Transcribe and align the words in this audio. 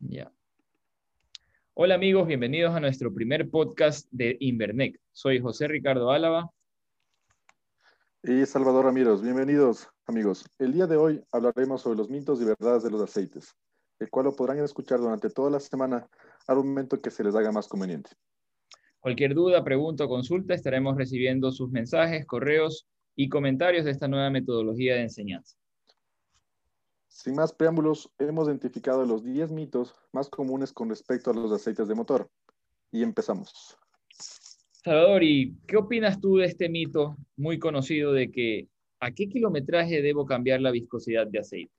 Ya. 0.00 0.32
Hola 1.74 1.94
amigos, 1.94 2.26
bienvenidos 2.26 2.74
a 2.74 2.80
nuestro 2.80 3.12
primer 3.12 3.50
podcast 3.50 4.06
de 4.10 4.36
Invernec. 4.40 5.00
Soy 5.12 5.40
José 5.40 5.68
Ricardo 5.68 6.10
Álava. 6.10 6.50
Y 8.22 8.44
Salvador 8.46 8.86
Ramírez, 8.86 9.20
bienvenidos 9.22 9.88
amigos. 10.06 10.44
El 10.58 10.72
día 10.72 10.86
de 10.86 10.96
hoy 10.96 11.22
hablaremos 11.32 11.82
sobre 11.82 11.98
los 11.98 12.10
mitos 12.10 12.40
y 12.40 12.44
verdades 12.44 12.82
de 12.82 12.90
los 12.90 13.02
aceites, 13.02 13.54
el 13.98 14.10
cual 14.10 14.26
lo 14.26 14.36
podrán 14.36 14.58
escuchar 14.58 15.00
durante 15.00 15.30
toda 15.30 15.50
la 15.50 15.60
semana 15.60 16.08
al 16.46 16.56
momento 16.56 17.00
que 17.00 17.10
se 17.10 17.24
les 17.24 17.34
haga 17.34 17.52
más 17.52 17.68
conveniente. 17.68 18.10
Cualquier 19.00 19.34
duda, 19.34 19.62
pregunta 19.62 20.04
o 20.04 20.08
consulta, 20.08 20.54
estaremos 20.54 20.96
recibiendo 20.96 21.52
sus 21.52 21.70
mensajes, 21.70 22.26
correos 22.26 22.86
y 23.14 23.28
comentarios 23.28 23.84
de 23.84 23.92
esta 23.92 24.08
nueva 24.08 24.30
metodología 24.30 24.94
de 24.94 25.02
enseñanza. 25.02 25.56
Sin 27.08 27.34
más 27.34 27.52
preámbulos, 27.52 28.10
hemos 28.18 28.48
identificado 28.48 29.04
los 29.04 29.24
10 29.24 29.50
mitos 29.52 29.94
más 30.12 30.28
comunes 30.28 30.72
con 30.72 30.88
respecto 30.88 31.30
a 31.30 31.34
los 31.34 31.50
aceites 31.52 31.88
de 31.88 31.94
motor. 31.94 32.28
Y 32.92 33.02
empezamos. 33.02 33.76
Salvador, 34.84 35.22
¿y 35.22 35.56
qué 35.66 35.76
opinas 35.76 36.20
tú 36.20 36.36
de 36.36 36.46
este 36.46 36.68
mito 36.68 37.16
muy 37.36 37.58
conocido 37.58 38.12
de 38.12 38.30
que 38.30 38.68
a 39.00 39.10
qué 39.10 39.28
kilometraje 39.28 40.00
debo 40.02 40.26
cambiar 40.26 40.60
la 40.60 40.70
viscosidad 40.70 41.26
de 41.26 41.40
aceite? 41.40 41.72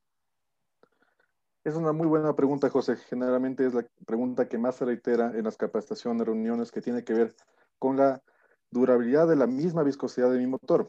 Es 1.63 1.76
una 1.76 1.91
muy 1.91 2.07
buena 2.07 2.35
pregunta, 2.35 2.70
José. 2.70 2.96
Generalmente 2.96 3.66
es 3.66 3.73
la 3.73 3.85
pregunta 4.05 4.48
que 4.48 4.57
más 4.57 4.76
se 4.76 4.85
reitera 4.85 5.32
en 5.35 5.44
las 5.44 5.57
capacitaciones, 5.57 6.26
reuniones 6.26 6.71
que 6.71 6.82
tiene 6.82 7.04
que 7.04 7.13
ver 7.13 7.35
con 7.77 7.98
la 7.98 8.21
durabilidad 8.71 9.27
de 9.27 9.35
la 9.35 9.48
misma 9.48 9.84
viscosidad 9.84 10.32
de 10.32 10.40
mi 10.40 10.48
motor. 10.48 10.88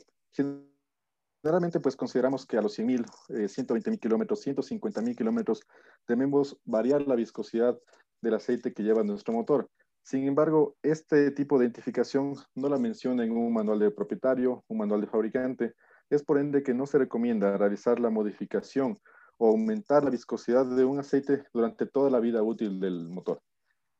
Generalmente, 1.42 1.78
pues 1.78 1.95
consideramos 1.95 2.45
que 2.47 2.59
a 2.59 2.62
los 2.62 2.77
100.000, 2.77 3.05
eh, 3.28 3.48
120.000 3.48 4.01
kilómetros, 4.01 4.45
150.000 4.45 5.16
kilómetros, 5.16 5.62
debemos 6.06 6.59
variar 6.65 7.02
la 7.06 7.15
viscosidad 7.15 7.79
del 8.20 8.34
aceite 8.34 8.73
que 8.73 8.83
lleva 8.83 9.05
nuestro 9.05 9.33
motor. 9.33 9.70
Sin 10.02 10.27
embargo, 10.27 10.77
este 10.82 11.30
tipo 11.30 11.59
de 11.59 11.66
identificación 11.66 12.35
no 12.54 12.68
la 12.68 12.79
menciona 12.79 13.24
en 13.24 13.32
un 13.32 13.52
manual 13.52 13.79
de 13.79 13.90
propietario, 13.90 14.65
un 14.66 14.79
manual 14.79 15.02
de 15.02 15.07
fabricante. 15.07 15.74
Es 16.10 16.24
por 16.24 16.38
ende 16.38 16.62
que 16.62 16.74
no 16.74 16.87
se 16.87 16.99
recomienda 16.99 17.57
realizar 17.57 18.01
la 18.01 18.10
modificación 18.10 18.99
o 19.37 19.49
aumentar 19.49 20.02
la 20.02 20.10
viscosidad 20.10 20.66
de 20.66 20.84
un 20.84 20.99
aceite 20.99 21.45
durante 21.52 21.87
toda 21.87 22.10
la 22.10 22.18
vida 22.18 22.43
útil 22.43 22.80
del 22.80 23.09
motor, 23.09 23.40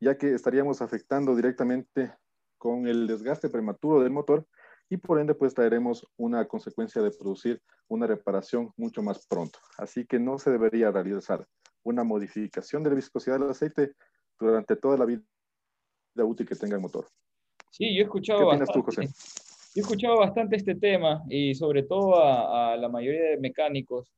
ya 0.01 0.17
que 0.17 0.33
estaríamos 0.33 0.81
afectando 0.81 1.35
directamente 1.35 2.13
con 2.57 2.87
el 2.87 3.07
desgaste 3.07 3.47
prematuro 3.47 4.01
del 4.01 4.11
motor 4.11 4.45
y 4.89 4.97
por 4.97 5.19
ende 5.19 5.35
pues 5.35 5.53
traeremos 5.53 6.05
una 6.17 6.45
consecuencia 6.47 7.01
de 7.01 7.11
producir 7.11 7.61
una 7.87 8.07
reparación 8.07 8.71
mucho 8.75 9.01
más 9.01 9.25
pronto. 9.27 9.59
Así 9.77 10.05
que 10.05 10.19
no 10.19 10.37
se 10.39 10.51
debería 10.51 10.91
realizar 10.91 11.45
una 11.83 12.03
modificación 12.03 12.83
de 12.83 12.89
la 12.89 12.95
viscosidad 12.95 13.39
del 13.39 13.49
aceite 13.49 13.93
durante 14.39 14.75
toda 14.75 14.97
la 14.97 15.05
vida 15.05 15.23
útil 16.17 16.47
que 16.47 16.55
tenga 16.55 16.75
el 16.75 16.81
motor. 16.81 17.07
Sí, 17.71 17.93
yo 17.95 18.01
he 18.01 18.03
escuchado 18.03 18.39
¿Qué 18.39 18.45
opinas 18.45 18.69
tú, 18.71 18.81
José? 18.81 19.07
Yo 19.75 19.81
he 19.81 19.85
escuchado 19.85 20.17
bastante 20.17 20.55
este 20.55 20.73
tema 20.73 21.23
y 21.29 21.53
sobre 21.53 21.83
todo 21.83 22.15
a, 22.19 22.73
a, 22.73 22.77
la 22.77 22.89
mayoría 22.89 23.21
de 23.21 23.37
mecánicos, 23.37 24.11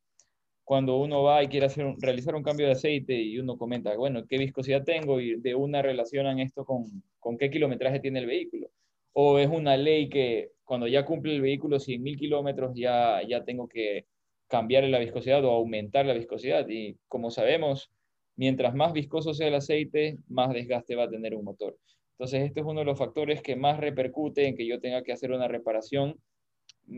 cuando 0.64 0.96
uno 0.96 1.22
va 1.22 1.42
y 1.42 1.48
quiere 1.48 1.66
hacer 1.66 1.94
realizar 1.98 2.34
un 2.34 2.42
cambio 2.42 2.64
de 2.64 2.72
aceite 2.72 3.12
y 3.12 3.38
uno 3.38 3.58
comenta, 3.58 3.94
bueno, 3.94 4.24
¿qué 4.26 4.38
viscosidad 4.38 4.82
tengo? 4.82 5.20
Y 5.20 5.38
de 5.38 5.54
una 5.54 5.82
relacionan 5.82 6.38
esto 6.38 6.64
con, 6.64 7.02
con 7.20 7.36
qué 7.36 7.50
kilometraje 7.50 8.00
tiene 8.00 8.20
el 8.20 8.26
vehículo. 8.26 8.70
O 9.12 9.38
es 9.38 9.48
una 9.48 9.76
ley 9.76 10.08
que 10.08 10.52
cuando 10.64 10.86
ya 10.86 11.04
cumple 11.04 11.34
el 11.34 11.40
vehículo 11.40 11.78
100.000 11.78 12.18
kilómetros, 12.18 12.72
ya, 12.74 13.20
ya 13.28 13.44
tengo 13.44 13.68
que 13.68 14.06
cambiar 14.48 14.84
la 14.84 14.98
viscosidad 14.98 15.44
o 15.44 15.50
aumentar 15.50 16.06
la 16.06 16.14
viscosidad. 16.14 16.66
Y 16.68 16.96
como 17.08 17.30
sabemos, 17.30 17.90
mientras 18.36 18.74
más 18.74 18.92
viscoso 18.92 19.34
sea 19.34 19.48
el 19.48 19.54
aceite, 19.54 20.18
más 20.28 20.52
desgaste 20.52 20.96
va 20.96 21.04
a 21.04 21.10
tener 21.10 21.34
un 21.34 21.44
motor. 21.44 21.76
Entonces, 22.12 22.42
este 22.44 22.60
es 22.60 22.66
uno 22.66 22.80
de 22.80 22.86
los 22.86 22.98
factores 22.98 23.42
que 23.42 23.56
más 23.56 23.80
repercute 23.80 24.46
en 24.46 24.56
que 24.56 24.66
yo 24.66 24.80
tenga 24.80 25.02
que 25.02 25.12
hacer 25.12 25.32
una 25.32 25.48
reparación 25.48 26.18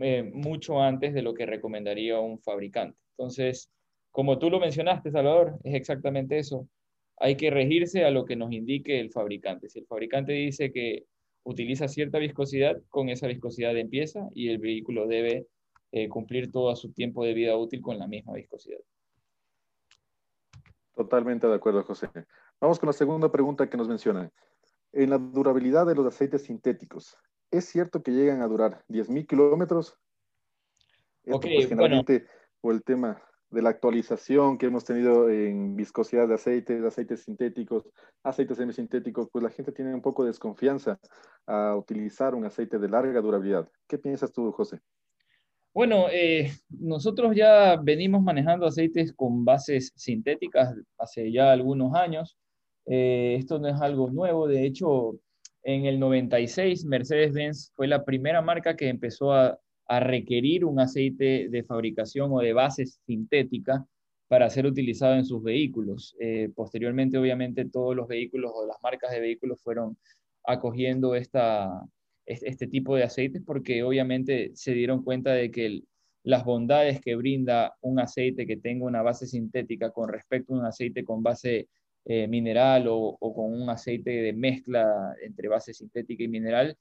eh, 0.01 0.23
mucho 0.23 0.81
antes 0.81 1.13
de 1.13 1.21
lo 1.21 1.33
que 1.33 1.45
recomendaría 1.45 2.19
un 2.19 2.39
fabricante. 2.39 2.97
Entonces, 3.17 3.71
como 4.11 4.37
tú 4.39 4.49
lo 4.49 4.59
mencionaste, 4.59 5.11
Salvador, 5.11 5.57
es 5.63 5.75
exactamente 5.75 6.37
eso. 6.37 6.67
Hay 7.17 7.35
que 7.35 7.49
regirse 7.49 8.03
a 8.03 8.11
lo 8.11 8.25
que 8.25 8.35
nos 8.35 8.51
indique 8.51 8.99
el 8.99 9.11
fabricante. 9.11 9.69
Si 9.69 9.79
el 9.79 9.85
fabricante 9.85 10.33
dice 10.33 10.71
que 10.71 11.05
utiliza 11.45 11.87
cierta 11.87 12.17
viscosidad, 12.17 12.81
con 12.89 13.09
esa 13.09 13.27
viscosidad 13.27 13.77
empieza 13.77 14.27
y 14.33 14.49
el 14.49 14.57
vehículo 14.57 15.07
debe 15.07 15.47
eh, 15.91 16.09
cumplir 16.09 16.51
todo 16.51 16.75
su 16.75 16.91
tiempo 16.91 17.23
de 17.23 17.33
vida 17.33 17.55
útil 17.55 17.81
con 17.81 17.97
la 17.97 18.07
misma 18.07 18.33
viscosidad. 18.33 18.79
Totalmente 20.95 21.47
de 21.47 21.53
acuerdo, 21.53 21.83
José. 21.83 22.09
Vamos 22.59 22.79
con 22.79 22.87
la 22.87 22.93
segunda 22.93 23.31
pregunta 23.31 23.69
que 23.69 23.77
nos 23.77 23.87
mencionan. 23.87 24.31
En 24.91 25.09
la 25.09 25.17
durabilidad 25.17 25.85
de 25.85 25.93
los 25.93 26.05
aceites 26.07 26.43
sintéticos, 26.43 27.17
¿es 27.51 27.65
cierto 27.65 28.01
que 28.01 28.11
llegan 28.11 28.41
a 28.41 28.47
durar 28.47 28.83
10.000 28.87 29.27
kilómetros? 29.27 29.97
Ok, 31.27 31.43
pues, 31.43 31.67
generalmente, 31.67 32.25
por 32.59 32.73
el 32.73 32.83
tema 32.83 33.21
de 33.55 33.61
la 33.61 33.69
actualización 33.69 34.57
que 34.57 34.65
hemos 34.65 34.83
tenido 34.83 35.29
en 35.29 35.77
viscosidad 35.77 36.27
de 36.27 36.33
aceites, 36.33 36.83
aceites 36.83 37.23
sintéticos, 37.23 37.87
aceites 38.21 38.57
semisintéticos, 38.57 39.29
pues 39.31 39.41
la 39.41 39.49
gente 39.49 39.71
tiene 39.71 39.95
un 39.95 40.01
poco 40.01 40.23
de 40.23 40.31
desconfianza 40.31 40.99
a 41.47 41.73
utilizar 41.77 42.35
un 42.35 42.43
aceite 42.43 42.77
de 42.77 42.89
larga 42.89 43.21
durabilidad. 43.21 43.69
¿Qué 43.87 43.97
piensas 43.97 44.33
tú, 44.33 44.51
José? 44.51 44.81
Bueno, 45.73 46.07
eh, 46.11 46.51
nosotros 46.67 47.33
ya 47.33 47.77
venimos 47.81 48.21
manejando 48.21 48.65
aceites 48.65 49.13
con 49.13 49.45
bases 49.45 49.93
sintéticas 49.95 50.75
hace 50.97 51.31
ya 51.31 51.53
algunos 51.53 51.95
años. 51.95 52.37
Eh, 52.85 53.37
esto 53.39 53.57
no 53.57 53.69
es 53.69 53.79
algo 53.79 54.09
nuevo, 54.09 54.49
de 54.49 54.65
hecho, 54.65 55.13
en 55.63 55.85
el 55.85 55.97
96 55.97 56.85
Mercedes-Benz 56.85 57.71
fue 57.73 57.87
la 57.87 58.03
primera 58.03 58.41
marca 58.41 58.75
que 58.75 58.89
empezó 58.89 59.33
a 59.33 59.57
a 59.87 59.99
requerir 59.99 60.65
un 60.65 60.79
aceite 60.79 61.47
de 61.49 61.63
fabricación 61.63 62.31
o 62.31 62.39
de 62.39 62.53
base 62.53 62.85
sintética 62.85 63.85
para 64.27 64.49
ser 64.49 64.65
utilizado 64.65 65.15
en 65.15 65.25
sus 65.25 65.43
vehículos. 65.43 66.15
Eh, 66.19 66.49
posteriormente, 66.55 67.17
obviamente, 67.17 67.65
todos 67.65 67.95
los 67.95 68.07
vehículos 68.07 68.51
o 68.53 68.65
las 68.65 68.77
marcas 68.81 69.11
de 69.11 69.19
vehículos 69.19 69.61
fueron 69.61 69.97
acogiendo 70.43 71.15
esta, 71.15 71.81
este 72.25 72.67
tipo 72.67 72.95
de 72.95 73.03
aceites 73.03 73.41
porque 73.45 73.83
obviamente 73.83 74.51
se 74.55 74.73
dieron 74.73 75.03
cuenta 75.03 75.33
de 75.33 75.51
que 75.51 75.81
las 76.23 76.43
bondades 76.43 77.01
que 77.01 77.15
brinda 77.15 77.75
un 77.81 77.99
aceite 77.99 78.47
que 78.47 78.57
tenga 78.57 78.85
una 78.85 79.03
base 79.03 79.27
sintética 79.27 79.91
con 79.91 80.09
respecto 80.09 80.53
a 80.53 80.59
un 80.59 80.65
aceite 80.65 81.03
con 81.03 81.21
base 81.21 81.67
eh, 82.05 82.27
mineral 82.27 82.87
o, 82.87 82.97
o, 83.19 83.35
con 83.35 83.53
un 83.53 83.69
aceite 83.69 84.09
de 84.09 84.33
mezcla 84.33 85.15
entre 85.21 85.47
base 85.47 85.73
sintética 85.73 86.23
y 86.23 86.27
mineral 86.27 86.75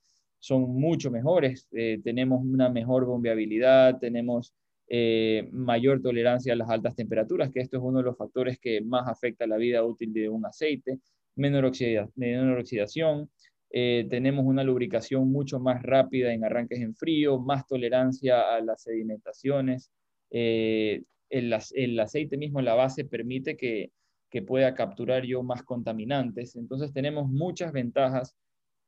son 0.45 0.75
mucho 0.75 1.11
mejores. 1.11 1.67
Eh, 1.73 2.03
tenemos 2.05 2.45
una 2.45 2.69
mejor 2.69 3.07
bombeabilidad, 3.07 3.99
tenemos 3.99 4.53
eh, 4.89 5.49
mayor 5.53 6.03
tolerancia 6.03 6.53
a 6.53 6.57
las 6.57 6.69
altas 6.69 6.95
temperaturas, 6.95 7.51
que 7.51 7.61
esto 7.61 7.79
es 7.79 7.83
uno 7.83 8.01
de 8.01 8.05
los 8.05 8.19
factores 8.19 8.59
que 8.59 8.83
más 8.83 9.09
afecta 9.09 9.47
la 9.47 9.57
vida 9.57 9.83
útil 9.83 10.13
de 10.13 10.29
un 10.29 10.45
aceite, 10.45 10.99
menor, 11.35 11.65
oxidación, 11.65 13.31
eh, 13.71 14.07
tenemos 14.11 14.45
una 14.45 14.63
lubricación 14.63 15.33
mucho 15.33 15.59
más 15.61 15.83
rápida 15.83 16.35
en 16.35 16.45
arranques 16.45 16.79
en 16.79 16.95
frío, 16.95 17.39
más 17.39 17.67
tolerancia 17.67 18.55
a 18.55 18.61
las 18.61 18.83
sedimentaciones. 18.83 19.91
El, 20.29 21.07
el, 21.31 22.01
aceite 22.01 22.37
mismo, 22.37 22.61
la 22.61 22.75
base, 22.75 23.07
permite 23.07 23.57
que, 23.57 23.93
que 24.29 24.43
pueda 24.43 24.75
capturar 24.75 25.25
yo 25.25 25.43
más 25.43 25.63
contaminantes. 25.63 26.55
Entonces 26.55 26.93
tenemos 26.93 27.31
muchas 27.31 27.73
ventajas 27.73 28.37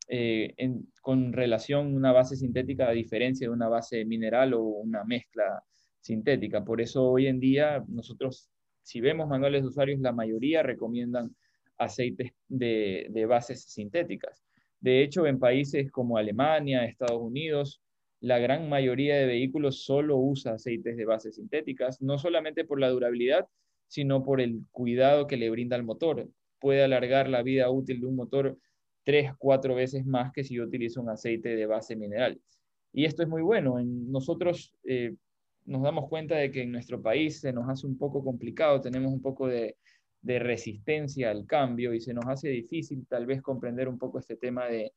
eh, 0.08 0.54
con 1.00 1.32
relación 1.32 1.86
a 1.86 1.96
una 1.96 2.12
base 2.12 2.36
sintética 2.36 2.88
a 2.88 2.92
diferencia 2.92 3.48
de 3.48 3.52
una 3.52 3.68
base 3.68 4.04
mineral 4.04 4.54
o 4.54 4.62
una 4.62 5.04
mezcla 5.04 5.62
sintética. 6.00 6.64
Por 6.64 6.80
eso 6.80 7.04
hoy 7.04 7.26
en 7.26 7.40
día 7.40 7.84
nosotros, 7.88 8.48
si 8.82 9.00
vemos 9.00 9.28
manuales 9.28 9.62
de 9.62 9.68
usuarios, 9.68 10.00
la 10.00 10.12
mayoría 10.12 10.62
recomiendan 10.62 11.34
aceites 11.78 12.32
de, 12.48 13.06
de 13.10 13.26
bases 13.26 13.64
sintéticas. 13.64 14.44
De 14.80 15.02
hecho, 15.02 15.26
en 15.26 15.38
países 15.38 15.90
como 15.90 16.16
Alemania, 16.16 16.84
Estados 16.84 17.20
Unidos, 17.20 17.82
la 18.20 18.38
gran 18.38 18.68
mayoría 18.68 19.16
de 19.16 19.26
vehículos 19.26 19.84
solo 19.84 20.16
usa 20.16 20.54
aceites 20.54 20.96
de 20.96 21.04
bases 21.04 21.36
sintéticas, 21.36 22.00
no 22.00 22.18
solamente 22.18 22.64
por 22.64 22.80
la 22.80 22.88
durabilidad, 22.88 23.46
sino 23.88 24.24
por 24.24 24.40
el 24.40 24.60
cuidado 24.70 25.26
que 25.26 25.36
le 25.36 25.50
brinda 25.50 25.76
al 25.76 25.84
motor. 25.84 26.28
Puede 26.58 26.82
alargar 26.82 27.28
la 27.28 27.42
vida 27.42 27.70
útil 27.70 28.00
de 28.00 28.06
un 28.06 28.16
motor 28.16 28.58
tres, 29.06 29.30
cuatro 29.38 29.76
veces 29.76 30.04
más 30.04 30.32
que 30.32 30.42
si 30.42 30.56
yo 30.56 30.64
utilizo 30.64 31.00
un 31.00 31.10
aceite 31.10 31.54
de 31.54 31.64
base 31.66 31.94
mineral. 31.94 32.40
Y 32.92 33.04
esto 33.04 33.22
es 33.22 33.28
muy 33.28 33.40
bueno. 33.40 33.78
En 33.78 34.10
nosotros 34.10 34.74
eh, 34.84 35.14
nos 35.64 35.82
damos 35.82 36.08
cuenta 36.08 36.34
de 36.36 36.50
que 36.50 36.62
en 36.62 36.72
nuestro 36.72 37.00
país 37.00 37.40
se 37.40 37.52
nos 37.52 37.68
hace 37.68 37.86
un 37.86 37.96
poco 37.96 38.24
complicado, 38.24 38.80
tenemos 38.80 39.12
un 39.12 39.22
poco 39.22 39.46
de, 39.46 39.76
resistencia 40.22 41.30
al 41.30 41.46
cambio 41.46 41.94
y 41.94 42.00
se 42.00 42.12
nos 42.12 42.26
hace 42.26 42.48
difícil 42.48 43.06
tal 43.08 43.26
vez 43.26 43.40
comprender 43.42 43.88
un 43.88 43.96
poco 43.96 44.18
este 44.18 44.34
tema 44.34 44.66
de, 44.66 44.92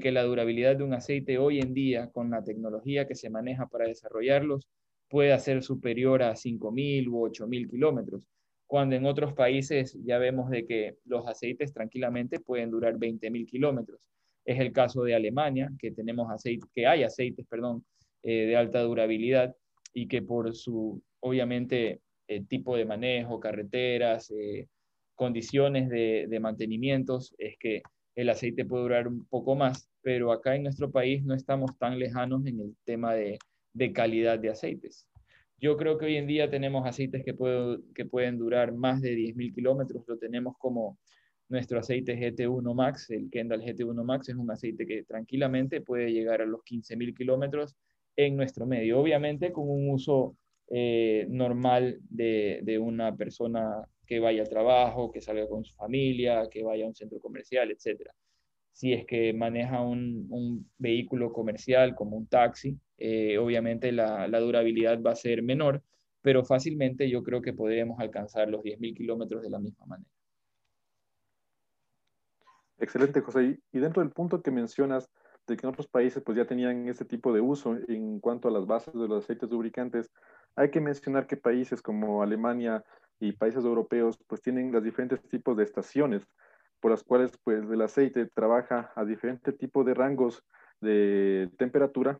que 0.00 0.10
la 0.10 0.24
durabilidad 0.24 0.76
de 0.76 0.82
un 0.82 0.92
aceite 0.92 1.38
hoy 1.38 1.60
en 1.60 1.72
día, 1.72 2.10
con 2.10 2.30
la 2.32 2.42
tecnología 2.42 3.06
que 3.06 3.14
se 3.14 3.30
maneja 3.30 3.68
para 3.68 3.86
desarrollarlos, 3.86 4.66
puede 5.08 5.38
ser 5.38 5.62
superior 5.62 6.20
a 6.24 6.32
5.000 6.32 7.06
u 7.06 7.28
8.000 7.28 7.70
kilómetros. 7.70 8.26
Cuando 8.66 8.96
en 8.96 9.06
otros 9.06 9.32
países 9.34 9.98
ya 10.04 10.18
vemos 10.18 10.50
de 10.50 10.66
que 10.66 10.96
los 11.04 11.26
aceites 11.26 11.72
tranquilamente 11.72 12.40
pueden 12.40 12.70
durar 12.70 12.96
20.000 12.96 13.46
kilómetros. 13.46 14.00
Es 14.44 14.60
el 14.60 14.72
caso 14.72 15.02
de 15.02 15.14
Alemania, 15.14 15.70
que, 15.78 15.92
tenemos 15.92 16.30
aceite, 16.30 16.66
que 16.74 16.86
hay 16.86 17.02
aceites 17.02 17.46
perdón, 17.48 17.84
eh, 18.22 18.46
de 18.46 18.56
alta 18.56 18.80
durabilidad 18.82 19.54
y 19.92 20.08
que 20.08 20.22
por 20.22 20.54
su, 20.54 21.02
obviamente, 21.20 22.00
eh, 22.28 22.44
tipo 22.44 22.76
de 22.76 22.84
manejo, 22.84 23.40
carreteras, 23.40 24.30
eh, 24.30 24.68
condiciones 25.14 25.88
de, 25.88 26.26
de 26.28 26.40
mantenimientos, 26.40 27.34
es 27.38 27.56
que 27.58 27.82
el 28.16 28.28
aceite 28.30 28.64
puede 28.64 28.82
durar 28.82 29.08
un 29.08 29.26
poco 29.26 29.54
más, 29.54 29.88
pero 30.02 30.32
acá 30.32 30.56
en 30.56 30.64
nuestro 30.64 30.90
país 30.90 31.24
no 31.24 31.34
estamos 31.34 31.76
tan 31.78 31.98
lejanos 31.98 32.46
en 32.46 32.60
el 32.60 32.76
tema 32.84 33.14
de, 33.14 33.38
de 33.74 33.92
calidad 33.92 34.38
de 34.38 34.50
aceites. 34.50 35.06
Yo 35.58 35.76
creo 35.76 35.96
que 35.96 36.06
hoy 36.06 36.16
en 36.16 36.26
día 36.26 36.50
tenemos 36.50 36.86
aceites 36.86 37.24
que, 37.24 37.34
que 37.94 38.04
pueden 38.04 38.38
durar 38.38 38.72
más 38.72 39.00
de 39.00 39.16
10.000 39.16 39.54
kilómetros. 39.54 40.04
Lo 40.06 40.18
tenemos 40.18 40.56
como 40.58 40.98
nuestro 41.48 41.78
aceite 41.78 42.18
GT1 42.18 42.74
Max, 42.74 43.10
el 43.10 43.30
Kendall 43.30 43.62
GT1 43.62 44.04
Max 44.04 44.28
es 44.28 44.34
un 44.34 44.50
aceite 44.50 44.86
que 44.86 45.04
tranquilamente 45.04 45.80
puede 45.80 46.12
llegar 46.12 46.42
a 46.42 46.46
los 46.46 46.60
15.000 46.62 47.16
kilómetros 47.16 47.76
en 48.16 48.36
nuestro 48.36 48.66
medio. 48.66 48.98
Obviamente 48.98 49.52
con 49.52 49.68
un 49.68 49.90
uso 49.90 50.36
eh, 50.68 51.26
normal 51.28 52.00
de, 52.08 52.60
de, 52.62 52.78
una 52.78 53.16
persona 53.16 53.86
que 54.06 54.18
vaya 54.18 54.42
al 54.42 54.48
trabajo, 54.48 55.12
que 55.12 55.20
salga 55.20 55.48
con 55.48 55.64
su 55.64 55.74
familia, 55.74 56.48
que 56.50 56.64
vaya 56.64 56.84
a 56.84 56.88
un 56.88 56.94
centro 56.94 57.20
comercial, 57.20 57.70
etc. 57.70 58.10
Si 58.76 58.92
es 58.92 59.06
que 59.06 59.32
maneja 59.32 59.80
un, 59.80 60.26
un 60.28 60.70
vehículo 60.76 61.32
comercial 61.32 61.94
como 61.94 62.18
un 62.18 62.26
taxi, 62.26 62.78
eh, 62.98 63.38
obviamente 63.38 63.90
la, 63.90 64.28
durabilidad 64.38 65.00
va 65.00 65.12
a 65.12 65.16
ser 65.16 65.42
menor, 65.42 65.82
pero 66.20 66.44
fácilmente 66.44 67.08
yo 67.08 67.22
creo 67.22 67.40
que 67.40 67.54
podríamos 67.54 67.98
alcanzar 68.00 68.50
los 68.50 68.62
10.000 68.62 68.94
kilómetros 68.94 69.42
de 69.42 69.48
la 69.48 69.58
misma 69.58 69.86
manera. 69.86 70.10
Excelente, 72.76 73.22
José. 73.22 73.58
Y 73.72 73.78
dentro 73.78 74.02
del 74.02 74.12
punto 74.12 74.42
que 74.42 74.50
mencionas 74.50 75.08
de 75.46 75.56
que 75.56 75.66
en 75.66 75.70
otros 75.70 75.86
países 75.86 76.22
pues 76.22 76.36
ya 76.36 76.44
tenían 76.44 76.86
ese 76.86 77.06
tipo 77.06 77.32
de 77.32 77.40
uso 77.40 77.78
en 77.88 78.20
cuanto 78.20 78.48
a 78.48 78.50
las 78.50 78.66
bases 78.66 78.92
de 78.92 79.08
los 79.08 79.24
aceites 79.24 79.48
lubricantes, 79.48 80.12
hay 80.54 80.70
que 80.70 80.82
mencionar 80.82 81.26
que 81.26 81.38
países 81.38 81.80
como 81.80 82.22
Alemania 82.22 82.84
y 83.20 83.32
países 83.32 83.64
europeos 83.64 84.18
pues 84.26 84.42
tienen 84.42 84.70
los 84.70 84.84
diferentes 84.84 85.26
tipos 85.30 85.56
de 85.56 85.64
estaciones 85.64 86.28
por 86.80 86.90
las 86.90 87.02
cuales 87.02 87.38
pues 87.42 87.68
el 87.68 87.82
aceite 87.82 88.26
trabaja 88.26 88.92
a 88.94 89.04
diferentes 89.04 89.56
tipos 89.56 89.84
de 89.86 89.94
rangos 89.94 90.42
de 90.80 91.50
temperatura 91.58 92.18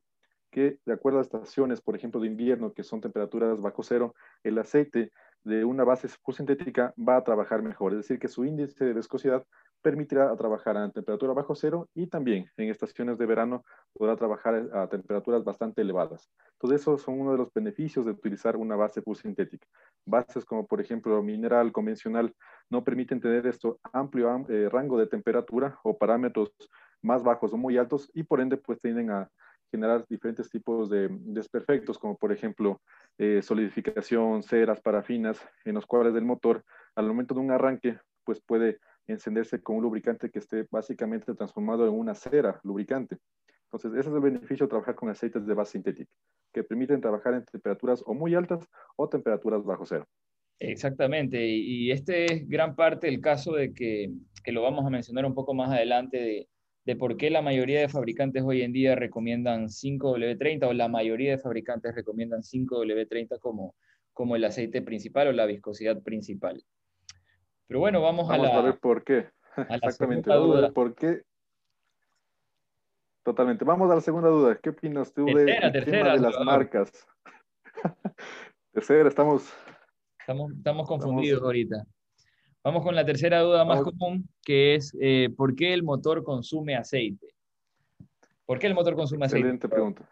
que 0.50 0.78
de 0.86 0.92
acuerdo 0.92 1.18
a 1.18 1.22
estaciones, 1.22 1.80
por 1.80 1.96
ejemplo, 1.96 2.20
de 2.20 2.28
invierno, 2.28 2.72
que 2.72 2.82
son 2.82 3.00
temperaturas 3.00 3.60
bajo 3.60 3.82
cero, 3.82 4.14
el 4.42 4.58
aceite 4.58 5.12
de 5.44 5.64
una 5.64 5.84
base 5.84 6.08
sintética 6.08 6.92
va 6.96 7.16
a 7.16 7.24
trabajar 7.24 7.62
mejor, 7.62 7.92
es 7.92 7.98
decir, 7.98 8.18
que 8.18 8.26
su 8.26 8.44
índice 8.44 8.84
de 8.84 8.94
viscosidad 8.94 9.44
permitirá 9.80 10.34
trabajar 10.34 10.76
a 10.76 10.90
temperatura 10.90 11.32
bajo 11.32 11.54
cero 11.54 11.88
y 11.94 12.08
también 12.08 12.50
en 12.56 12.70
estaciones 12.70 13.18
de 13.18 13.26
verano 13.26 13.64
podrá 13.92 14.16
trabajar 14.16 14.68
a 14.72 14.88
temperaturas 14.88 15.44
bastante 15.44 15.82
elevadas. 15.82 16.28
Entonces, 16.54 16.80
esos 16.80 17.02
son 17.02 17.20
uno 17.20 17.30
de 17.30 17.38
los 17.38 17.52
beneficios 17.52 18.04
de 18.04 18.10
utilizar 18.10 18.56
una 18.56 18.74
base 18.74 19.00
sintética. 19.14 19.68
Bases 20.04 20.44
como, 20.44 20.66
por 20.66 20.80
ejemplo, 20.80 21.22
mineral 21.22 21.70
convencional 21.70 22.34
no 22.70 22.84
permiten 22.84 23.20
tener 23.20 23.46
esto 23.46 23.78
amplio 23.92 24.44
eh, 24.48 24.68
rango 24.68 24.98
de 24.98 25.06
temperatura 25.06 25.78
o 25.82 25.96
parámetros 25.96 26.52
más 27.02 27.22
bajos 27.22 27.52
o 27.52 27.56
muy 27.56 27.78
altos 27.78 28.10
y 28.14 28.22
por 28.22 28.40
ende 28.40 28.56
pues 28.56 28.80
tienden 28.80 29.10
a 29.10 29.30
generar 29.70 30.04
diferentes 30.08 30.48
tipos 30.48 30.88
de 30.88 31.08
desperfectos, 31.10 31.98
como 31.98 32.16
por 32.16 32.32
ejemplo 32.32 32.80
eh, 33.18 33.42
solidificación, 33.42 34.42
ceras, 34.42 34.80
parafinas, 34.80 35.40
en 35.64 35.74
los 35.74 35.86
cuales 35.86 36.14
el 36.14 36.24
motor 36.24 36.64
al 36.94 37.06
momento 37.06 37.34
de 37.34 37.40
un 37.40 37.50
arranque 37.50 37.98
pues 38.24 38.40
puede 38.40 38.78
encenderse 39.06 39.62
con 39.62 39.76
un 39.76 39.82
lubricante 39.82 40.30
que 40.30 40.38
esté 40.38 40.66
básicamente 40.70 41.34
transformado 41.34 41.86
en 41.86 41.94
una 41.94 42.14
cera 42.14 42.60
lubricante. 42.64 43.18
Entonces, 43.64 43.92
ese 43.92 44.10
es 44.10 44.14
el 44.14 44.20
beneficio 44.20 44.66
de 44.66 44.70
trabajar 44.70 44.94
con 44.94 45.08
aceites 45.08 45.46
de 45.46 45.54
base 45.54 45.72
sintética, 45.72 46.10
que 46.52 46.64
permiten 46.64 47.00
trabajar 47.00 47.34
en 47.34 47.44
temperaturas 47.44 48.02
o 48.06 48.14
muy 48.14 48.34
altas 48.34 48.66
o 48.96 49.08
temperaturas 49.08 49.64
bajo 49.64 49.86
cero. 49.86 50.06
Exactamente, 50.58 51.46
y, 51.46 51.90
este 51.90 52.24
es 52.24 52.48
gran 52.48 52.74
parte 52.74 53.08
del 53.08 53.20
caso 53.20 53.52
de 53.52 53.74
que, 53.74 54.10
que, 54.42 54.52
lo 54.52 54.62
vamos 54.62 54.86
a 54.86 54.90
mencionar 54.90 55.26
un 55.26 55.34
poco 55.34 55.52
más 55.52 55.70
adelante, 55.70 56.16
de, 56.16 56.48
de 56.86 56.96
por 56.96 57.16
qué 57.16 57.28
la 57.30 57.42
mayoría 57.42 57.80
de 57.80 57.88
fabricantes 57.88 58.42
hoy 58.42 58.62
en 58.62 58.72
día 58.72 58.94
recomiendan 58.94 59.66
5W30 59.66 60.68
o 60.68 60.72
la 60.72 60.88
mayoría 60.88 61.32
de 61.32 61.38
fabricantes 61.38 61.94
recomiendan 61.94 62.40
5W30 62.40 63.38
como, 63.40 63.74
como 64.12 64.36
el 64.36 64.44
aceite 64.44 64.80
principal 64.80 65.28
o 65.28 65.32
la 65.32 65.46
viscosidad 65.46 66.00
principal. 66.02 66.64
Pero 67.66 67.80
bueno, 67.80 68.00
vamos, 68.00 68.30
a 68.30 68.38
la... 68.38 68.56
a 68.56 68.62
ver 68.62 68.78
por 68.78 69.04
qué. 69.04 69.28
Exactamente, 69.56 70.30
vamos 70.30 70.56
a 70.56 70.60
ver 70.62 70.72
por 70.72 70.94
qué. 70.94 71.22
Totalmente. 73.26 73.64
Vamos 73.64 73.90
a 73.90 73.96
la 73.96 74.00
segunda 74.00 74.28
duda. 74.28 74.56
¿Qué 74.56 74.70
opinas 74.70 75.12
tú 75.12 75.26
de, 75.26 75.46
tema 75.84 76.12
de 76.12 76.20
las 76.20 76.38
marcas? 76.44 77.06
tercera, 78.72 79.08
estamos... 79.08 79.52
Estamos, 80.26 80.54
estamos 80.54 80.88
confundidos 80.88 81.40
ahorita. 81.40 81.86
Vamos 82.64 82.82
con 82.82 82.96
la 82.96 83.06
tercera 83.06 83.42
duda 83.42 83.64
más 83.64 83.80
común, 83.80 84.28
que 84.42 84.74
es 84.74 84.92
eh, 85.00 85.30
¿por 85.36 85.54
qué 85.54 85.72
el 85.72 85.84
motor 85.84 86.24
consume 86.24 86.74
aceite? 86.74 87.28
¿Por 88.44 88.58
qué 88.58 88.66
el 88.66 88.74
motor 88.74 88.96
consume 88.96 89.26
aceite? 89.26 89.46
Excelente 89.46 89.68
pregunta. 89.68 90.02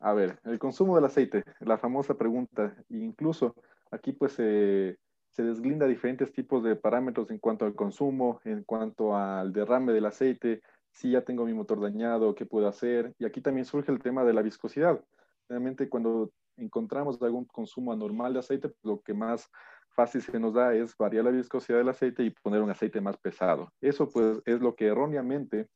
A 0.00 0.12
ver, 0.12 0.38
el 0.44 0.58
consumo 0.58 0.94
del 0.94 1.06
aceite, 1.06 1.42
la 1.60 1.78
famosa 1.78 2.18
pregunta, 2.18 2.76
incluso 2.90 3.54
aquí 3.90 4.12
pues 4.12 4.32
se 4.32 4.98
desglinda 5.38 5.86
diferentes 5.86 6.30
tipos 6.30 6.62
de 6.62 6.76
parámetros 6.76 7.30
en 7.30 7.38
cuanto 7.38 7.64
al 7.64 7.74
consumo, 7.74 8.42
en 8.44 8.62
cuanto 8.62 9.16
al 9.16 9.54
derrame 9.54 9.94
del 9.94 10.04
aceite, 10.04 10.60
si 10.92 11.12
ya 11.12 11.22
tengo 11.22 11.46
mi 11.46 11.54
motor 11.54 11.80
dañado, 11.80 12.34
qué 12.34 12.44
puedo 12.44 12.68
hacer. 12.68 13.14
Y 13.18 13.24
aquí 13.24 13.40
también 13.40 13.64
surge 13.64 13.90
el 13.90 14.00
tema 14.00 14.22
de 14.24 14.34
la 14.34 14.42
viscosidad. 14.42 15.02
Realmente 15.48 15.88
cuando 15.88 16.30
encontramos 16.58 17.20
algún 17.22 17.44
consumo 17.46 17.92
anormal 17.92 18.32
de 18.32 18.40
aceite, 18.40 18.72
lo 18.82 19.00
que 19.00 19.14
más 19.14 19.48
fácil 19.90 20.22
se 20.22 20.38
nos 20.38 20.54
da 20.54 20.74
es 20.74 20.96
variar 20.96 21.24
la 21.24 21.30
viscosidad 21.30 21.78
del 21.78 21.88
aceite 21.88 22.22
y 22.22 22.30
poner 22.30 22.62
un 22.62 22.70
aceite 22.70 23.00
más 23.00 23.16
pesado. 23.16 23.72
Eso 23.80 24.08
pues 24.08 24.40
es 24.44 24.60
lo 24.60 24.74
que 24.74 24.86
erróneamente 24.86 25.68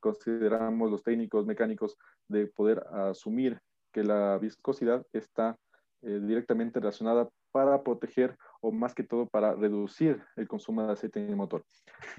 consideramos 0.00 0.90
los 0.90 1.02
técnicos 1.02 1.46
mecánicos 1.46 1.96
de 2.28 2.46
poder 2.46 2.84
asumir 2.92 3.58
que 3.92 4.04
la 4.04 4.38
viscosidad 4.38 5.06
está 5.12 5.56
eh, 6.02 6.20
directamente 6.22 6.78
relacionada 6.80 7.28
para 7.50 7.82
proteger 7.82 8.36
o 8.60 8.70
más 8.72 8.94
que 8.94 9.04
todo 9.04 9.26
para 9.26 9.54
reducir 9.54 10.22
el 10.36 10.46
consumo 10.46 10.82
de 10.82 10.92
aceite 10.92 11.24
en 11.24 11.30
el 11.30 11.36
motor. 11.36 11.64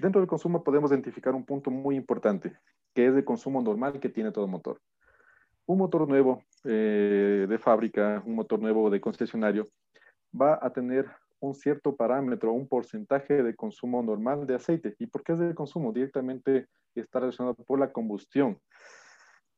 Dentro 0.00 0.20
del 0.20 0.28
consumo 0.28 0.64
podemos 0.64 0.90
identificar 0.90 1.34
un 1.34 1.44
punto 1.44 1.70
muy 1.70 1.94
importante, 1.94 2.58
que 2.94 3.06
es 3.06 3.14
el 3.14 3.24
consumo 3.24 3.62
normal 3.62 4.00
que 4.00 4.08
tiene 4.08 4.32
todo 4.32 4.48
motor. 4.48 4.80
Un 5.66 5.78
motor 5.78 6.08
nuevo 6.08 6.42
eh, 6.64 7.46
de 7.48 7.58
fábrica, 7.58 8.22
un 8.24 8.36
motor 8.36 8.60
nuevo 8.60 8.88
de 8.88 9.00
concesionario, 9.00 9.66
va 10.32 10.58
a 10.62 10.72
tener 10.72 11.06
un 11.40 11.54
cierto 11.54 11.96
parámetro, 11.96 12.52
un 12.52 12.68
porcentaje 12.68 13.42
de 13.42 13.54
consumo 13.54 14.02
normal 14.02 14.46
de 14.46 14.54
aceite. 14.54 14.94
¿Y 14.98 15.06
por 15.06 15.22
qué 15.22 15.32
es 15.32 15.38
de 15.38 15.54
consumo? 15.54 15.92
Directamente 15.92 16.66
está 16.94 17.20
relacionado 17.20 17.54
por 17.54 17.78
la 17.78 17.92
combustión. 17.92 18.58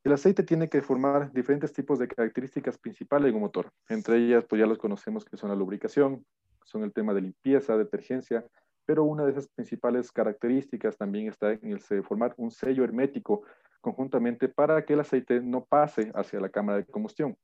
El 0.05 0.13
aceite 0.13 0.43
tiene 0.43 0.69
que 0.69 0.81
formar 0.81 1.33
diferentes 1.33 1.73
tipos 1.73 1.99
de 1.99 2.09
características 2.09 2.79
principales 2.79 3.29
en 3.29 3.35
un 3.37 3.43
motor. 3.43 3.71
Entre 3.89 4.17
ellas, 4.17 4.45
pues 4.49 4.61
ya 4.61 4.67
los 4.67 4.79
conocemos 4.79 5.25
que 5.25 5.37
son 5.37 5.51
la 5.51 5.57
lubricación, 5.57 6.25
son 6.65 6.85
el 6.85 6.93
tema 6.93 7.15
de 7.15 7.23
limpieza, 7.23 7.77
detergencia, 7.77 8.45
pero 8.87 9.05
una 9.05 9.25
de 9.25 9.33
esas 9.33 9.49
principales 9.49 10.11
características 10.11 10.97
también 10.97 11.29
está 11.29 11.53
en 11.53 11.73
el 11.73 11.81
formar 12.03 12.33
un 12.39 12.51
sello 12.51 12.85
hermético 12.85 13.43
conjuntamente 13.81 14.49
para 14.49 14.85
que 14.85 14.95
el 14.95 15.01
aceite 15.01 15.41
no 15.41 15.65
pase 15.65 16.11
hacia 16.15 16.41
la 16.41 16.49
cámara 16.49 16.79
de 16.79 16.87
combustión. 16.87 17.37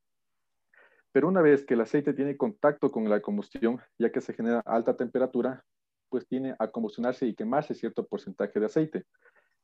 Pero 1.13 1.29
una 1.29 1.43
vez 1.43 1.65
que 1.65 1.75
el 1.75 1.81
aceite 1.81 2.13
tiene 2.13 2.37
contacto 2.37 2.91
con 2.91 3.09
la 3.09 3.21
combustión, 3.21 3.81
ya 3.99 4.11
que 4.11 4.21
se 4.21 4.35
genera 4.35 4.61
alta 4.67 4.97
temperatura, 4.97 5.65
pues 6.09 6.27
tiene 6.27 6.55
a 6.59 6.69
combustionarse 6.69 7.27
y 7.27 7.35
quemarse 7.35 7.75
cierto 7.75 8.07
porcentaje 8.07 8.59
de 8.59 8.67
aceite. 8.67 9.05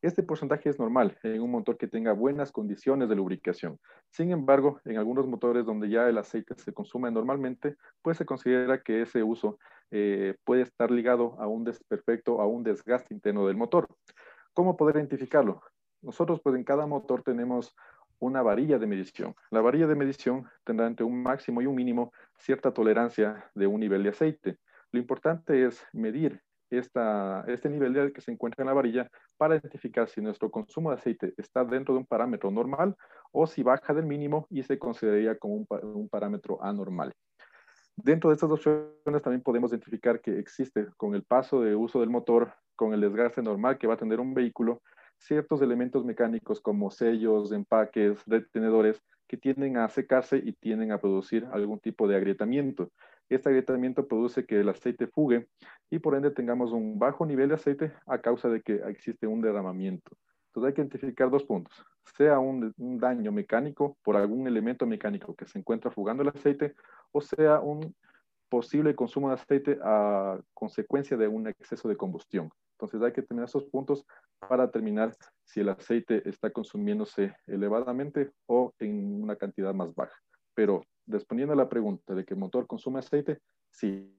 Este 0.03 0.23
porcentaje 0.23 0.71
es 0.71 0.79
normal 0.79 1.19
en 1.23 1.43
un 1.43 1.51
motor 1.51 1.77
que 1.77 1.87
tenga 1.87 2.13
buenas 2.13 2.53
condiciones 2.53 3.09
de 3.09 3.17
lubricación. 3.17 3.79
Sin 4.09 4.31
embargo, 4.31 4.81
en 4.85 4.97
algunos 4.97 5.27
motores 5.27 5.67
donde 5.67 5.91
ya 5.91 6.09
el 6.09 6.17
aceite 6.17 6.55
se 6.57 6.73
consume 6.73 7.11
normalmente, 7.11 7.77
pues 8.01 8.17
se 8.17 8.25
considera 8.25 8.83
que 8.83 9.03
ese 9.03 9.23
uso 9.23 9.59
eh, 9.91 10.37
puede 10.45 10.63
estar 10.63 10.91
ligado 10.91 11.37
a 11.39 11.47
un 11.49 11.65
desperfecto, 11.65 12.41
a 12.41 12.47
un 12.47 12.63
desgaste 12.63 13.13
interno 13.13 13.47
del 13.47 13.57
motor. 13.57 13.89
¿Cómo 14.55 14.77
poder 14.77 14.97
identificarlo? 14.97 15.63
Nosotros, 16.03 16.41
pues 16.43 16.57
en 16.57 16.65
cada 16.65 16.87
motor 16.87 17.23
tenemos 17.23 17.75
una 18.19 18.43
varilla 18.43 18.79
de 18.79 18.87
medición. 18.87 19.35
La 19.51 19.61
varilla 19.61 19.87
de 19.87 19.95
medición 19.95 20.47
tendrá 20.65 20.87
entre 20.87 21.05
un 21.05 21.23
máximo 21.23 21.63
y 21.63 21.67
un 21.67 21.75
mínimo 21.75 22.13
cierta 22.37 22.73
tolerancia 22.73 23.51
de 23.55 23.67
un 23.67 23.81
nivel 23.81 24.03
de 24.03 24.11
aceite. 24.11 24.59
Lo 24.93 25.01
importante 25.01 25.67
es 25.67 25.83
medir 25.93 26.41
esta, 26.71 27.45
este 27.49 27.69
nivel 27.69 27.93
de 27.93 28.13
que 28.13 28.21
se 28.21 28.31
encuentra 28.31 28.63
en 28.63 28.69
la 28.69 28.75
varilla 28.75 29.11
para 29.37 29.57
identificar 29.57 30.09
si 30.09 30.21
nuestro 30.21 30.51
consumo 30.51 30.91
de 30.91 30.97
aceite 30.97 31.35
está 31.37 31.65
dentro 31.65 31.95
de 31.95 32.01
un 32.01 32.07
parámetro 32.07 32.51
normal 32.51 32.95
o 33.33 33.47
si 33.47 33.63
baja 33.63 33.93
del 33.93 34.07
mínimo 34.07 34.47
y 34.51 34.63
se 34.63 34.79
consideraría 34.79 35.37
como 35.39 35.55
un, 35.55 35.67
un 35.83 36.09
parámetro 36.09 36.63
anormal. 36.63 37.13
Dentro 37.97 38.31
de 38.31 38.35
estas 38.35 38.51
opciones 38.51 39.23
también 39.23 39.43
podemos 39.43 39.73
identificar 39.73 40.21
que 40.21 40.39
existe 40.39 40.87
con 40.97 41.15
el 41.15 41.23
paso 41.25 41.61
de 41.61 41.75
uso 41.75 42.01
del 42.01 42.11
motor, 42.11 42.55
con 42.77 42.95
el 42.95 43.01
desgaste 43.01 43.43
normal 43.43 43.79
que 43.79 43.87
va 43.87 43.95
a 43.95 43.99
tener 43.99 44.21
un 44.21 44.33
vehículo, 44.33 44.83
ciertos 45.21 45.63
elementos 45.63 46.05
mecánicos 46.05 46.61
como 46.61 46.91
sellos, 46.91 47.53
empaques, 47.53 48.25
retenedores, 48.27 49.03
que 49.29 49.37
tienden 49.37 49.77
a 49.77 49.89
secarse 49.89 50.39
y 50.39 50.53
tienden 50.55 50.91
a 50.91 50.99
producir 50.99 51.47
algún 51.53 51.79
tipo 51.79 52.09
de 52.09 52.17
agrietamiento. 52.17 52.91
Este 53.29 53.49
agrietamiento 53.49 54.09
produce 54.09 54.45
que 54.45 54.59
el 54.59 54.69
aceite 54.69 55.07
fugue 55.07 55.47
y 55.89 56.01
por 56.01 56.17
ende 56.17 56.33
tengamos 56.33 56.73
un 56.73 56.99
bajo 56.99 57.25
nivel 57.25 57.51
de 57.51 57.55
aceite 57.55 57.93
a 58.07 58.21
causa 58.21 58.49
de 58.49 58.61
que 58.61 58.81
existe 58.89 59.29
un 59.29 59.41
derramamiento. 59.41 60.17
Entonces 60.49 60.69
hay 60.69 60.75
que 60.75 60.81
identificar 60.81 61.31
dos 61.31 61.45
puntos, 61.45 61.87
sea 62.17 62.41
un, 62.41 62.75
un 62.77 62.99
daño 62.99 63.31
mecánico 63.31 63.97
por 64.03 64.17
algún 64.17 64.49
elemento 64.49 64.85
mecánico 64.85 65.37
que 65.37 65.47
se 65.47 65.61
encuentra 65.61 65.93
fugando 65.93 66.25
el 66.25 66.31
aceite 66.31 66.75
o 67.13 67.21
sea 67.21 67.61
un 67.61 67.95
posible 68.51 68.95
consumo 68.95 69.29
de 69.29 69.35
aceite 69.35 69.79
a 69.83 70.39
consecuencia 70.53 71.17
de 71.17 71.29
un 71.29 71.47
exceso 71.47 71.89
de 71.89 71.97
combustión. 71.97 72.51
Entonces 72.73 73.01
hay 73.01 73.13
que 73.13 73.23
tener 73.23 73.45
esos 73.45 73.65
puntos 73.65 74.05
para 74.39 74.67
determinar 74.67 75.15
si 75.45 75.61
el 75.61 75.69
aceite 75.69 76.29
está 76.29 76.51
consumiéndose 76.51 77.35
elevadamente 77.47 78.33
o 78.47 78.75
en 78.79 79.23
una 79.23 79.37
cantidad 79.37 79.73
más 79.73 79.95
baja. 79.95 80.17
Pero 80.55 80.83
respondiendo 81.07 81.53
a 81.53 81.57
la 81.57 81.69
pregunta 81.69 82.15
de 82.15 82.25
que 82.25 82.35
el 82.35 82.41
motor 82.41 82.67
consume 82.67 82.99
aceite, 82.99 83.39
sí. 83.71 84.15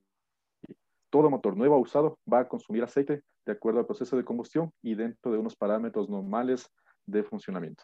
Todo 1.10 1.30
motor 1.30 1.58
nuevo 1.58 1.78
usado 1.78 2.18
va 2.32 2.40
a 2.40 2.48
consumir 2.48 2.84
aceite 2.84 3.22
de 3.46 3.52
acuerdo 3.52 3.80
al 3.80 3.86
proceso 3.86 4.16
de 4.16 4.24
combustión 4.24 4.72
y 4.82 4.96
dentro 4.96 5.32
de 5.32 5.40
unos 5.40 5.58
parámetros 5.58 6.10
normales 6.10 6.72
de 7.06 7.24
funcionamiento. 7.24 7.84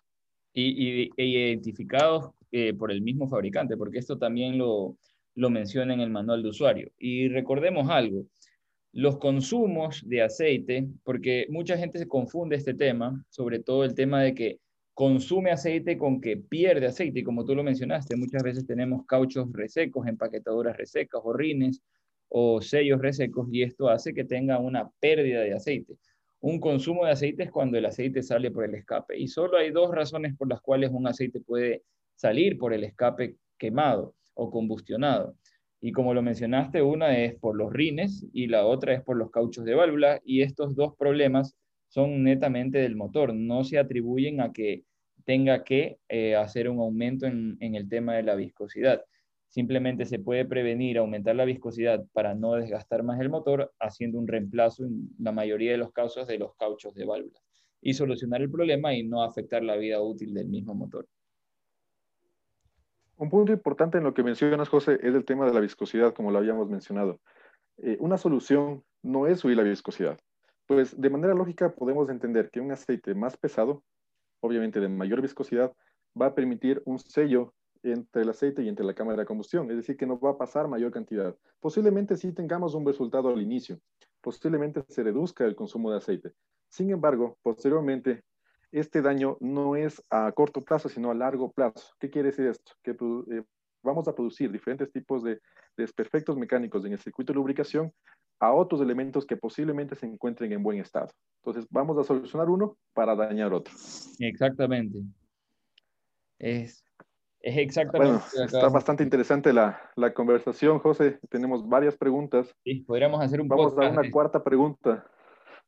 Y, 0.53 1.11
e 1.17 1.25
identificados 1.25 2.31
eh, 2.51 2.73
por 2.73 2.91
el 2.91 3.01
mismo 3.01 3.27
fabricante, 3.27 3.75
porque 3.75 3.99
esto 3.99 4.17
también 4.17 4.57
lo, 4.57 4.95
lo 5.37 5.51
menciona 5.51 5.93
en 5.93 6.01
el 6.01 6.09
manual 6.09 6.41
de 6.41 6.49
usuario. 6.49 6.91
Y 6.97 7.29
recordemos 7.29 7.89
algo, 7.89 8.25
los 8.91 9.19
consumos 9.19 10.01
de 10.03 10.23
aceite, 10.23 10.87
porque 11.03 11.45
mucha 11.49 11.77
gente 11.77 11.99
se 11.99 12.07
confunde 12.07 12.55
este 12.55 12.73
tema, 12.73 13.23
sobre 13.29 13.59
todo 13.59 13.83
el 13.83 13.93
tema 13.93 14.23
de 14.23 14.33
que 14.33 14.59
consume 14.95 15.51
aceite 15.51 15.95
con 15.95 16.19
que 16.21 16.37
pierde 16.37 16.87
aceite, 16.87 17.19
y 17.19 17.23
como 17.23 17.45
tú 17.45 17.53
lo 17.53 17.63
mencionaste, 17.63 18.15
muchas 18.15 18.41
veces 18.41 18.65
tenemos 18.65 19.05
cauchos 19.05 19.47
resecos, 19.53 20.07
empaquetaduras 20.07 20.75
resecas 20.75 21.21
o 21.23 21.31
rines 21.33 21.83
o 22.29 22.59
sellos 22.59 22.99
resecos, 22.99 23.47
y 23.51 23.61
esto 23.61 23.89
hace 23.89 24.15
que 24.15 24.23
tenga 24.23 24.57
una 24.57 24.89
pérdida 24.99 25.41
de 25.41 25.53
aceite. 25.53 25.97
Un 26.39 26.59
consumo 26.59 27.05
de 27.05 27.11
aceite 27.11 27.43
es 27.43 27.51
cuando 27.51 27.77
el 27.77 27.85
aceite 27.85 28.23
sale 28.23 28.49
por 28.49 28.65
el 28.65 28.73
escape, 28.73 29.15
y 29.15 29.27
solo 29.27 29.57
hay 29.57 29.69
dos 29.69 29.91
razones 29.93 30.35
por 30.35 30.49
las 30.49 30.61
cuales 30.61 30.89
un 30.91 31.05
aceite 31.05 31.41
puede 31.41 31.83
salir 32.15 32.57
por 32.57 32.73
el 32.73 32.83
escape 32.83 33.35
quemado 33.59 34.15
o 34.37 34.49
combustionado. 34.51 35.35
Y 35.81 35.91
como 35.91 36.13
lo 36.13 36.21
mencionaste, 36.21 36.81
una 36.81 37.17
es 37.17 37.35
por 37.35 37.55
los 37.55 37.71
rines 37.71 38.25
y 38.33 38.47
la 38.47 38.65
otra 38.65 38.93
es 38.93 39.03
por 39.03 39.17
los 39.17 39.31
cauchos 39.31 39.65
de 39.65 39.75
válvula. 39.75 40.21
Y 40.25 40.41
estos 40.41 40.75
dos 40.75 40.95
problemas 40.97 41.55
son 41.87 42.23
netamente 42.23 42.79
del 42.79 42.95
motor, 42.95 43.33
no 43.33 43.63
se 43.63 43.77
atribuyen 43.77 44.41
a 44.41 44.51
que 44.51 44.83
tenga 45.25 45.63
que 45.63 45.99
eh, 46.09 46.35
hacer 46.35 46.69
un 46.69 46.79
aumento 46.79 47.25
en, 47.25 47.57
en 47.59 47.75
el 47.75 47.89
tema 47.89 48.15
de 48.15 48.23
la 48.23 48.35
viscosidad. 48.35 49.03
Simplemente 49.49 50.05
se 50.05 50.19
puede 50.19 50.45
prevenir 50.45 50.97
aumentar 50.97 51.35
la 51.35 51.45
viscosidad 51.45 52.05
para 52.13 52.35
no 52.35 52.53
desgastar 52.53 53.03
más 53.03 53.19
el 53.19 53.29
motor 53.29 53.73
haciendo 53.79 54.19
un 54.19 54.27
reemplazo 54.27 54.85
en 54.85 55.09
la 55.19 55.31
mayoría 55.31 55.71
de 55.71 55.77
los 55.77 55.91
casos 55.91 56.27
de 56.27 56.37
los 56.37 56.55
cauchos 56.55 56.93
de 56.95 57.05
válvula 57.05 57.39
y 57.81 57.93
solucionar 57.93 58.41
el 58.41 58.51
problema 58.51 58.93
y 58.93 59.03
no 59.03 59.23
afectar 59.23 59.63
la 59.63 59.77
vida 59.77 60.01
útil 60.01 60.33
del 60.33 60.47
mismo 60.47 60.73
motor. 60.73 61.07
Un 63.17 63.31
punto 63.31 63.51
importante 63.51 63.97
en 63.97 64.03
lo 64.03 64.13
que 64.13 64.21
mencionas, 64.21 64.69
José, 64.69 64.99
es 65.01 65.15
el 65.15 65.25
tema 65.25 65.47
de 65.47 65.53
la 65.53 65.59
viscosidad, 65.59 66.13
como 66.13 66.29
lo 66.29 66.37
habíamos 66.37 66.69
mencionado. 66.69 67.19
Eh, 67.77 67.97
una 67.99 68.17
solución 68.17 68.83
no 69.01 69.25
es 69.25 69.39
subir 69.39 69.57
la 69.57 69.63
viscosidad. 69.63 70.19
Pues 70.67 70.99
de 70.99 71.09
manera 71.09 71.33
lógica 71.33 71.73
podemos 71.73 72.09
entender 72.09 72.51
que 72.51 72.59
un 72.59 72.71
aceite 72.71 73.15
más 73.15 73.35
pesado, 73.35 73.83
obviamente 74.39 74.79
de 74.79 74.87
mayor 74.87 75.21
viscosidad, 75.21 75.73
va 76.19 76.27
a 76.27 76.35
permitir 76.35 76.83
un 76.85 76.99
sello 76.99 77.55
entre 77.81 78.21
el 78.21 78.29
aceite 78.29 78.61
y 78.61 78.69
entre 78.69 78.85
la 78.85 78.93
cámara 78.93 79.19
de 79.19 79.25
combustión, 79.25 79.69
es 79.71 79.77
decir, 79.77 79.97
que 79.97 80.05
no 80.05 80.19
va 80.19 80.31
a 80.31 80.37
pasar 80.37 80.67
mayor 80.67 80.91
cantidad. 80.91 81.35
Posiblemente 81.59 82.17
sí 82.17 82.33
tengamos 82.33 82.75
un 82.75 82.85
resultado 82.85 83.29
al 83.29 83.41
inicio, 83.41 83.79
posiblemente 84.21 84.83
se 84.89 85.03
reduzca 85.03 85.45
el 85.45 85.55
consumo 85.55 85.89
de 85.89 85.97
aceite. 85.97 86.33
Sin 86.69 86.91
embargo, 86.91 87.37
posteriormente 87.41 88.23
este 88.79 89.01
daño 89.01 89.37
no 89.39 89.75
es 89.75 90.03
a 90.09 90.31
corto 90.31 90.63
plazo, 90.63 90.89
sino 90.89 91.11
a 91.11 91.15
largo 91.15 91.51
plazo. 91.51 91.93
¿Qué 91.99 92.09
quiere 92.09 92.29
decir 92.29 92.47
esto? 92.47 92.73
Que 92.83 92.91
eh, 92.91 93.43
vamos 93.83 94.07
a 94.07 94.15
producir 94.15 94.51
diferentes 94.51 94.91
tipos 94.91 95.23
de 95.23 95.39
desperfectos 95.77 96.37
mecánicos 96.37 96.83
en 96.85 96.93
el 96.93 96.99
circuito 96.99 97.33
de 97.33 97.37
lubricación 97.37 97.91
a 98.39 98.51
otros 98.53 98.81
elementos 98.81 99.25
que 99.25 99.37
posiblemente 99.37 99.95
se 99.95 100.05
encuentren 100.05 100.51
en 100.51 100.63
buen 100.63 100.79
estado. 100.79 101.09
Entonces, 101.43 101.67
vamos 101.71 101.97
a 101.97 102.03
solucionar 102.03 102.49
uno 102.49 102.77
para 102.93 103.15
dañar 103.15 103.53
otro. 103.53 103.73
Exactamente. 104.19 104.99
Es, 106.39 106.83
es 107.41 107.57
exactamente. 107.57 108.23
Bueno, 108.33 108.45
está 108.45 108.69
bastante 108.69 109.03
interesante 109.03 109.53
la, 109.53 109.81
la, 109.95 110.13
conversación, 110.13 110.79
José. 110.79 111.19
Tenemos 111.29 111.67
varias 111.67 111.97
preguntas. 111.97 112.53
Sí, 112.63 112.81
podríamos 112.81 113.23
hacer 113.23 113.41
un 113.41 113.47
Vamos 113.47 113.77
a 113.77 113.89
una 113.89 114.11
cuarta 114.11 114.43
pregunta. 114.43 115.09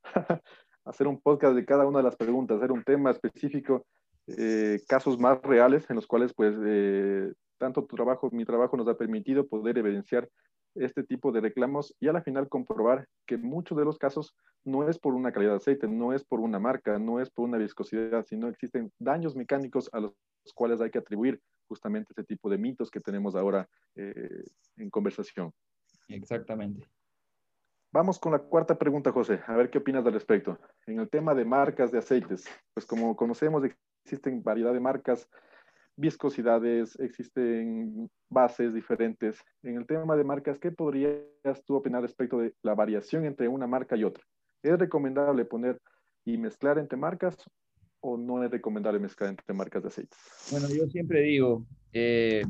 hacer 0.90 1.08
un 1.08 1.22
podcast 1.22 1.56
de 1.56 1.66
cada 1.66 1.86
una 1.86 2.00
de 2.00 2.04
las 2.04 2.16
preguntas, 2.16 2.58
hacer 2.58 2.72
un 2.72 2.84
tema 2.84 3.12
específico, 3.12 3.86
eh, 4.28 4.80
casos 4.88 5.20
más 5.20 5.42
reales 5.42 5.90
en 5.90 5.96
los 5.96 6.08
cuales 6.08 6.34
pues 6.34 6.56
eh, 6.66 7.32
tanto 7.58 7.86
tu 7.86 7.96
trabajo, 7.96 8.30
mi 8.32 8.46
trabajo 8.46 8.76
nos 8.76 8.88
ha 8.88 8.98
permitido 8.98 9.48
poder 9.48 9.78
evidenciar 9.78 10.28
este 10.76 11.04
tipo 11.04 11.32
de 11.32 11.42
reclamos 11.42 11.96
y 12.00 12.08
a 12.08 12.14
la 12.14 12.22
final 12.22 12.48
comprobar 12.48 13.08
que 13.26 13.38
muchos 13.38 13.78
de 13.78 13.86
los 13.86 13.98
casos 13.98 14.36
no 14.64 14.88
es 14.88 15.00
por 15.00 15.14
una 15.14 15.32
calidad 15.32 15.52
de 15.52 15.58
aceite, 15.58 15.88
no 15.88 16.14
es 16.14 16.24
por 16.24 16.40
una 16.40 16.60
marca, 16.60 17.00
no 17.00 17.20
es 17.20 17.30
por 17.30 17.48
una 17.48 17.58
viscosidad, 17.58 18.26
sino 18.26 18.48
existen 18.48 18.92
daños 19.00 19.36
mecánicos 19.36 19.90
a 19.94 20.00
los 20.00 20.14
cuales 20.54 20.82
hay 20.82 20.92
que 20.92 21.00
atribuir 21.00 21.40
justamente 21.68 22.14
ese 22.14 22.24
tipo 22.24 22.50
de 22.50 22.58
mitos 22.58 22.90
que 22.90 23.00
tenemos 23.00 23.36
ahora 23.36 23.68
eh, 23.96 24.44
en 24.78 24.90
conversación. 24.90 25.52
Exactamente. 26.08 26.88
Vamos 27.92 28.20
con 28.20 28.34
la 28.34 28.40
cuarta 28.40 28.78
pregunta, 28.78 29.12
José. 29.12 29.40
A 29.48 29.56
ver 29.56 29.72
qué 29.72 29.80
opinas 29.80 30.06
al 30.06 30.14
respecto. 30.14 30.60
En 30.86 31.00
el 31.00 31.10
tema 31.10 31.34
de 31.34 31.44
marcas 31.44 31.92
de 31.92 31.98
aceites, 31.98 32.46
pues 32.74 32.86
como 32.86 33.16
conocemos, 33.16 33.64
existen 34.04 34.44
variedad 34.44 34.74
de 34.74 34.80
marcas, 34.80 35.28
viscosidades, 35.96 37.00
existen 37.00 38.10
bases 38.30 38.76
diferentes. 38.76 39.44
En 39.64 39.76
el 39.76 39.88
tema 39.88 40.16
de 40.16 40.24
marcas, 40.24 40.60
¿qué 40.60 40.72
podrías 40.72 41.64
tú 41.66 41.76
opinar 41.76 42.04
respecto 42.04 42.38
de 42.38 42.54
la 42.62 42.76
variación 42.76 43.26
entre 43.26 43.48
una 43.48 43.66
marca 43.66 43.98
y 43.98 44.04
otra? 44.04 44.24
¿Es 44.62 44.78
recomendable 44.78 45.46
poner 45.46 45.82
y 46.26 46.38
mezclar 46.38 46.78
entre 46.78 46.98
marcas 46.98 47.38
o 48.02 48.18
no 48.18 48.44
es 48.44 48.52
recomendable 48.52 49.00
mezclar 49.00 49.32
entre 49.32 49.54
marcas 49.56 49.82
de 49.82 49.88
aceites? 49.88 50.20
Bueno, 50.52 50.68
yo 50.70 50.86
siempre 50.88 51.22
digo, 51.22 51.66
eh, 51.92 52.44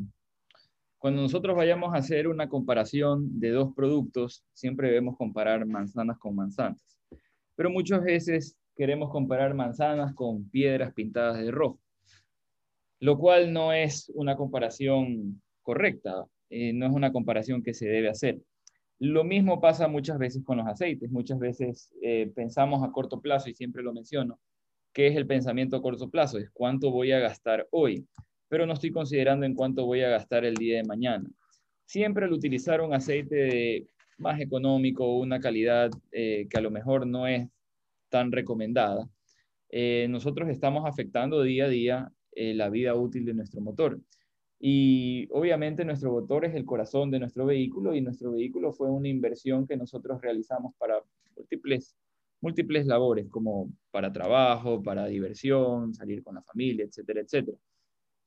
cuando 1.00 1.22
nosotros 1.22 1.56
vayamos 1.56 1.94
a 1.94 1.98
hacer 1.98 2.28
una 2.28 2.50
comparación 2.50 3.40
de 3.40 3.50
dos 3.52 3.72
productos, 3.74 4.44
siempre 4.52 4.88
debemos 4.88 5.16
comparar 5.16 5.64
manzanas 5.64 6.18
con 6.18 6.36
manzanas. 6.36 6.84
Pero 7.56 7.70
muchas 7.70 8.02
veces 8.04 8.58
queremos 8.76 9.10
comparar 9.10 9.54
manzanas 9.54 10.14
con 10.14 10.50
piedras 10.50 10.92
pintadas 10.92 11.42
de 11.42 11.50
rojo, 11.50 11.80
lo 13.00 13.16
cual 13.16 13.50
no 13.50 13.72
es 13.72 14.12
una 14.14 14.36
comparación 14.36 15.40
correcta, 15.62 16.26
eh, 16.50 16.74
no 16.74 16.84
es 16.84 16.92
una 16.92 17.12
comparación 17.12 17.62
que 17.62 17.72
se 17.72 17.88
debe 17.88 18.10
hacer. 18.10 18.38
Lo 18.98 19.24
mismo 19.24 19.58
pasa 19.58 19.88
muchas 19.88 20.18
veces 20.18 20.44
con 20.44 20.58
los 20.58 20.66
aceites. 20.66 21.10
Muchas 21.10 21.38
veces 21.38 21.90
eh, 22.02 22.30
pensamos 22.34 22.86
a 22.86 22.92
corto 22.92 23.22
plazo, 23.22 23.48
y 23.48 23.54
siempre 23.54 23.82
lo 23.82 23.94
menciono, 23.94 24.38
¿qué 24.92 25.06
es 25.06 25.16
el 25.16 25.26
pensamiento 25.26 25.76
a 25.76 25.82
corto 25.82 26.10
plazo? 26.10 26.36
Es 26.36 26.50
cuánto 26.50 26.90
voy 26.90 27.12
a 27.12 27.20
gastar 27.20 27.66
hoy 27.70 28.06
pero 28.50 28.66
no 28.66 28.72
estoy 28.72 28.90
considerando 28.90 29.46
en 29.46 29.54
cuánto 29.54 29.86
voy 29.86 30.02
a 30.02 30.10
gastar 30.10 30.44
el 30.44 30.56
día 30.56 30.78
de 30.78 30.84
mañana. 30.84 31.30
Siempre 31.86 32.24
al 32.24 32.32
utilizar 32.32 32.80
un 32.80 32.92
aceite 32.92 33.86
más 34.18 34.40
económico, 34.40 35.16
una 35.18 35.38
calidad 35.38 35.90
eh, 36.10 36.48
que 36.50 36.58
a 36.58 36.60
lo 36.60 36.72
mejor 36.72 37.06
no 37.06 37.28
es 37.28 37.48
tan 38.08 38.32
recomendada, 38.32 39.08
eh, 39.68 40.08
nosotros 40.10 40.48
estamos 40.48 40.84
afectando 40.84 41.42
día 41.42 41.66
a 41.66 41.68
día 41.68 42.12
eh, 42.32 42.52
la 42.54 42.70
vida 42.70 42.96
útil 42.96 43.24
de 43.24 43.34
nuestro 43.34 43.60
motor. 43.60 44.00
Y 44.58 45.28
obviamente 45.30 45.84
nuestro 45.84 46.10
motor 46.10 46.44
es 46.44 46.56
el 46.56 46.64
corazón 46.64 47.12
de 47.12 47.20
nuestro 47.20 47.46
vehículo 47.46 47.94
y 47.94 48.00
nuestro 48.00 48.32
vehículo 48.32 48.72
fue 48.72 48.90
una 48.90 49.08
inversión 49.08 49.64
que 49.64 49.76
nosotros 49.76 50.20
realizamos 50.20 50.74
para 50.76 51.00
múltiples, 51.36 51.96
múltiples 52.40 52.84
labores, 52.84 53.28
como 53.28 53.70
para 53.92 54.12
trabajo, 54.12 54.82
para 54.82 55.06
diversión, 55.06 55.94
salir 55.94 56.24
con 56.24 56.34
la 56.34 56.42
familia, 56.42 56.84
etcétera, 56.84 57.20
etcétera. 57.20 57.56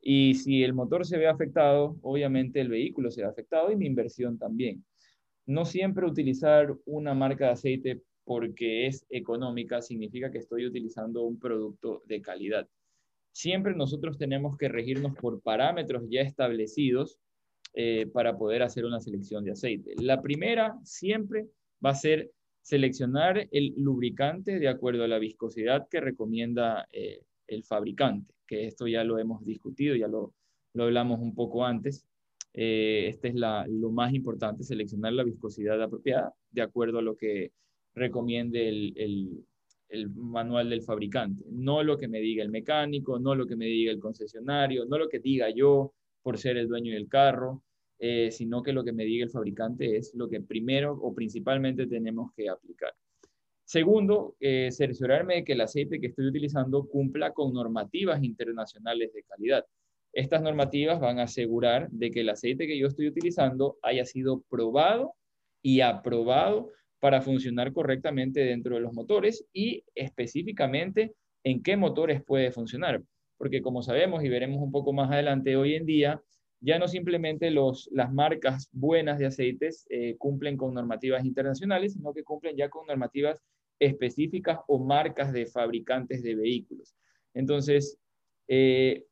Y 0.06 0.36
si 0.36 0.64
el 0.64 0.74
motor 0.74 1.06
se 1.06 1.18
ve 1.18 1.28
afectado, 1.28 1.98
obviamente 2.02 2.60
el 2.60 2.68
vehículo 2.68 3.10
se 3.10 3.22
ve 3.22 3.28
afectado 3.28 3.72
y 3.72 3.78
mi 3.78 3.86
inversión 3.86 4.38
también. 4.38 4.84
No 5.46 5.64
siempre 5.64 6.06
utilizar 6.06 6.76
una 6.86 7.14
marca 7.14 7.46
de 7.46 7.52
aceite 7.52 8.02
porque 8.26 8.88
es 8.88 9.06
económica 9.10 9.82
significa 9.82 10.30
que 10.30 10.40
estoy 10.40 10.66
utilizando 10.66 11.24
un 11.24 11.40
producto 11.40 12.04
de 12.06 12.22
calidad. 12.22 12.68
Siempre 13.32 13.76
nosotros 13.76 14.18
tenemos 14.18 14.58
que 14.58 14.70
regirnos 14.70 15.16
por 15.16 15.42
parámetros 15.42 16.04
ya 16.10 16.22
establecidos 16.22 17.18
eh, 17.74 18.06
para 18.14 18.38
poder 18.38 18.62
hacer 18.62 18.86
una 18.86 19.00
selección 19.00 19.44
de 19.44 19.52
aceite. 19.52 19.94
La 19.98 20.22
primera 20.22 20.78
siempre 20.84 21.48
va 21.84 21.92
a 21.92 21.96
ser 21.96 22.32
seleccionar 22.62 23.48
el 23.52 23.74
lubricante 23.78 24.60
de 24.60 24.68
acuerdo 24.68 25.04
a 25.04 25.08
la 25.08 25.20
viscosidad 25.20 25.88
que 25.90 26.00
recomienda 26.00 26.88
eh, 26.92 27.22
el 27.48 27.64
fabricante, 27.64 28.34
que 28.54 28.68
esto 28.68 28.88
ya 28.88 29.04
lo 29.04 29.18
hemos 29.18 29.44
discutido, 29.44 29.96
ya 29.96 30.08
lo, 30.08 30.34
lo 30.74 30.84
hablamos 30.84 31.20
un 31.20 31.34
poco 31.34 31.66
antes. 31.66 32.06
Eh, 32.54 33.08
este 33.10 33.30
es 33.30 33.36
la, 33.36 33.66
lo 33.68 33.90
más 33.90 34.14
importante, 34.14 34.64
seleccionar 34.64 35.14
la 35.14 35.24
viscosidad 35.24 35.82
apropiada 35.82 36.34
de 36.52 36.62
acuerdo 36.62 37.00
a 37.00 37.02
lo 37.02 37.18
que 37.18 37.52
recomiende 37.96 38.70
el, 38.70 38.94
el, 38.96 39.46
el, 39.90 40.10
manual 40.10 40.70
del 40.70 40.84
fabricante. 40.84 41.44
No 41.50 41.82
lo 41.82 41.98
que 41.98 42.08
me 42.08 42.20
diga 42.20 42.44
el 42.44 42.52
mecánico, 42.52 43.18
no 43.18 43.34
lo 43.34 43.48
que 43.48 43.56
me 43.56 43.66
diga 43.66 43.92
el 43.92 44.00
concesionario, 44.00 44.86
no 44.86 45.00
lo 45.00 45.10
que 45.10 45.20
diga 45.20 45.50
yo 45.50 45.94
por 46.22 46.38
ser 46.38 46.58
el 46.58 46.68
dueño 46.68 46.94
del 46.94 47.10
carro, 47.10 47.64
eh, 47.98 48.30
sino 48.32 48.62
que 48.62 48.74
lo 48.74 48.84
que 48.84 48.94
me 48.94 49.06
diga 49.06 49.26
el 49.26 49.32
fabricante 49.32 49.98
es 49.98 50.14
lo 50.14 50.30
que 50.30 50.42
primero 50.42 50.94
o 50.94 51.14
principalmente 51.16 51.88
tenemos 51.88 52.32
que 52.36 52.50
aplicar. 52.50 52.94
Segundo, 53.66 54.36
eh, 54.40 54.70
cerciorarme 54.72 55.36
de 55.36 55.44
que 55.44 55.54
el 55.54 55.62
aceite 55.62 56.00
que 56.00 56.08
estoy 56.08 56.28
utilizando 56.28 56.88
cumpla 56.88 57.32
con 57.32 57.54
normativas 57.54 58.24
internacionales 58.24 59.14
de 59.14 59.24
calidad. 59.24 59.66
Estas 60.12 60.42
normativas 60.42 61.00
van 61.00 61.20
a 61.20 61.24
asegurar 61.24 61.90
de 61.90 62.12
que 62.12 62.22
el 62.22 62.30
aceite 62.30 62.68
que 62.68 62.78
yo 62.78 62.88
estoy 62.88 63.08
utilizando 63.08 63.78
haya 63.82 64.06
sido 64.06 64.44
probado 64.50 65.16
y 65.62 65.82
aprobado 65.82 66.72
para 67.00 67.22
funcionar 67.22 67.74
correctamente 67.74 68.42
dentro 68.42 68.76
de 68.76 68.82
los 68.82 68.94
motores 68.94 69.46
y 69.54 69.84
específicamente 69.96 71.16
en 71.44 71.64
qué 71.64 71.76
motores 71.78 72.24
puede 72.24 72.52
funcionar. 72.52 73.02
Porque 73.38 73.62
como 73.62 73.82
sabemos 73.82 74.24
y 74.24 74.30
veremos 74.30 74.62
un 74.62 74.72
poco 74.72 74.94
más 74.94 75.12
adelante, 75.12 75.56
hoy 75.56 75.76
en 75.76 75.86
día 75.86 76.22
ya 76.64 76.80
no 76.80 76.88
simplemente 76.88 77.52
los, 77.52 77.90
las 77.92 78.12
marcas 78.14 78.70
buenas 78.72 79.20
de 79.20 79.26
aceites 79.26 79.86
eh, 79.90 80.16
cumplen 80.18 80.56
con 80.56 80.74
normativas 80.74 81.26
internacionales, 81.26 81.94
sino 81.94 82.14
que 82.14 82.24
cumplen 82.24 82.56
ya 82.56 82.70
con 82.70 82.88
normativas 82.88 83.38
específicas 83.80 84.60
o 84.68 84.80
marcas 84.80 85.34
de 85.34 85.46
fabricantes 85.46 86.24
de 86.24 86.36
vehículos. 86.36 86.96
Entonces, 87.34 88.00
eh, 88.48 89.04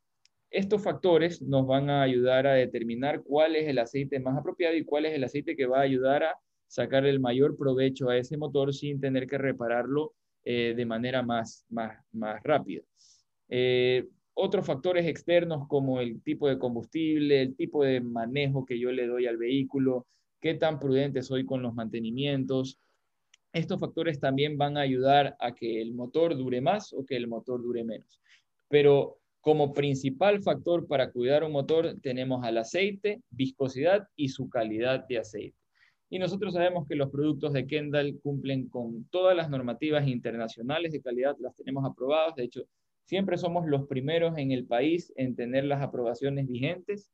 estos 0.48 0.82
factores 0.82 1.42
nos 1.42 1.66
van 1.66 1.90
a 1.90 2.02
ayudar 2.02 2.46
a 2.46 2.54
determinar 2.54 3.22
cuál 3.22 3.54
es 3.54 3.68
el 3.68 3.78
aceite 3.78 4.18
más 4.18 4.38
apropiado 4.38 4.74
y 4.74 4.84
cuál 4.84 5.04
es 5.04 5.12
el 5.12 5.24
aceite 5.24 5.54
que 5.54 5.66
va 5.66 5.78
a 5.78 5.82
ayudar 5.82 6.22
a 6.24 6.34
sacar 6.66 7.04
el 7.04 7.20
mayor 7.20 7.58
provecho 7.58 8.08
a 8.08 8.16
ese 8.16 8.38
motor 8.38 8.72
sin 8.72 8.98
tener 8.98 9.26
que 9.26 9.36
repararlo 9.36 10.14
eh, 10.44 10.72
de 10.74 10.86
manera 10.86 11.22
más, 11.22 11.66
más, 11.68 12.02
más 12.12 12.42
rápida 12.42 12.82
otros 14.34 14.66
factores 14.66 15.06
externos 15.06 15.66
como 15.68 16.00
el 16.00 16.22
tipo 16.22 16.48
de 16.48 16.58
combustible, 16.58 17.42
el 17.42 17.56
tipo 17.56 17.84
de 17.84 18.00
manejo 18.00 18.64
que 18.64 18.78
yo 18.78 18.90
le 18.90 19.06
doy 19.06 19.26
al 19.26 19.36
vehículo, 19.36 20.06
qué 20.40 20.54
tan 20.54 20.78
prudente 20.78 21.22
soy 21.22 21.44
con 21.44 21.62
los 21.62 21.74
mantenimientos. 21.74 22.78
Estos 23.52 23.78
factores 23.78 24.18
también 24.18 24.56
van 24.56 24.76
a 24.76 24.82
ayudar 24.82 25.36
a 25.38 25.54
que 25.54 25.82
el 25.82 25.92
motor 25.92 26.36
dure 26.36 26.60
más 26.60 26.92
o 26.92 27.04
que 27.04 27.16
el 27.16 27.28
motor 27.28 27.62
dure 27.62 27.84
menos. 27.84 28.20
Pero 28.68 29.18
como 29.42 29.72
principal 29.72 30.40
factor 30.40 30.86
para 30.86 31.10
cuidar 31.10 31.44
un 31.44 31.52
motor 31.52 31.96
tenemos 32.00 32.44
al 32.44 32.58
aceite, 32.58 33.20
viscosidad 33.30 34.06
y 34.16 34.28
su 34.28 34.48
calidad 34.48 35.06
de 35.08 35.18
aceite. 35.18 35.56
Y 36.08 36.18
nosotros 36.18 36.54
sabemos 36.54 36.86
que 36.86 36.94
los 36.94 37.10
productos 37.10 37.52
de 37.52 37.66
Kendall 37.66 38.20
cumplen 38.22 38.68
con 38.68 39.04
todas 39.06 39.34
las 39.36 39.50
normativas 39.50 40.06
internacionales 40.06 40.92
de 40.92 41.00
calidad, 41.00 41.36
las 41.40 41.56
tenemos 41.56 41.84
aprobadas. 41.84 42.34
De 42.36 42.44
hecho, 42.44 42.62
Siempre 43.04 43.36
somos 43.36 43.66
los 43.66 43.86
primeros 43.86 44.38
en 44.38 44.52
el 44.52 44.66
país 44.66 45.12
en 45.16 45.34
tener 45.34 45.64
las 45.64 45.82
aprobaciones 45.82 46.48
vigentes 46.48 47.10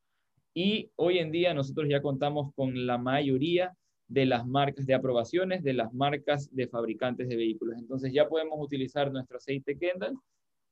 y 0.54 0.90
hoy 0.97 1.18
en 1.18 1.30
día 1.30 1.54
nosotros 1.54 1.88
ya 1.88 2.02
contamos 2.02 2.52
con 2.54 2.87
la 2.87 2.99
mayoría 2.99 3.76
de 4.09 4.26
las 4.26 4.47
marcas 4.47 4.87
de 4.87 4.95
aprobaciones 4.95 5.62
de 5.62 5.75
las 5.75 5.92
marcas 5.92 6.54
de 6.54 6.66
fabricantes 6.66 7.28
de 7.28 7.37
vehículos. 7.37 7.76
Entonces 7.78 8.12
ya 8.12 8.28
podemos 8.28 8.59
utilizar 8.61 9.12
nuestro 9.12 9.37
aceite 9.37 9.78
Kendall 9.78 10.16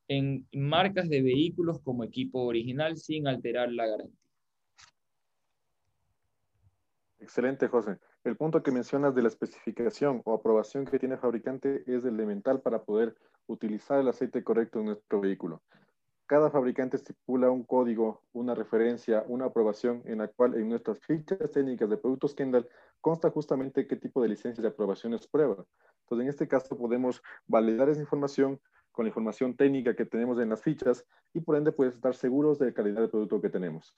en 0.08 0.46
marcas 0.52 1.08
de 1.08 1.22
vehículos 1.22 1.80
como 1.82 2.04
equipo 2.04 2.44
original 2.44 2.96
sin 2.96 3.26
alterar 3.26 3.70
la 3.72 3.86
garantía. 3.86 4.26
Excelente, 7.18 7.66
José. 7.68 7.98
El 8.24 8.36
punto 8.36 8.62
que 8.62 8.70
mencionas 8.70 9.14
de 9.14 9.22
la 9.22 9.28
especificación 9.28 10.22
o 10.24 10.34
aprobación 10.34 10.84
que 10.84 10.98
tiene 10.98 11.14
el 11.14 11.20
fabricante 11.20 11.82
es 11.86 12.04
elemental 12.04 12.60
para 12.60 12.82
poder 12.84 13.16
utilizar 13.46 14.00
el 14.00 14.08
aceite 14.08 14.42
correcto 14.42 14.80
en 14.80 14.86
nuestro 14.86 15.20
vehículo. 15.20 15.62
Cada 16.26 16.50
fabricante 16.50 16.96
estipula 16.96 17.50
un 17.50 17.62
código, 17.62 18.22
una 18.32 18.54
referencia, 18.54 19.24
una 19.28 19.46
aprobación 19.46 20.02
en 20.06 20.18
la 20.18 20.28
cual 20.28 20.54
en 20.54 20.68
nuestras 20.68 20.98
fichas 20.98 21.52
técnicas 21.52 21.88
de 21.88 21.96
productos 21.96 22.34
Kendall 22.34 22.68
consta 23.00 23.30
justamente 23.30 23.86
qué 23.86 23.94
tipo 23.94 24.20
de 24.20 24.28
licencias 24.28 24.62
de 24.62 24.68
aprobación 24.68 25.14
es 25.14 25.28
prueba. 25.28 25.64
Entonces, 26.00 26.24
en 26.24 26.28
este 26.28 26.48
caso 26.48 26.76
podemos 26.76 27.22
validar 27.46 27.88
esa 27.88 28.00
información 28.00 28.60
con 28.90 29.04
la 29.04 29.10
información 29.10 29.54
técnica 29.54 29.94
que 29.94 30.06
tenemos 30.06 30.40
en 30.40 30.48
las 30.48 30.62
fichas 30.62 31.06
y 31.32 31.40
por 31.40 31.56
ende 31.56 31.70
pues 31.70 31.94
estar 31.94 32.14
seguros 32.14 32.58
de 32.58 32.66
la 32.66 32.72
calidad 32.72 33.02
del 33.02 33.10
producto 33.10 33.40
que 33.40 33.50
tenemos. 33.50 33.94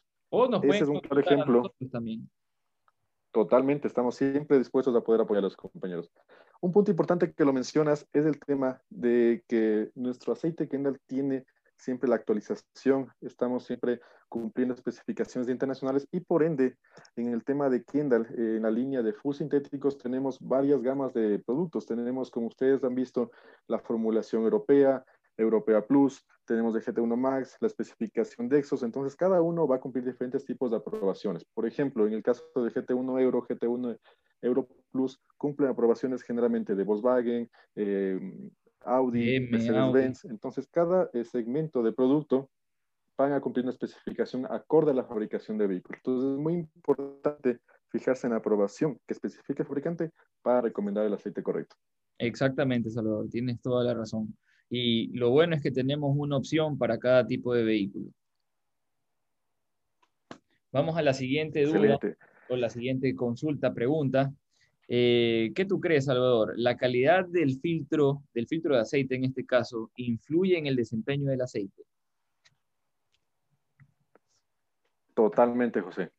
Ese 0.64 0.84
es 0.84 0.88
un 0.88 1.00
claro 1.00 1.20
ejemplo. 1.20 1.74
También. 1.90 2.28
Totalmente, 3.30 3.86
estamos 3.86 4.16
siempre 4.16 4.58
dispuestos 4.58 4.94
a 4.96 5.00
poder 5.00 5.20
apoyar 5.20 5.40
a 5.40 5.46
los 5.46 5.56
compañeros. 5.56 6.10
Un 6.60 6.72
punto 6.72 6.90
importante 6.90 7.32
que 7.32 7.44
lo 7.44 7.52
mencionas 7.52 8.06
es 8.12 8.26
el 8.26 8.40
tema 8.40 8.82
de 8.90 9.44
que 9.46 9.90
nuestro 9.94 10.32
aceite 10.32 10.68
Kendall 10.68 11.00
tiene 11.06 11.46
siempre 11.76 12.08
la 12.08 12.16
actualización, 12.16 13.12
estamos 13.20 13.64
siempre 13.64 14.00
cumpliendo 14.28 14.74
especificaciones 14.74 15.48
internacionales 15.48 16.08
y 16.10 16.20
por 16.20 16.42
ende 16.42 16.76
en 17.14 17.32
el 17.32 17.44
tema 17.44 17.70
de 17.70 17.84
Kendall, 17.84 18.26
en 18.36 18.62
la 18.62 18.70
línea 18.70 19.02
de 19.02 19.12
full 19.12 19.34
sintéticos 19.34 19.96
tenemos 19.96 20.40
varias 20.40 20.82
gamas 20.82 21.14
de 21.14 21.38
productos, 21.38 21.86
tenemos 21.86 22.30
como 22.30 22.48
ustedes 22.48 22.82
han 22.82 22.96
visto 22.96 23.30
la 23.68 23.78
formulación 23.78 24.42
europea, 24.42 25.04
Europea 25.38 25.86
Plus, 25.86 26.26
tenemos 26.44 26.74
de 26.74 26.80
GT1 26.80 27.16
Max, 27.16 27.56
la 27.60 27.68
especificación 27.68 28.48
de 28.48 28.58
Exos, 28.58 28.82
entonces 28.82 29.16
cada 29.16 29.40
uno 29.40 29.66
va 29.66 29.76
a 29.76 29.80
cumplir 29.80 30.04
diferentes 30.04 30.44
tipos 30.44 30.70
de 30.70 30.78
aprobaciones. 30.78 31.44
Por 31.54 31.66
ejemplo, 31.66 32.06
en 32.06 32.14
el 32.14 32.22
caso 32.22 32.44
de 32.56 32.70
GT1 32.70 33.20
Euro, 33.20 33.42
GT1 33.42 33.98
Euro 34.42 34.68
Plus 34.90 35.20
cumplen 35.36 35.70
aprobaciones 35.70 36.22
generalmente 36.22 36.74
de 36.74 36.84
Volkswagen, 36.84 37.50
eh, 37.76 38.20
Audi, 38.80 39.40
Mercedes-Benz, 39.48 40.24
entonces 40.26 40.66
cada 40.68 41.10
eh, 41.12 41.24
segmento 41.24 41.82
de 41.82 41.92
producto 41.92 42.50
van 43.16 43.32
a 43.32 43.40
cumplir 43.40 43.64
una 43.64 43.72
especificación 43.72 44.46
acorde 44.46 44.92
a 44.92 44.94
la 44.94 45.04
fabricación 45.04 45.58
de 45.58 45.66
vehículos. 45.66 46.00
Entonces 46.04 46.30
es 46.30 46.38
muy 46.38 46.54
importante 46.54 47.58
fijarse 47.88 48.26
en 48.26 48.32
la 48.32 48.38
aprobación 48.38 48.98
que 49.06 49.14
especifique 49.14 49.62
el 49.62 49.68
fabricante 49.68 50.12
para 50.42 50.60
recomendar 50.60 51.04
el 51.04 51.14
aceite 51.14 51.42
correcto. 51.42 51.76
Exactamente, 52.18 52.90
Salvador, 52.90 53.28
tienes 53.28 53.60
toda 53.60 53.84
la 53.84 53.94
razón. 53.94 54.36
Y 54.70 55.08
lo 55.16 55.30
bueno 55.30 55.54
es 55.54 55.62
que 55.62 55.70
tenemos 55.70 56.14
una 56.16 56.36
opción 56.36 56.76
para 56.76 56.98
cada 56.98 57.26
tipo 57.26 57.54
de 57.54 57.64
vehículo. 57.64 58.10
Vamos 60.70 60.96
a 60.96 61.02
la 61.02 61.14
siguiente 61.14 61.62
duda 61.64 61.98
o 62.48 62.56
la 62.56 62.68
siguiente 62.68 63.14
consulta, 63.14 63.72
pregunta. 63.72 64.32
Eh, 64.86 65.52
¿Qué 65.54 65.64
tú 65.64 65.80
crees, 65.80 66.06
Salvador? 66.06 66.54
¿La 66.56 66.76
calidad 66.76 67.26
del 67.26 67.58
filtro, 67.60 68.22
del 68.34 68.46
filtro 68.46 68.74
de 68.74 68.82
aceite 68.82 69.14
en 69.14 69.24
este 69.24 69.44
caso, 69.44 69.90
influye 69.96 70.58
en 70.58 70.66
el 70.66 70.76
desempeño 70.76 71.30
del 71.30 71.40
aceite? 71.40 71.84
Totalmente, 75.14 75.80
José. 75.80 76.10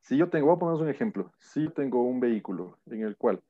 Si 0.00 0.16
yo 0.16 0.28
tengo, 0.28 0.46
voy 0.46 0.56
a 0.56 0.58
poner 0.58 0.82
un 0.82 0.88
ejemplo. 0.88 1.32
Si 1.38 1.64
yo 1.64 1.72
tengo 1.72 2.02
un 2.02 2.20
vehículo 2.20 2.78
en 2.86 3.02
el 3.02 3.16
cual 3.16 3.42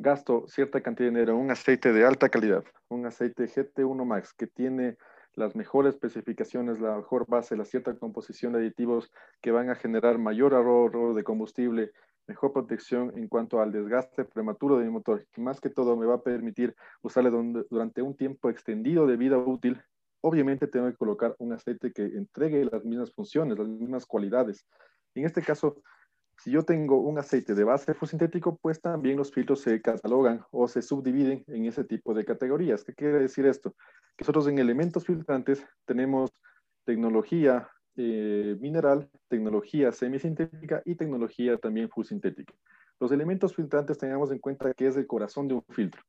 gasto 0.00 0.44
cierta 0.48 0.80
cantidad 0.80 1.08
de 1.08 1.10
dinero 1.10 1.34
en 1.34 1.40
un 1.40 1.50
aceite 1.50 1.92
de 1.92 2.04
alta 2.04 2.28
calidad, 2.28 2.64
un 2.88 3.04
aceite 3.06 3.44
GT1 3.44 4.04
Max 4.04 4.32
que 4.32 4.46
tiene 4.46 4.96
las 5.34 5.54
mejores 5.54 5.94
especificaciones, 5.94 6.80
la 6.80 6.96
mejor 6.96 7.26
base, 7.28 7.56
la 7.56 7.64
cierta 7.64 7.94
composición 7.96 8.52
de 8.52 8.60
aditivos 8.60 9.12
que 9.40 9.52
van 9.52 9.70
a 9.70 9.74
generar 9.74 10.18
mayor 10.18 10.54
ahorro 10.54 11.14
de 11.14 11.22
combustible, 11.22 11.92
mejor 12.26 12.52
protección 12.52 13.12
en 13.16 13.28
cuanto 13.28 13.60
al 13.60 13.72
desgaste 13.72 14.24
prematuro 14.24 14.78
de 14.78 14.84
mi 14.84 14.90
motor, 14.90 15.26
y 15.36 15.40
más 15.40 15.60
que 15.60 15.70
todo 15.70 15.96
me 15.96 16.06
va 16.06 16.16
a 16.16 16.22
permitir 16.22 16.74
usarle 17.02 17.30
durante 17.30 18.02
un 18.02 18.16
tiempo 18.16 18.50
extendido 18.50 19.06
de 19.06 19.16
vida 19.16 19.38
útil. 19.38 19.82
Obviamente 20.22 20.66
tengo 20.66 20.86
que 20.86 20.96
colocar 20.96 21.34
un 21.38 21.52
aceite 21.52 21.92
que 21.92 22.02
entregue 22.02 22.64
las 22.64 22.84
mismas 22.84 23.12
funciones, 23.12 23.58
las 23.58 23.68
mismas 23.68 24.06
cualidades. 24.06 24.66
En 25.14 25.24
este 25.24 25.42
caso, 25.42 25.82
si 26.42 26.50
yo 26.50 26.62
tengo 26.62 26.98
un 27.00 27.18
aceite 27.18 27.54
de 27.54 27.64
base 27.64 27.94
sintético, 28.06 28.58
pues 28.62 28.80
también 28.80 29.18
los 29.18 29.30
filtros 29.30 29.60
se 29.60 29.82
catalogan 29.82 30.42
o 30.50 30.68
se 30.68 30.80
subdividen 30.80 31.44
en 31.48 31.66
ese 31.66 31.84
tipo 31.84 32.14
de 32.14 32.24
categorías. 32.24 32.82
¿Qué 32.82 32.94
quiere 32.94 33.18
decir 33.18 33.44
esto? 33.44 33.74
Que 34.16 34.22
nosotros 34.22 34.48
en 34.48 34.58
elementos 34.58 35.04
filtrantes 35.04 35.62
tenemos 35.84 36.30
tecnología 36.84 37.68
eh, 37.96 38.56
mineral, 38.58 39.10
tecnología 39.28 39.92
semisintética 39.92 40.80
y 40.86 40.94
tecnología 40.94 41.58
también 41.58 41.90
full 41.90 42.06
sintética. 42.06 42.54
Los 42.98 43.12
elementos 43.12 43.54
filtrantes 43.54 43.98
tengamos 43.98 44.30
en 44.32 44.38
cuenta 44.38 44.72
que 44.72 44.86
es 44.86 44.96
el 44.96 45.06
corazón 45.06 45.46
de 45.46 45.54
un 45.54 45.64
filtro. 45.68 46.02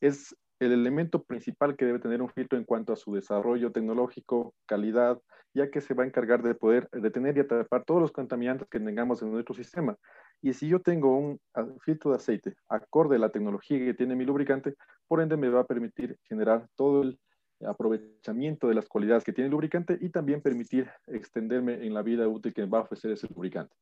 Es 0.00 0.36
el 0.60 0.72
elemento 0.72 1.22
principal 1.22 1.76
que 1.76 1.84
debe 1.84 1.98
tener 1.98 2.22
un 2.22 2.30
filtro 2.30 2.58
en 2.58 2.64
cuanto 2.64 2.92
a 2.92 2.96
su 2.96 3.14
desarrollo 3.14 3.72
tecnológico, 3.72 4.54
calidad, 4.66 5.20
ya 5.54 5.70
que 5.70 5.80
se 5.80 5.94
va 5.94 6.04
a 6.04 6.06
encargar 6.06 6.42
de 6.42 6.54
poder 6.54 6.88
detener 6.92 7.36
y 7.36 7.40
atrapar 7.40 7.84
todos 7.84 8.00
los 8.00 8.12
contaminantes 8.12 8.68
que 8.68 8.80
tengamos 8.80 9.22
en 9.22 9.32
nuestro 9.32 9.54
sistema. 9.54 9.96
Y 10.42 10.52
si 10.52 10.68
yo 10.68 10.80
tengo 10.80 11.16
un 11.16 11.40
filtro 11.80 12.10
de 12.10 12.16
aceite 12.16 12.54
acorde 12.68 13.16
a 13.16 13.18
la 13.18 13.30
tecnología 13.30 13.78
que 13.78 13.94
tiene 13.94 14.14
mi 14.14 14.24
lubricante, 14.24 14.74
por 15.06 15.20
ende 15.20 15.36
me 15.36 15.48
va 15.48 15.60
a 15.60 15.66
permitir 15.66 16.16
generar 16.24 16.68
todo 16.76 17.02
el 17.02 17.18
aprovechamiento 17.66 18.68
de 18.68 18.74
las 18.74 18.86
cualidades 18.86 19.24
que 19.24 19.32
tiene 19.32 19.46
el 19.46 19.52
lubricante 19.52 19.98
y 20.00 20.10
también 20.10 20.40
permitir 20.40 20.88
extenderme 21.06 21.84
en 21.84 21.94
la 21.94 22.02
vida 22.02 22.28
útil 22.28 22.54
que 22.54 22.66
va 22.66 22.78
a 22.78 22.82
ofrecer 22.82 23.10
ese 23.10 23.26
lubricante. 23.28 23.74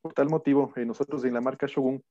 Por 0.00 0.14
tal 0.14 0.28
motivo, 0.28 0.72
eh, 0.76 0.86
nosotros 0.86 1.24
en 1.24 1.34
la 1.34 1.40
marca 1.40 1.66
Shogun 1.66 2.02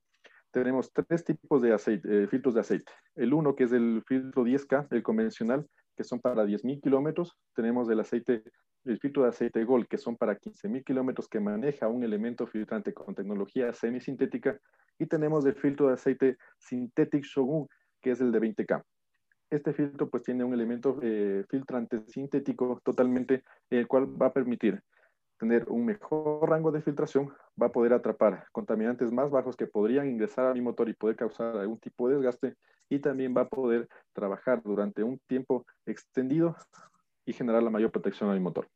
tenemos 0.52 0.92
tres 0.92 1.24
tipos 1.24 1.62
de 1.62 1.76
eh, 1.76 2.28
filtros 2.28 2.54
de 2.56 2.62
aceite. 2.62 2.92
El 3.16 3.34
uno, 3.34 3.56
que 3.56 3.66
es 3.66 3.72
el 3.72 4.04
filtro 4.08 4.44
10K, 4.44 4.88
el 4.92 5.04
convencional, 5.04 5.66
que 5.96 6.04
son 6.04 6.20
para 6.20 6.46
10.000 6.46 6.82
kilómetros. 6.82 7.38
Tenemos 7.56 7.90
el 7.90 8.00
aceite, 8.00 8.44
el 8.86 9.00
filtro 9.00 9.24
de 9.24 9.30
aceite 9.30 9.64
Gold, 9.64 9.88
que 9.88 9.98
son 9.98 10.16
para 10.16 10.38
15.000 10.38 10.84
kilómetros, 10.84 11.28
que 11.28 11.40
maneja 11.40 11.88
un 11.88 12.04
elemento 12.04 12.48
filtrante 12.48 12.94
con 12.94 13.16
tecnología 13.16 13.74
semisintética. 13.74 14.60
Y 15.00 15.06
tenemos 15.06 15.46
el 15.46 15.56
filtro 15.56 15.88
de 15.88 15.94
aceite 15.94 16.38
Synthetic 16.58 17.24
Shogun, 17.24 17.68
que 18.02 18.12
es 18.12 18.22
el 18.22 18.32
de 18.32 18.40
20K. 18.40 18.84
Este 19.50 19.74
filtro 19.74 20.10
pues 20.10 20.24
tiene 20.24 20.44
un 20.44 20.54
elemento 20.54 21.00
eh, 21.02 21.46
filtrante 21.50 22.04
sintético 22.08 22.82
totalmente, 22.84 23.44
el 23.70 23.88
cual 23.88 24.22
va 24.22 24.28
a 24.28 24.34
permitir 24.34 24.82
tener 25.38 25.66
un 25.70 25.86
mejor 25.86 26.50
rango 26.50 26.72
de 26.72 26.82
filtración, 26.82 27.34
va 27.62 27.68
a 27.68 27.72
poder 27.72 27.94
atrapar 27.94 28.48
contaminantes 28.52 29.12
más 29.12 29.30
bajos 29.30 29.56
que 29.56 29.68
podrían 29.68 30.10
ingresar 30.10 30.48
a 30.48 30.54
mi 30.54 30.62
motor 30.62 30.90
y 30.90 30.94
poder 30.94 31.16
causar 31.16 31.58
algún 31.58 31.80
tipo 31.80 32.10
de 32.10 32.16
desgaste 32.16 32.56
y 32.90 33.00
también 33.00 33.36
va 33.36 33.42
a 33.42 33.50
poder 33.50 33.88
trabajar 34.14 34.62
durante 34.64 35.04
un 35.04 35.20
tiempo 35.28 35.66
extendido 35.86 36.56
y 37.26 37.34
generar 37.34 37.62
la 37.64 37.70
mayor 37.70 37.92
protección 37.92 38.30
a 38.30 38.34
mi 38.34 38.40
motor. 38.40 38.68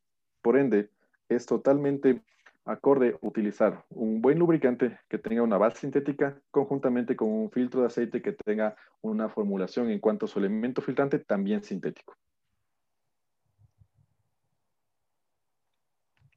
Por 0.42 0.56
ende, 0.56 0.90
es 1.28 1.46
totalmente 1.46 2.22
acorde 2.64 3.16
utilizar 3.22 3.84
un 3.90 4.22
buen 4.22 4.38
lubricante 4.38 4.98
que 5.08 5.18
tenga 5.18 5.42
una 5.42 5.58
base 5.58 5.80
sintética 5.80 6.40
conjuntamente 6.50 7.16
con 7.16 7.28
un 7.28 7.50
filtro 7.50 7.80
de 7.80 7.86
aceite 7.88 8.22
que 8.22 8.32
tenga 8.32 8.76
una 9.00 9.28
formulación 9.28 9.90
en 9.90 9.98
cuanto 9.98 10.26
a 10.26 10.28
su 10.28 10.38
elemento 10.38 10.80
filtrante 10.80 11.18
también 11.18 11.64
sintético. 11.64 12.14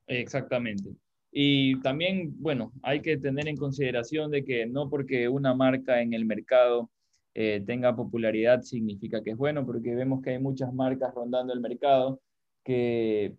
Exactamente. 0.08 0.90
Y 1.32 1.80
también, 1.82 2.34
bueno, 2.42 2.72
hay 2.82 3.02
que 3.02 3.18
tener 3.18 3.48
en 3.48 3.58
consideración 3.58 4.32
de 4.32 4.46
que 4.46 4.66
no 4.66 4.90
porque 4.90 5.28
una 5.28 5.54
marca 5.54 6.02
en 6.02 6.14
el 6.14 6.26
mercado 6.26 6.90
eh, 7.34 7.62
tenga 7.66 7.96
popularidad 7.96 8.62
significa 8.62 9.22
que 9.22 9.32
es 9.32 9.38
bueno, 9.38 9.66
porque 9.66 9.96
vemos 9.96 10.22
que 10.22 10.32
hay 10.32 10.40
muchas 10.40 10.74
marcas 10.74 11.14
rondando 11.14 11.54
el 11.54 11.60
mercado 11.60 12.22
que 12.64 13.36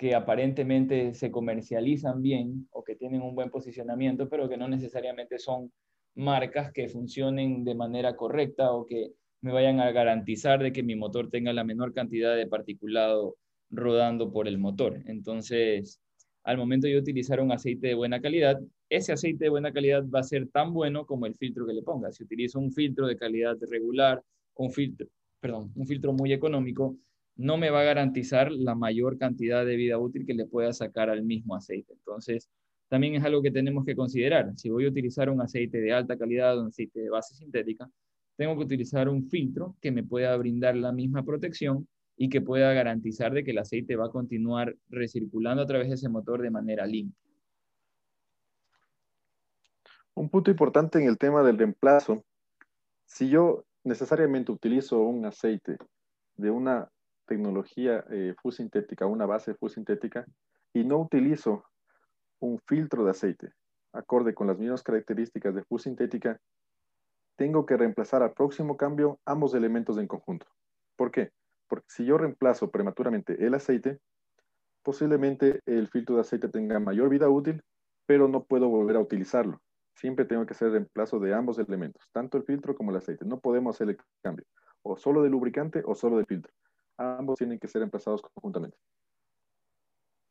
que 0.00 0.14
aparentemente 0.14 1.12
se 1.12 1.30
comercializan 1.30 2.22
bien 2.22 2.66
o 2.70 2.82
que 2.82 2.96
tienen 2.96 3.20
un 3.20 3.34
buen 3.34 3.50
posicionamiento, 3.50 4.30
pero 4.30 4.48
que 4.48 4.56
no 4.56 4.66
necesariamente 4.66 5.38
son 5.38 5.70
marcas 6.14 6.72
que 6.72 6.88
funcionen 6.88 7.64
de 7.64 7.74
manera 7.74 8.16
correcta 8.16 8.72
o 8.72 8.86
que 8.86 9.12
me 9.42 9.52
vayan 9.52 9.78
a 9.78 9.92
garantizar 9.92 10.62
de 10.62 10.72
que 10.72 10.82
mi 10.82 10.96
motor 10.96 11.28
tenga 11.28 11.52
la 11.52 11.64
menor 11.64 11.92
cantidad 11.92 12.34
de 12.34 12.46
particulado 12.46 13.36
rodando 13.70 14.32
por 14.32 14.48
el 14.48 14.58
motor. 14.58 15.02
Entonces, 15.06 16.00
al 16.44 16.58
momento 16.58 16.86
de 16.86 16.98
utilizar 16.98 17.40
un 17.40 17.52
aceite 17.52 17.88
de 17.88 17.94
buena 17.94 18.20
calidad, 18.20 18.58
ese 18.88 19.12
aceite 19.12 19.44
de 19.44 19.50
buena 19.50 19.72
calidad 19.72 20.04
va 20.08 20.20
a 20.20 20.24
ser 20.24 20.48
tan 20.48 20.72
bueno 20.72 21.06
como 21.06 21.26
el 21.26 21.34
filtro 21.34 21.66
que 21.66 21.74
le 21.74 21.82
ponga. 21.82 22.10
Si 22.12 22.24
utilizo 22.24 22.58
un 22.58 22.72
filtro 22.72 23.06
de 23.06 23.16
calidad 23.16 23.56
regular, 23.68 24.22
un 24.54 24.70
filtro, 24.70 25.06
perdón, 25.40 25.72
un 25.74 25.86
filtro 25.86 26.12
muy 26.12 26.32
económico, 26.32 26.96
no 27.36 27.56
me 27.56 27.70
va 27.70 27.80
a 27.80 27.84
garantizar 27.84 28.50
la 28.52 28.74
mayor 28.74 29.16
cantidad 29.16 29.64
de 29.64 29.76
vida 29.76 29.98
útil 29.98 30.26
que 30.26 30.34
le 30.34 30.46
pueda 30.46 30.72
sacar 30.72 31.08
al 31.08 31.22
mismo 31.22 31.54
aceite. 31.54 31.92
Entonces, 31.92 32.50
también 32.88 33.14
es 33.14 33.24
algo 33.24 33.40
que 33.40 33.50
tenemos 33.52 33.84
que 33.84 33.94
considerar. 33.94 34.52
Si 34.56 34.68
voy 34.68 34.84
a 34.84 34.88
utilizar 34.88 35.30
un 35.30 35.40
aceite 35.40 35.80
de 35.80 35.92
alta 35.92 36.18
calidad, 36.18 36.60
un 36.60 36.66
aceite 36.66 37.00
de 37.00 37.08
base 37.08 37.34
sintética, 37.34 37.88
tengo 38.36 38.56
que 38.56 38.64
utilizar 38.64 39.08
un 39.08 39.28
filtro 39.28 39.76
que 39.80 39.92
me 39.92 40.02
pueda 40.02 40.36
brindar 40.36 40.76
la 40.76 40.92
misma 40.92 41.24
protección 41.24 41.86
y 42.22 42.28
que 42.28 42.42
pueda 42.42 42.74
garantizar 42.74 43.32
de 43.32 43.42
que 43.42 43.52
el 43.52 43.58
aceite 43.58 43.96
va 43.96 44.04
a 44.04 44.10
continuar 44.10 44.76
recirculando 44.90 45.62
a 45.62 45.66
través 45.66 45.88
de 45.88 45.94
ese 45.94 46.10
motor 46.10 46.42
de 46.42 46.50
manera 46.50 46.84
limpia. 46.84 47.18
Un 50.12 50.28
punto 50.28 50.50
importante 50.50 51.00
en 51.00 51.08
el 51.08 51.16
tema 51.16 51.42
del 51.42 51.56
reemplazo, 51.56 52.22
si 53.06 53.30
yo 53.30 53.64
necesariamente 53.84 54.52
utilizo 54.52 55.00
un 55.00 55.24
aceite 55.24 55.78
de 56.36 56.50
una 56.50 56.90
tecnología 57.24 58.04
eh, 58.10 58.34
full 58.42 58.52
sintética, 58.52 59.06
una 59.06 59.24
base 59.24 59.54
full 59.54 59.70
sintética, 59.70 60.26
y 60.74 60.84
no 60.84 60.98
utilizo 60.98 61.64
un 62.38 62.60
filtro 62.66 63.02
de 63.02 63.12
aceite 63.12 63.52
acorde 63.94 64.34
con 64.34 64.46
las 64.46 64.58
mismas 64.58 64.82
características 64.82 65.54
de 65.54 65.64
full 65.64 65.80
sintética, 65.80 66.38
tengo 67.36 67.64
que 67.64 67.78
reemplazar 67.78 68.22
al 68.22 68.34
próximo 68.34 68.76
cambio 68.76 69.18
ambos 69.24 69.54
elementos 69.54 69.96
en 69.96 70.06
conjunto. 70.06 70.46
¿Por 70.96 71.10
qué? 71.10 71.32
Porque 71.70 71.86
si 71.88 72.04
yo 72.04 72.18
reemplazo 72.18 72.70
prematuramente 72.70 73.46
el 73.46 73.54
aceite, 73.54 73.98
posiblemente 74.82 75.60
el 75.64 75.88
filtro 75.88 76.16
de 76.16 76.20
aceite 76.20 76.48
tenga 76.48 76.78
mayor 76.78 77.08
vida 77.08 77.30
útil, 77.30 77.62
pero 78.04 78.28
no 78.28 78.44
puedo 78.44 78.68
volver 78.68 78.96
a 78.96 79.00
utilizarlo. 79.00 79.62
Siempre 79.94 80.26
tengo 80.26 80.44
que 80.44 80.52
hacer 80.52 80.68
el 80.68 80.74
reemplazo 80.74 81.18
de 81.18 81.32
ambos 81.32 81.58
elementos, 81.58 82.06
tanto 82.12 82.36
el 82.36 82.44
filtro 82.44 82.74
como 82.74 82.90
el 82.90 82.98
aceite. 82.98 83.24
No 83.24 83.40
podemos 83.40 83.76
hacer 83.76 83.88
el 83.88 83.98
cambio, 84.22 84.44
o 84.82 84.98
solo 84.98 85.22
de 85.22 85.30
lubricante 85.30 85.82
o 85.86 85.94
solo 85.94 86.18
de 86.18 86.26
filtro 86.26 86.52
ambos 87.00 87.38
tienen 87.38 87.58
que 87.58 87.68
ser 87.68 87.82
empezados 87.82 88.22
conjuntamente. 88.22 88.76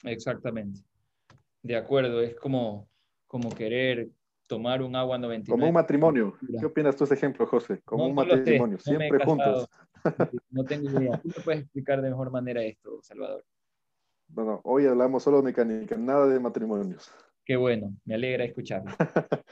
Exactamente. 0.04 0.82
De 1.62 1.76
acuerdo, 1.76 2.22
es 2.22 2.36
como, 2.36 2.88
como 3.28 3.50
querer 3.50 4.10
tomar 4.48 4.82
un 4.82 4.96
agua 4.96 5.18
99. 5.18 5.52
Como 5.52 5.68
un 5.68 5.74
matrimonio. 5.74 6.38
¿Qué 6.60 6.66
opinas 6.66 6.96
tú 6.96 7.00
de 7.00 7.06
ese 7.06 7.14
ejemplo, 7.16 7.46
José? 7.46 7.82
Como 7.84 8.08
un 8.08 8.16
matrimonio, 8.16 8.80
siempre 8.80 9.24
juntos. 9.26 9.68
No 10.52 10.64
tengo 10.64 10.90
idea. 10.90 11.20
¿Tú 11.22 11.30
me 11.30 11.44
puedes 11.44 11.62
explicar 11.62 12.02
de 12.02 12.10
mejor 12.10 12.32
manera 12.32 12.62
esto, 12.64 13.00
Salvador? 13.02 13.46
Bueno, 14.28 14.62
hoy 14.64 14.86
hablamos 14.86 15.24
solo 15.24 15.38
de 15.38 15.44
mecánica, 15.44 15.98
nada 15.98 16.28
de 16.28 16.40
matrimonios. 16.40 17.12
Qué 17.46 17.56
bueno, 17.56 17.96
me 18.06 18.16
alegra 18.16 18.46
escucharlo. 18.46 18.92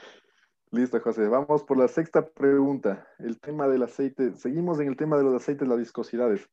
Listo, 0.70 1.00
José. 1.00 1.26
Vamos 1.28 1.64
por 1.64 1.78
la 1.78 1.88
sexta 1.88 2.26
pregunta. 2.26 3.08
El 3.18 3.40
tema 3.40 3.66
del 3.68 3.82
aceite. 3.82 4.34
Seguimos 4.36 4.78
en 4.80 4.88
el 4.88 4.96
tema 4.96 5.16
de 5.16 5.24
los 5.24 5.34
aceites, 5.34 5.66
las 5.66 5.78
viscosidades 5.78 6.48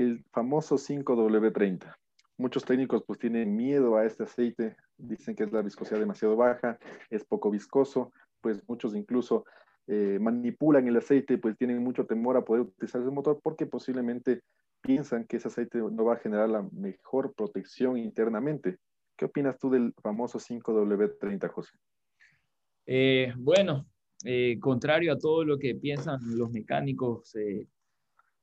el 0.00 0.24
famoso 0.32 0.76
5W30. 0.76 1.94
Muchos 2.38 2.64
técnicos 2.64 3.04
pues 3.06 3.18
tienen 3.18 3.54
miedo 3.54 3.96
a 3.96 4.06
este 4.06 4.22
aceite, 4.22 4.76
dicen 4.96 5.36
que 5.36 5.44
es 5.44 5.52
la 5.52 5.62
viscosidad 5.62 6.00
demasiado 6.00 6.36
baja, 6.36 6.78
es 7.10 7.24
poco 7.24 7.50
viscoso, 7.50 8.12
pues 8.40 8.66
muchos 8.66 8.94
incluso 8.94 9.44
eh, 9.86 10.18
manipulan 10.20 10.86
el 10.86 10.96
aceite, 10.96 11.38
pues 11.38 11.56
tienen 11.56 11.82
mucho 11.82 12.06
temor 12.06 12.36
a 12.36 12.44
poder 12.44 12.62
utilizar 12.62 13.00
ese 13.00 13.10
motor 13.10 13.40
porque 13.42 13.66
posiblemente 13.66 14.42
piensan 14.80 15.24
que 15.24 15.36
ese 15.36 15.48
aceite 15.48 15.78
no 15.78 16.04
va 16.04 16.14
a 16.14 16.18
generar 16.18 16.48
la 16.48 16.62
mejor 16.72 17.34
protección 17.34 17.98
internamente. 17.98 18.78
¿Qué 19.16 19.26
opinas 19.26 19.58
tú 19.58 19.70
del 19.70 19.92
famoso 20.02 20.38
5W30, 20.38 21.48
José? 21.48 21.72
Eh, 22.86 23.32
bueno, 23.36 23.86
eh, 24.24 24.58
contrario 24.60 25.12
a 25.12 25.18
todo 25.18 25.44
lo 25.44 25.58
que 25.58 25.74
piensan 25.74 26.20
los 26.36 26.50
mecánicos 26.50 27.34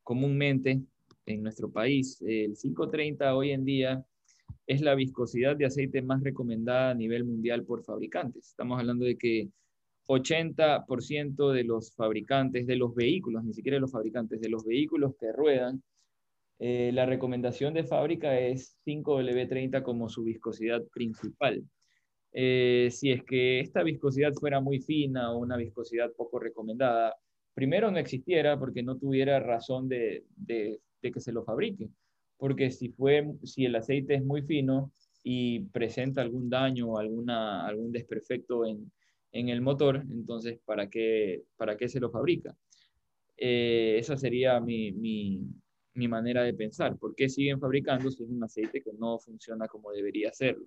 comúnmente, 0.04 0.82
en 1.28 1.44
nuestro 1.44 1.70
país. 1.70 2.22
El 2.22 2.56
530 2.56 3.36
hoy 3.36 3.52
en 3.52 3.64
día 3.64 4.04
es 4.66 4.82
la 4.82 4.96
viscosidad 4.96 5.56
de 5.56 5.66
aceite 5.66 6.02
más 6.02 6.24
recomendada 6.24 6.92
a 6.92 6.96
nivel 6.96 7.26
mundial 7.26 7.64
por 7.64 7.84
fabricantes. 7.84 8.48
Estamos 8.48 8.80
hablando 8.80 9.06
de 9.06 9.18
que 9.18 9.50
80% 10.08 11.52
de 11.52 11.64
los 11.64 11.94
fabricantes 11.94 12.66
de 12.66 12.76
los 12.78 12.96
vehículos, 12.96 13.44
ni 13.44 13.54
siquiera 13.54 13.76
de 13.76 13.82
los 13.82 13.92
fabricantes, 13.92 14.40
de 14.42 14.50
los 14.50 14.66
vehículos 14.66 15.16
que 15.20 15.32
ruedan, 15.32 15.84
eh, 16.60 16.92
la 16.94 17.06
recomendación 17.06 17.74
de 17.74 17.84
fábrica 17.84 18.40
es 18.40 18.78
5W30 18.86 19.84
como 19.84 20.10
su 20.10 20.24
viscosidad 20.24 20.84
principal. 20.88 21.64
Eh, 22.32 22.90
si 22.92 23.12
es 23.12 23.24
que 23.24 23.60
esta 23.60 23.84
viscosidad 23.84 24.34
fuera 24.34 24.60
muy 24.60 24.80
fina 24.80 25.32
o 25.32 25.38
una 25.40 25.58
viscosidad 25.58 26.12
poco 26.14 26.40
recomendada, 26.40 27.16
primero 27.54 27.92
no 27.92 27.98
existiera 28.00 28.58
porque 28.58 28.84
no 28.84 28.98
tuviera 28.98 29.40
razón 29.40 29.88
de, 29.88 30.26
que 31.02 31.20
se 31.20 31.32
lo 31.32 31.44
fabrique. 31.44 31.90
Porque 32.38 32.72
si, 32.72 32.90
fue, 32.90 33.34
si 33.44 33.66
el 33.66 33.76
aceite 33.76 34.16
es 34.16 34.24
muy 34.24 34.42
fino 34.44 34.92
y 35.24 35.62
presenta 35.66 36.22
algún 36.22 36.50
daño 36.50 36.92
o 36.94 36.98
algún 36.98 37.92
desperfecto 37.92 38.66
en, 38.66 38.92
en 39.38 39.50
el 39.50 39.62
motor, 39.62 40.04
entonces, 40.10 40.60
¿para 40.66 40.90
qué, 40.90 41.44
para 41.58 41.78
qué 41.78 41.88
se 41.88 42.00
lo 42.00 42.10
fabrica? 42.10 42.56
Eh, 43.38 43.98
esa 44.00 44.18
sería 44.18 44.60
mi, 44.60 44.92
mi, 44.92 46.08
manera 46.08 46.44
de 46.44 46.54
pensar. 46.54 46.98
¿Por 46.98 47.14
qué 47.16 47.30
siguen 47.30 47.60
fabricando 47.60 48.10
si 48.10 48.24
es 48.24 48.30
un 48.30 48.44
aceite 48.44 48.82
que 48.82 48.94
no 48.94 49.20
funciona 49.20 49.68
como 49.68 49.92
debería 49.92 50.30
hacerlo? 50.30 50.66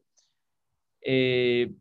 Eh, 1.01 1.73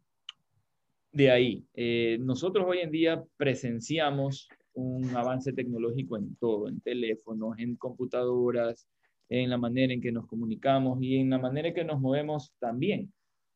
de 1.12 1.32
ahí, 1.32 1.64
eh, 1.76 2.18
nosotros 2.22 2.66
hoy 2.68 2.80
en 2.80 2.92
día 2.92 3.24
presenciamos 3.38 4.48
un 4.74 5.16
avance 5.16 5.54
tecnológico 5.54 6.18
en 6.18 6.36
todo, 6.38 6.70
en 6.70 6.80
teléfonos, 6.82 7.58
en 7.60 7.76
computadoras, 7.76 8.88
en 9.30 9.50
la 9.50 9.58
manera 9.58 9.94
en 9.94 10.02
que 10.02 10.12
nos 10.12 10.26
comunicamos 10.26 11.00
y 11.02 11.18
en 11.18 11.30
la 11.30 11.38
manera 11.38 11.68
en 11.68 11.74
que 11.76 11.84
nos 11.84 12.00
movemos 12.00 12.54
también. 12.60 13.12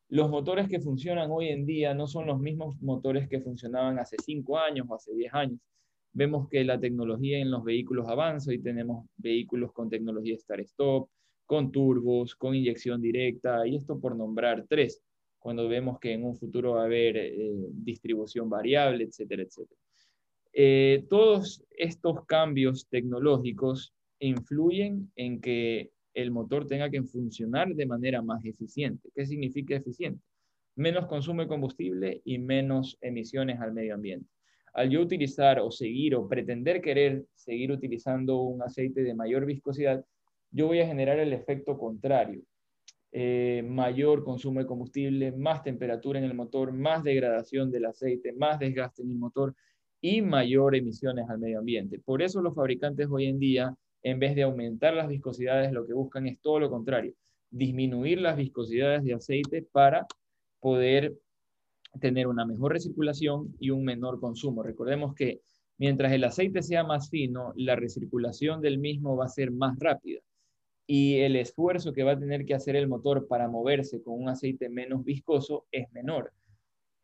Los 0.10 0.30
motores 0.30 0.68
que 0.70 0.80
funcionan 0.80 1.30
hoy 1.32 1.48
en 1.48 1.66
día 1.66 1.94
no 1.94 2.08
son 2.08 2.28
los 2.28 2.40
mismos 2.40 2.80
motores 2.82 3.28
que 3.28 3.42
funcionaban 3.42 4.00
hace 4.00 4.18
cinco 4.24 4.58
años 4.58 4.86
o 4.90 4.96
hace 4.96 5.14
diez 5.14 5.34
años. 5.34 5.60
Vemos 6.12 6.48
que 6.50 6.64
la 6.64 6.80
tecnología 6.80 7.40
en 7.40 7.50
los 7.50 7.64
vehículos 7.64 8.08
avanza 8.08 8.54
y 8.54 8.60
tenemos 8.60 9.08
vehículos 9.18 9.72
con 9.74 9.90
tecnología 9.90 10.38
Start-Stop, 10.38 11.10
con 11.46 11.72
turbos, 11.72 12.36
con 12.36 12.56
inyección 12.56 13.02
directa, 13.02 13.66
y 13.68 13.76
esto 13.76 14.00
por 14.00 14.16
nombrar 14.16 14.66
tres, 14.70 15.02
cuando 15.40 15.68
vemos 15.68 16.00
que 16.00 16.14
en 16.14 16.24
un 16.24 16.36
futuro 16.36 16.74
va 16.74 16.84
a 16.84 16.86
haber 16.86 17.18
eh, 17.18 17.52
distribución 17.72 18.50
variable, 18.50 19.04
etcétera, 19.06 19.44
etcétera. 19.44 19.80
Eh, 20.54 21.06
todos 21.10 21.66
estos 21.72 22.26
cambios 22.26 22.88
tecnológicos 22.88 23.94
influyen 24.20 25.12
en 25.16 25.42
que 25.42 25.92
el 26.14 26.32
motor 26.32 26.68
tenga 26.68 26.90
que 26.90 27.04
funcionar 27.04 27.74
de 27.74 27.86
manera 27.86 28.22
más 28.22 28.44
eficiente. 28.46 29.10
¿Qué 29.16 29.26
significa 29.26 29.76
eficiente? 29.76 30.22
Menos 30.76 31.08
consumo 31.08 31.42
de 31.42 31.48
combustible 31.48 32.22
y 32.26 32.40
menos 32.40 32.98
emisiones 33.02 33.60
al 33.60 33.74
medio 33.74 33.96
ambiente. 33.96 34.28
Al 34.74 34.90
yo 34.90 35.02
utilizar 35.02 35.60
o 35.60 35.70
seguir 35.70 36.16
o 36.16 36.28
pretender 36.28 36.82
querer 36.82 37.26
seguir 37.36 37.72
utilizando 37.72 38.42
un 38.42 38.62
aceite 38.64 39.04
de 39.04 39.14
mayor 39.14 39.46
viscosidad, 39.46 40.04
yo 40.50 40.68
voy 40.68 40.80
a 40.80 40.88
generar 40.88 41.20
el 41.20 41.34
efecto 41.34 41.78
contrario. 41.78 42.42
Eh, 43.12 43.64
mayor 43.68 44.24
consumo 44.24 44.60
de 44.60 44.66
combustible, 44.66 45.32
más 45.34 45.62
temperatura 45.62 46.18
en 46.18 46.26
el 46.26 46.34
motor, 46.34 46.74
más 46.74 47.04
degradación 47.04 47.70
del 47.70 47.86
aceite, 47.86 48.34
más 48.34 48.58
desgaste 48.58 49.04
en 49.04 49.12
el 49.12 49.18
motor 49.18 49.56
y 50.02 50.24
mayor 50.24 50.76
emisiones 50.76 51.30
al 51.30 51.38
medio 51.38 51.60
ambiente. 51.60 52.00
Por 52.00 52.24
eso 52.24 52.42
los 52.42 52.56
fabricantes 52.56 53.08
hoy 53.10 53.26
en 53.26 53.38
día, 53.38 53.76
en 54.04 54.20
vez 54.20 54.36
de 54.36 54.44
aumentar 54.44 54.94
las 54.94 55.08
viscosidades, 55.08 55.72
lo 55.72 55.88
que 55.88 55.94
buscan 55.94 56.28
es 56.28 56.40
todo 56.42 56.60
lo 56.60 56.70
contrario, 56.70 57.14
disminuir 57.50 58.22
las 58.22 58.38
viscosidades 58.38 59.04
de 59.04 59.14
aceite 59.14 59.64
para 59.72 60.06
poder 60.60 61.14
tener 62.00 62.28
una 62.28 62.46
mejor 62.46 62.74
recirculación 62.74 63.56
y 63.60 63.70
un 63.70 63.84
menor 63.86 64.20
consumo. 64.20 64.64
Recordemos 64.64 65.16
que 65.16 65.42
mientras 65.78 66.12
el 66.12 66.24
aceite 66.24 66.62
sea 66.62 66.84
más 66.84 67.10
fino, 67.10 67.54
la 67.56 67.76
recirculación 67.76 68.62
del 68.62 68.78
mismo 68.78 69.16
va 69.16 69.26
a 69.26 69.30
ser 69.30 69.52
más 69.52 69.78
rápida 69.80 70.20
y 70.86 71.20
el 71.20 71.36
esfuerzo 71.36 71.94
que 71.94 72.04
va 72.04 72.12
a 72.12 72.20
tener 72.20 72.46
que 72.46 72.56
hacer 72.56 72.76
el 72.76 72.88
motor 72.88 73.28
para 73.28 73.48
moverse 73.48 74.02
con 74.02 74.20
un 74.20 74.30
aceite 74.30 74.70
menos 74.70 75.04
viscoso 75.06 75.66
es 75.72 75.92
menor 75.92 76.34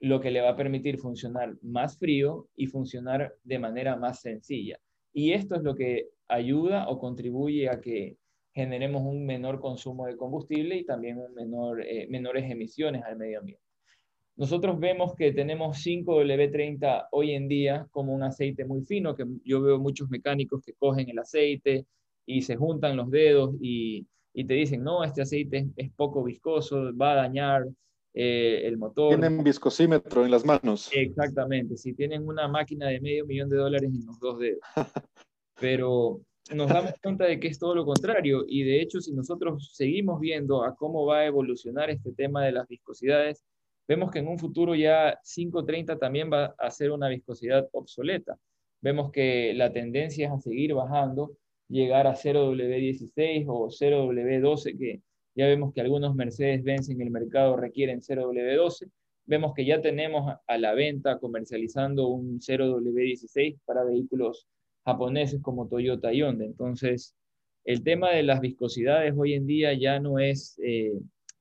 lo 0.01 0.21
que 0.21 0.31
le 0.31 0.41
va 0.41 0.49
a 0.49 0.55
permitir 0.55 0.97
funcionar 0.97 1.55
más 1.62 1.97
frío 1.97 2.47
y 2.55 2.67
funcionar 2.67 3.35
de 3.43 3.59
manera 3.59 3.95
más 3.97 4.21
sencilla. 4.21 4.79
Y 5.19 5.34
esto 5.34 5.55
es 5.55 5.63
lo 5.63 5.75
que 5.75 6.08
ayuda 6.29 6.88
o 6.88 6.97
contribuye 6.97 7.67
a 7.67 7.82
que 7.82 8.15
generemos 8.53 9.01
un 9.01 9.25
menor 9.25 9.60
consumo 9.60 10.05
de 10.05 10.15
combustible 10.15 10.77
y 10.77 10.86
también 10.86 11.17
un 11.17 11.34
menor, 11.34 11.82
eh, 11.82 12.08
menores 12.10 12.49
emisiones 12.49 13.03
al 13.03 13.17
medio 13.17 13.39
ambiente. 13.39 13.62
Nosotros 14.38 14.79
vemos 14.79 15.15
que 15.17 15.34
tenemos 15.34 15.86
5W30 15.86 17.10
hoy 17.12 17.32
en 17.32 17.49
día 17.49 17.86
como 17.91 18.13
un 18.13 18.23
aceite 18.23 18.63
muy 18.63 18.86
fino, 18.86 19.13
que 19.13 19.25
yo 19.43 19.62
veo 19.62 19.77
muchos 19.77 20.10
mecánicos 20.10 20.63
que 20.63 20.71
cogen 20.71 21.10
el 21.10 21.19
aceite 21.19 21.86
y 22.25 22.41
se 22.43 22.55
juntan 22.55 22.95
los 22.95 23.12
dedos 23.12 23.58
y, 23.60 24.08
y 24.34 24.45
te 24.45 24.53
dicen, 24.53 24.86
no, 24.86 25.03
este 25.03 25.23
aceite 25.23 25.67
es 25.75 25.91
poco 25.97 26.23
viscoso, 26.23 26.95
va 26.95 27.12
a 27.12 27.15
dañar 27.15 27.65
eh, 28.13 28.62
el 28.65 28.78
motor. 28.78 29.10
Tienen 29.10 29.43
viscosímetro 29.43 30.26
en 30.26 30.32
las 30.32 30.45
manos. 30.45 30.89
Exactamente, 30.93 31.78
si 31.78 31.93
tienen 31.93 32.28
una 32.28 32.48
máquina 32.48 32.88
de 32.88 33.00
medio 33.00 33.26
millón 33.26 33.50
de 33.50 33.58
dólares 33.58 33.89
en 33.93 34.06
los 34.06 34.19
dos 34.19 34.39
dedos. 34.39 34.60
Pero 35.60 36.22
nos 36.56 36.69
damos 36.69 36.93
cuenta 37.02 37.26
de 37.26 37.39
que 37.39 37.48
es 37.48 37.60
todo 37.60 37.76
lo 37.76 37.86
contrario 37.86 38.43
y 38.48 38.63
de 38.63 38.82
hecho 38.82 39.02
si 39.02 39.13
nosotros 39.13 39.72
seguimos 39.74 40.19
viendo 40.19 40.63
a 40.63 40.76
cómo 40.76 41.06
va 41.06 41.19
a 41.19 41.26
evolucionar 41.26 41.89
este 41.89 42.12
tema 42.13 42.45
de 42.45 42.54
las 42.54 42.67
viscosidades, 42.67 43.43
vemos 43.88 44.10
que 44.10 44.19
en 44.19 44.28
un 44.28 44.39
futuro 44.39 44.74
ya 44.74 45.19
530 45.24 45.98
también 46.00 46.32
va 46.32 46.56
a 46.58 46.72
ser 46.72 46.91
una 46.91 47.10
viscosidad 47.10 47.67
obsoleta. 47.72 48.38
Vemos 48.82 49.12
que 49.12 49.54
la 49.54 49.72
tendencia 49.72 50.28
es 50.28 50.32
a 50.32 50.39
seguir 50.39 50.74
bajando, 50.74 51.34
llegar 51.67 52.08
a 52.08 52.15
0W16 52.15 53.45
o 53.48 53.67
0W12, 53.67 54.78
que 54.78 55.02
ya 55.39 55.47
vemos 55.47 55.73
que 55.73 55.80
algunos 55.80 56.15
Mercedes-Benz 56.15 56.89
en 56.89 56.99
el 56.99 57.12
mercado 57.12 57.56
requieren 57.56 58.02
0W12. 58.02 58.89
Vemos 59.25 59.54
que 59.54 59.63
ya 59.63 59.80
tenemos 59.80 60.36
a 60.45 60.58
la 60.58 60.73
venta 60.73 61.17
comercializando 61.17 62.10
un 62.10 62.41
0W16 62.41 63.58
para 63.63 63.86
vehículos 63.86 64.47
japoneses 64.84 65.41
como 65.41 65.69
Toyota 65.69 66.12
y 66.12 66.23
Honda. 66.23 66.43
Entonces, 66.43 67.15
el 67.63 67.84
tema 67.84 68.10
de 68.10 68.23
las 68.23 68.41
viscosidades 68.41 69.13
hoy 69.15 69.34
en 69.34 69.47
día 69.47 69.73
ya 69.73 70.02
no 70.02 70.19
es, 70.19 70.60
eh, 70.62 70.91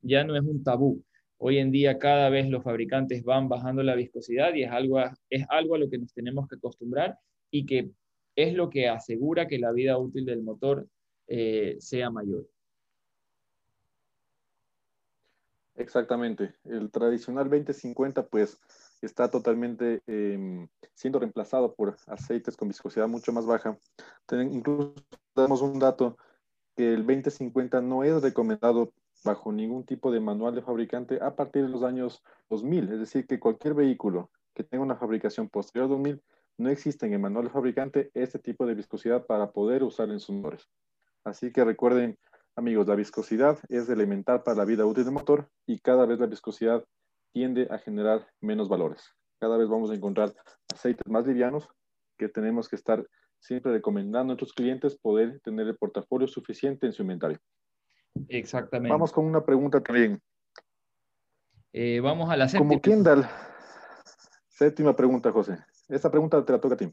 ya 0.03 0.23
no 0.23 0.37
es 0.37 0.43
un 0.45 0.63
tabú. 0.63 1.03
Hoy 1.37 1.59
en 1.59 1.73
día 1.73 1.99
cada 1.99 2.31
vez 2.31 2.49
los 2.49 2.63
fabricantes 2.63 3.25
van 3.25 3.49
bajando 3.49 3.83
la 3.83 3.97
viscosidad 3.97 4.55
y 4.55 4.63
es 4.63 4.71
algo, 4.71 5.01
es 5.29 5.45
algo 5.49 5.75
a 5.75 5.79
lo 5.79 5.91
que 5.91 5.99
nos 5.99 6.15
tenemos 6.15 6.47
que 6.47 6.55
acostumbrar 6.55 7.19
y 7.51 7.67
que 7.67 7.91
es 8.37 8.55
lo 8.55 8.71
que 8.71 8.87
asegura 8.87 9.49
que 9.49 9.59
la 9.59 9.73
vida 9.73 9.99
útil 9.99 10.25
del 10.25 10.43
motor 10.43 10.87
eh, 11.27 11.75
sea 11.81 12.11
mayor. 12.11 12.47
Exactamente. 15.79 16.57
El 16.65 16.91
tradicional 16.91 17.49
2050 17.49 18.27
pues 18.27 18.61
está 19.01 19.31
totalmente 19.31 20.03
em, 20.07 20.67
siendo 20.95 21.21
reemplazado 21.21 21.75
por 21.75 21.97
aceites 22.09 22.57
con 22.57 22.67
viscosidad 22.67 23.07
mucho 23.07 23.33
más 23.33 23.47
baja. 23.47 23.79
incluso 24.33 24.95
damos 25.37 25.63
un 25.63 25.79
dato 25.79 26.19
que 26.77 26.95
el 26.95 27.07
2050 27.07 27.81
no 27.81 28.03
es 28.03 28.21
recomendado 28.23 28.93
bajo 29.25 29.53
ningún 29.53 29.85
tipo 29.85 30.11
de 30.11 30.21
manual 30.21 30.57
de 30.57 30.63
fabricante 30.63 31.21
a 31.23 31.37
partir 31.37 31.63
de 31.63 31.69
los 31.69 31.85
años 31.85 32.25
2000. 32.51 32.93
Es 32.93 32.99
decir, 32.99 33.27
que 33.27 33.39
cualquier 33.39 33.75
vehículo 33.75 34.31
que 34.55 34.65
tenga 34.65 34.83
una 34.85 34.97
fabricación 34.97 35.49
posterior 35.49 35.87
a 35.87 35.95
2000 35.95 36.21
no 36.59 36.71
existe 36.71 37.07
en 37.07 37.13
el 37.13 37.21
manual 37.21 37.45
de 37.45 37.51
fabricante 37.51 38.11
este 38.15 38.41
tipo 38.41 38.67
de 38.67 38.75
viscosidad 38.75 39.27
para 39.27 39.53
poder 39.53 39.85
usar 39.85 40.11
en 40.11 40.19
sus 40.19 40.35
motores. 40.35 40.69
Así 41.23 41.53
que 41.53 41.65
recuerden 41.65 42.19
Amigos, 42.59 42.89
la 42.89 42.97
viscosidad 42.97 43.57
es 43.69 43.89
elemental 43.89 44.43
para 44.43 44.57
la 44.57 44.65
vida 44.65 44.85
útil 44.85 45.05
del 45.05 45.13
motor 45.13 45.49
y 45.65 45.79
cada 45.79 46.07
vez 46.07 46.19
la 46.19 46.27
viscosidad 46.27 46.85
tiende 47.33 47.69
a 47.71 47.79
generar 47.79 48.27
menos 48.41 48.69
valores. 48.69 49.15
Cada 49.39 49.57
vez 49.57 49.69
vamos 49.69 49.93
a 49.93 49.95
encontrar 49.95 50.35
aceites 50.75 51.07
más 51.07 51.25
livianos 51.25 51.69
que 52.17 52.29
tenemos 52.29 52.69
que 52.69 52.75
estar 52.75 53.07
siempre 53.39 53.71
recomendando 53.71 54.23
a 54.23 54.25
nuestros 54.25 54.53
clientes 54.53 54.99
poder 54.99 55.39
tener 55.45 55.69
el 55.69 55.77
portafolio 55.77 56.27
suficiente 56.27 56.85
en 56.87 56.93
su 56.93 57.03
inventario. 57.03 57.39
Exactamente. 58.27 58.93
Vamos 58.93 59.13
con 59.13 59.25
una 59.27 59.45
pregunta 59.45 59.81
también. 59.81 60.21
Eh, 61.73 62.01
vamos 62.01 62.29
a 62.29 62.37
la 62.37 62.49
séptima. 62.49 62.71
Como 62.71 62.83
Kendall. 62.83 63.25
Séptima 64.49 64.97
pregunta, 64.97 65.31
José. 65.31 65.59
Esta 65.89 66.11
pregunta 66.11 66.45
te 66.45 66.53
la 66.55 66.61
toca 66.61 66.75
a 66.75 66.79
ti. 66.79 66.93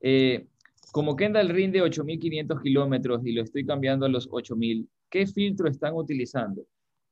Eh, 0.00 0.48
como 0.92 1.16
Kendall 1.16 1.48
rinde 1.48 1.82
8.500 1.82 2.62
kilómetros 2.62 3.24
y 3.24 3.32
lo 3.32 3.42
estoy 3.42 3.64
cambiando 3.64 4.04
a 4.04 4.10
los 4.10 4.28
8.000, 4.28 4.86
¿qué 5.08 5.26
filtro 5.26 5.66
están 5.66 5.94
utilizando? 5.94 6.66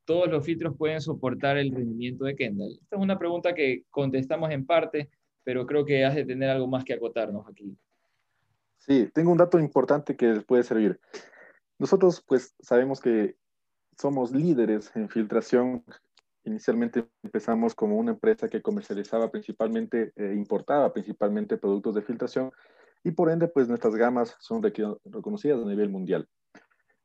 Todos 0.05 0.29
los 0.29 0.45
filtros 0.45 0.77
pueden 0.77 1.01
soportar 1.01 1.57
el 1.57 1.71
rendimiento 1.71 2.25
de 2.25 2.35
Kendall. 2.35 2.77
Esta 2.79 2.95
es 2.95 3.01
una 3.01 3.17
pregunta 3.17 3.55
que 3.55 3.83
contestamos 3.89 4.51
en 4.51 4.67
parte, 4.67 5.09
pero 5.43 5.65
creo 5.65 5.83
que 5.83 6.05
has 6.05 6.13
de 6.13 6.25
tener 6.25 6.51
algo 6.51 6.67
más 6.67 6.83
que 6.83 6.93
acotarnos 6.93 7.47
aquí. 7.47 7.75
Sí, 8.77 9.09
tengo 9.13 9.31
un 9.31 9.39
dato 9.39 9.59
importante 9.59 10.15
que 10.15 10.27
les 10.27 10.43
puede 10.43 10.63
servir. 10.63 10.99
Nosotros 11.79 12.23
pues 12.27 12.53
sabemos 12.59 13.01
que 13.01 13.35
somos 13.99 14.31
líderes 14.31 14.91
en 14.95 15.09
filtración. 15.09 15.83
Inicialmente 16.43 17.07
empezamos 17.23 17.73
como 17.73 17.97
una 17.97 18.11
empresa 18.11 18.47
que 18.47 18.61
comercializaba 18.61 19.31
principalmente, 19.31 20.13
eh, 20.15 20.33
importaba 20.35 20.93
principalmente 20.93 21.57
productos 21.57 21.95
de 21.95 22.03
filtración 22.03 22.51
y 23.03 23.11
por 23.11 23.31
ende, 23.31 23.47
pues 23.47 23.67
nuestras 23.67 23.95
gamas 23.95 24.35
son 24.39 24.61
reconocidas 24.61 25.61
a 25.61 25.67
nivel 25.67 25.89
mundial. 25.89 26.27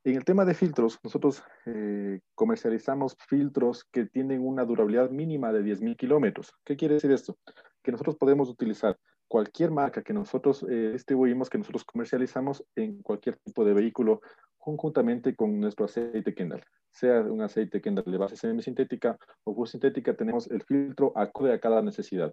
En 0.05 0.15
el 0.15 0.25
tema 0.25 0.45
de 0.45 0.55
filtros, 0.55 1.01
nosotros 1.03 1.43
eh, 1.67 2.21
comercializamos 2.37 3.17
filtros 3.29 3.85
que 3.91 4.07
tienen 4.07 4.47
una 4.47 4.65
durabilidad 4.65 5.11
mínima 5.11 5.53
de 5.53 5.65
10.000 5.65 5.97
kilómetros. 5.97 6.53
¿Qué 6.65 6.77
quiere 6.77 6.95
decir 6.95 7.11
esto? 7.11 7.37
Que 7.83 7.91
nosotros 7.91 8.17
podemos 8.17 8.49
utilizar 8.49 8.97
cualquier 9.27 9.73
marca 9.73 10.03
que 10.03 10.13
nosotros 10.13 10.65
eh, 10.69 10.91
distribuimos, 10.93 11.51
que 11.51 11.59
nosotros 11.59 11.85
comercializamos 11.85 12.65
en 12.77 13.03
cualquier 13.03 13.39
tipo 13.39 13.65
de 13.65 13.75
vehículo, 13.75 14.21
conjuntamente 14.59 15.35
con 15.35 15.59
nuestro 15.59 15.87
aceite 15.87 16.35
Kendall. 16.35 16.63
Sea 16.93 17.23
un 17.23 17.43
aceite 17.43 17.81
Kendall 17.81 18.11
de 18.11 18.19
base 18.19 18.37
semisintética 18.37 19.19
o 19.45 19.67
sintética, 19.67 20.15
tenemos 20.15 20.49
el 20.51 20.63
filtro 20.63 21.13
acorde 21.17 21.53
a 21.53 21.61
cada 21.61 21.83
necesidad. 21.83 22.33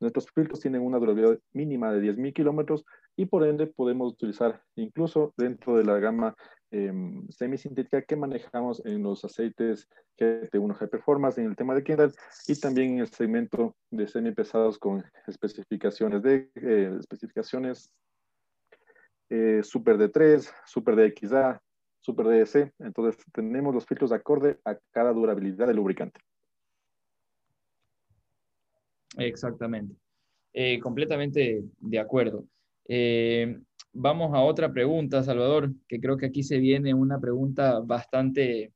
Nuestros 0.00 0.26
filtros 0.34 0.60
tienen 0.60 0.82
una 0.82 0.98
durabilidad 0.98 1.38
mínima 1.52 1.92
de 1.92 2.00
10.000 2.00 2.32
kilómetros 2.32 2.84
y 3.16 3.26
por 3.26 3.46
ende 3.46 3.66
podemos 3.66 4.12
utilizar 4.12 4.62
incluso 4.76 5.34
dentro 5.36 5.76
de 5.76 5.84
la 5.84 5.98
gama 5.98 6.34
eh, 6.70 6.92
semisintética 7.28 8.02
que 8.02 8.16
manejamos 8.16 8.84
en 8.86 9.02
los 9.02 9.24
aceites 9.24 9.88
GT1 10.18 10.74
High 10.74 10.88
Performance 10.88 11.38
en 11.38 11.46
el 11.46 11.56
tema 11.56 11.74
de 11.74 11.82
Kindle 11.82 12.12
y 12.46 12.58
también 12.58 12.94
en 12.94 12.98
el 13.00 13.08
segmento 13.08 13.76
de 13.90 14.06
semipesados 14.06 14.78
con 14.78 15.04
especificaciones 15.26 16.22
de 16.22 16.50
eh, 16.54 16.96
especificaciones 16.98 17.92
eh, 19.28 19.60
Super 19.62 19.96
D3, 19.96 20.50
Super 20.64 20.96
DXA, 20.96 21.60
Super 22.00 22.26
DSC. 22.26 22.72
Entonces 22.78 23.22
tenemos 23.32 23.74
los 23.74 23.86
filtros 23.86 24.10
de 24.10 24.16
acorde 24.16 24.58
a 24.64 24.76
cada 24.92 25.12
durabilidad 25.12 25.66
del 25.66 25.76
lubricante. 25.76 26.20
Exactamente. 29.16 29.94
Eh, 30.52 30.80
completamente 30.80 31.64
de 31.78 31.98
acuerdo. 31.98 32.44
Eh, 32.88 33.58
vamos 33.92 34.34
a 34.34 34.42
otra 34.42 34.72
pregunta, 34.72 35.22
Salvador, 35.22 35.70
que 35.86 36.00
creo 36.00 36.16
que 36.16 36.26
aquí 36.26 36.42
se 36.42 36.58
viene 36.58 36.92
una 36.92 37.20
pregunta 37.20 37.80
bastante 37.80 38.72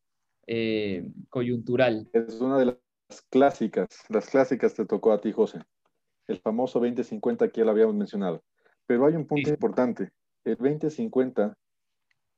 eh, 0.47 1.09
coyuntural. 1.29 2.09
Es 2.13 2.41
una 2.41 2.59
de 2.59 2.67
las 2.67 2.77
clásicas, 3.31 3.89
las 4.09 4.29
clásicas 4.29 4.75
te 4.75 4.85
tocó 4.87 5.13
a 5.13 5.21
ti, 5.21 5.33
José. 5.33 5.61
El 6.27 6.39
famoso 6.39 6.79
2050 6.79 7.49
que 7.49 7.61
ya 7.61 7.65
lo 7.65 7.73
habíamos 7.73 7.97
mencionado. 7.97 8.43
Pero 8.87 9.07
hay 9.07 9.15
un 9.15 9.27
punto 9.27 9.51
importante. 9.51 10.11
El 10.45 10.57
2050 10.57 11.57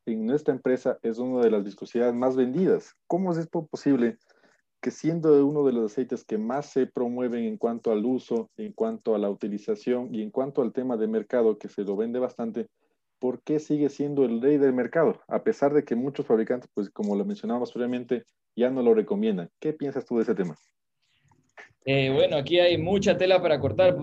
en 0.06 0.26
nuestra 0.26 0.54
empresa 0.54 0.98
es 1.02 1.18
una 1.18 1.42
de 1.42 1.50
las 1.50 1.64
viscosidades 1.64 2.14
más 2.14 2.36
vendidas. 2.36 2.94
¿Cómo 3.06 3.32
es 3.32 3.38
esto 3.38 3.66
posible? 3.66 4.18
Que 4.86 4.92
siendo 4.92 5.44
uno 5.44 5.64
de 5.64 5.72
los 5.72 5.90
aceites 5.90 6.24
que 6.24 6.38
más 6.38 6.66
se 6.66 6.86
promueven 6.86 7.42
en 7.42 7.56
cuanto 7.56 7.90
al 7.90 8.06
uso, 8.06 8.52
en 8.56 8.72
cuanto 8.72 9.16
a 9.16 9.18
la 9.18 9.28
utilización 9.28 10.14
y 10.14 10.22
en 10.22 10.30
cuanto 10.30 10.62
al 10.62 10.72
tema 10.72 10.96
de 10.96 11.08
mercado, 11.08 11.58
que 11.58 11.68
se 11.68 11.82
lo 11.82 11.96
vende 11.96 12.20
bastante, 12.20 12.68
¿por 13.18 13.42
qué 13.42 13.58
sigue 13.58 13.88
siendo 13.88 14.24
el 14.24 14.40
rey 14.40 14.58
del 14.58 14.72
mercado? 14.72 15.20
A 15.26 15.42
pesar 15.42 15.74
de 15.74 15.82
que 15.82 15.96
muchos 15.96 16.24
fabricantes, 16.24 16.70
pues 16.72 16.88
como 16.88 17.16
lo 17.16 17.24
mencionábamos 17.24 17.72
previamente, 17.72 18.22
ya 18.54 18.70
no 18.70 18.80
lo 18.80 18.94
recomiendan. 18.94 19.50
¿Qué 19.58 19.72
piensas 19.72 20.06
tú 20.06 20.18
de 20.18 20.22
ese 20.22 20.36
tema? 20.36 20.54
Eh, 21.84 22.12
bueno, 22.14 22.36
aquí 22.36 22.60
hay 22.60 22.78
mucha 22.78 23.16
tela 23.16 23.42
para 23.42 23.58
cortar. 23.58 23.96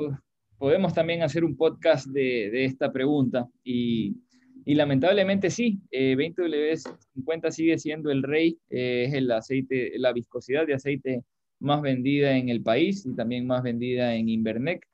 Podemos 0.57 0.93
también 0.93 1.21
hacer 1.21 1.45
un 1.45 1.55
podcast 1.55 2.07
de, 2.07 2.49
de 2.51 2.65
esta 2.65 2.91
pregunta 2.91 3.47
y 3.63 4.17
y 4.65 4.75
lamentablemente 4.75 5.49
sí, 5.49 5.81
20W50 5.91 7.47
eh, 7.47 7.51
sigue 7.51 7.77
siendo 7.77 8.11
el 8.11 8.23
rey, 8.23 8.57
eh, 8.69 9.05
es 9.07 9.13
el 9.13 9.31
aceite, 9.31 9.93
la 9.97 10.13
viscosidad 10.13 10.65
de 10.65 10.75
aceite 10.75 11.23
más 11.59 11.81
vendida 11.81 12.37
en 12.37 12.49
el 12.49 12.61
país 12.61 13.05
y 13.05 13.15
también 13.15 13.47
más 13.47 13.63
vendida 13.63 14.15
en 14.15 14.29
Invernec. 14.29 14.87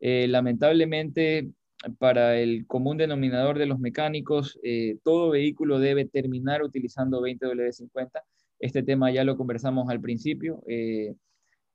Eh, 0.00 0.26
lamentablemente, 0.28 1.50
para 1.98 2.38
el 2.38 2.66
común 2.66 2.96
denominador 2.96 3.58
de 3.58 3.66
los 3.66 3.78
mecánicos, 3.78 4.58
todo 5.02 5.30
vehículo 5.30 5.78
debe 5.78 6.06
terminar 6.06 6.62
utilizando 6.62 7.20
20W50. 7.20 8.22
Este 8.58 8.82
tema 8.82 9.10
ya 9.10 9.24
lo 9.24 9.36
conversamos 9.36 9.90
al 9.90 10.00
principio. 10.00 10.62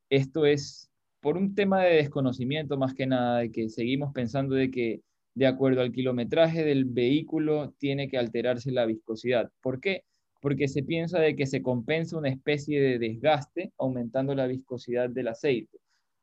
esto 0.09 0.45
es 0.45 0.89
por 1.19 1.37
un 1.37 1.53
tema 1.53 1.83
de 1.83 1.95
desconocimiento 1.97 2.77
más 2.77 2.93
que 2.93 3.05
nada, 3.05 3.39
de 3.39 3.51
que 3.51 3.69
seguimos 3.69 4.11
pensando 4.13 4.55
de 4.55 4.71
que 4.71 5.01
de 5.39 5.47
acuerdo 5.47 5.79
al 5.79 5.93
kilometraje 5.93 6.65
del 6.65 6.83
vehículo, 6.83 7.73
tiene 7.77 8.09
que 8.09 8.17
alterarse 8.17 8.73
la 8.73 8.85
viscosidad. 8.85 9.49
¿Por 9.61 9.79
qué? 9.79 10.03
Porque 10.41 10.67
se 10.67 10.83
piensa 10.83 11.17
de 11.21 11.37
que 11.37 11.45
se 11.45 11.61
compensa 11.61 12.17
una 12.17 12.27
especie 12.27 12.81
de 12.81 12.99
desgaste 12.99 13.71
aumentando 13.77 14.35
la 14.35 14.47
viscosidad 14.47 15.09
del 15.09 15.29
aceite, 15.29 15.77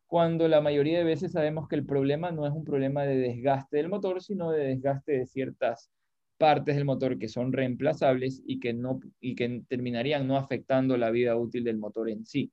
cuando 0.07 0.49
la 0.49 0.61
mayoría 0.61 0.99
de 0.99 1.05
veces 1.05 1.33
sabemos 1.33 1.67
que 1.67 1.77
el 1.77 1.87
problema 1.87 2.31
no 2.31 2.47
es 2.47 2.53
un 2.53 2.65
problema 2.65 3.05
de 3.05 3.17
desgaste 3.17 3.79
del 3.79 3.89
motor, 3.89 4.21
sino 4.21 4.51
de 4.51 4.67
desgaste 4.67 5.13
de 5.13 5.27
ciertas 5.27 5.91
partes 6.37 6.77
del 6.77 6.85
motor 6.85 7.19
que 7.19 7.29
son 7.31 7.55
reemplazables 7.55 8.43
y 8.45 8.61
que, 8.61 8.75
no, 8.75 9.01
y 9.19 9.35
que 9.35 9.63
terminarían 9.67 10.29
no 10.29 10.37
afectando 10.37 10.99
la 10.99 11.09
vida 11.09 11.37
útil 11.37 11.65
del 11.65 11.79
motor 11.79 12.11
en 12.11 12.27
sí. 12.27 12.53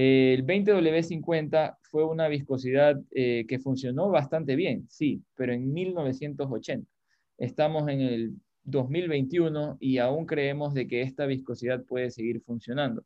El 0.00 0.46
20W50 0.46 1.76
fue 1.90 2.04
una 2.04 2.28
viscosidad 2.28 3.02
eh, 3.10 3.44
que 3.48 3.58
funcionó 3.58 4.08
bastante 4.10 4.54
bien, 4.54 4.86
sí, 4.88 5.24
pero 5.34 5.52
en 5.52 5.72
1980. 5.72 6.88
Estamos 7.36 7.88
en 7.88 8.02
el 8.02 8.32
2021 8.62 9.76
y 9.80 9.98
aún 9.98 10.24
creemos 10.24 10.72
de 10.72 10.86
que 10.86 11.02
esta 11.02 11.26
viscosidad 11.26 11.84
puede 11.84 12.12
seguir 12.12 12.40
funcionando. 12.42 13.04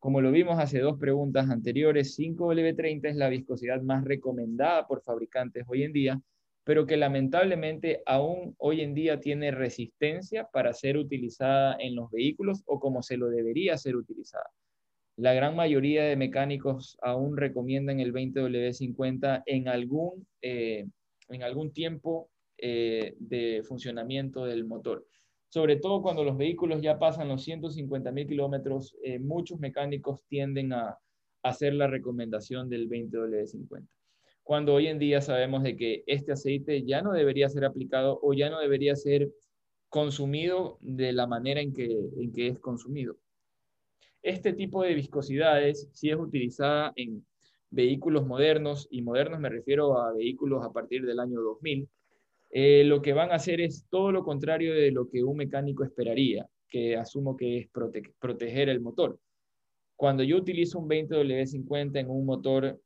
Como 0.00 0.20
lo 0.20 0.32
vimos 0.32 0.58
hace 0.58 0.80
dos 0.80 0.98
preguntas 0.98 1.48
anteriores, 1.48 2.18
5W30 2.18 3.10
es 3.10 3.14
la 3.14 3.28
viscosidad 3.28 3.80
más 3.80 4.02
recomendada 4.02 4.88
por 4.88 5.00
fabricantes 5.00 5.64
hoy 5.68 5.84
en 5.84 5.92
día, 5.92 6.20
pero 6.64 6.86
que 6.86 6.96
lamentablemente 6.96 8.02
aún 8.04 8.56
hoy 8.58 8.80
en 8.80 8.94
día 8.94 9.20
tiene 9.20 9.52
resistencia 9.52 10.48
para 10.52 10.72
ser 10.72 10.96
utilizada 10.96 11.76
en 11.78 11.94
los 11.94 12.10
vehículos 12.10 12.64
o 12.66 12.80
como 12.80 13.00
se 13.00 13.16
lo 13.16 13.28
debería 13.28 13.78
ser 13.78 13.94
utilizada. 13.94 14.50
La 15.16 15.34
gran 15.34 15.54
mayoría 15.54 16.04
de 16.04 16.16
mecánicos 16.16 16.96
aún 17.02 17.36
recomiendan 17.36 18.00
el 18.00 18.12
20W50 18.12 19.42
en 19.46 19.68
algún, 19.68 20.26
eh, 20.40 20.86
en 21.28 21.42
algún 21.42 21.72
tiempo 21.72 22.30
eh, 22.56 23.14
de 23.18 23.62
funcionamiento 23.64 24.44
del 24.44 24.64
motor. 24.64 25.06
Sobre 25.48 25.76
todo 25.76 26.00
cuando 26.00 26.24
los 26.24 26.38
vehículos 26.38 26.80
ya 26.80 26.98
pasan 26.98 27.28
los 27.28 27.42
150 27.44 28.10
mil 28.10 28.26
kilómetros, 28.26 28.96
eh, 29.04 29.18
muchos 29.18 29.60
mecánicos 29.60 30.24
tienden 30.28 30.72
a, 30.72 30.98
hacer 31.42 31.74
la 31.74 31.88
recomendación 31.88 32.68
del 32.68 32.88
20W50. 32.88 33.86
Cuando 34.44 34.74
hoy 34.74 34.86
en 34.86 34.98
día 34.98 35.20
sabemos 35.20 35.62
de 35.64 35.76
que 35.76 36.04
este 36.06 36.32
aceite 36.32 36.84
ya 36.84 37.02
no 37.02 37.12
debería 37.12 37.48
ser 37.48 37.64
aplicado 37.64 38.20
o 38.22 38.32
ya 38.32 38.48
no 38.48 38.60
debería 38.60 38.94
ser 38.94 39.28
consumido 39.88 40.78
de 40.80 41.12
la 41.12 41.26
manera 41.26 41.60
en 41.60 41.72
que, 41.72 41.84
en 42.16 42.32
que 42.32 42.46
es 42.46 42.60
consumido. 42.60 43.16
Este 44.22 44.52
tipo 44.52 44.82
de 44.82 44.94
viscosidades, 44.94 45.88
si 45.92 46.10
es 46.10 46.16
utilizada 46.16 46.92
en 46.94 47.26
vehículos 47.70 48.24
modernos, 48.24 48.86
y 48.90 49.02
modernos 49.02 49.40
me 49.40 49.48
refiero 49.48 49.98
a 49.98 50.12
vehículos 50.12 50.64
a 50.64 50.72
partir 50.72 51.04
del 51.04 51.18
año 51.18 51.40
2000, 51.40 51.88
eh, 52.50 52.84
lo 52.84 53.02
que 53.02 53.14
van 53.14 53.32
a 53.32 53.36
hacer 53.36 53.60
es 53.60 53.86
todo 53.88 54.12
lo 54.12 54.22
contrario 54.22 54.74
de 54.74 54.92
lo 54.92 55.08
que 55.08 55.24
un 55.24 55.38
mecánico 55.38 55.82
esperaría, 55.82 56.46
que 56.68 56.96
asumo 56.96 57.36
que 57.36 57.58
es 57.58 57.68
proteger 58.20 58.68
el 58.68 58.80
motor. 58.80 59.18
Cuando 59.96 60.22
yo 60.22 60.36
utilizo 60.36 60.78
un 60.78 60.88
20W50 60.88 61.98
en 61.98 62.10
un 62.10 62.24
motor 62.24 62.80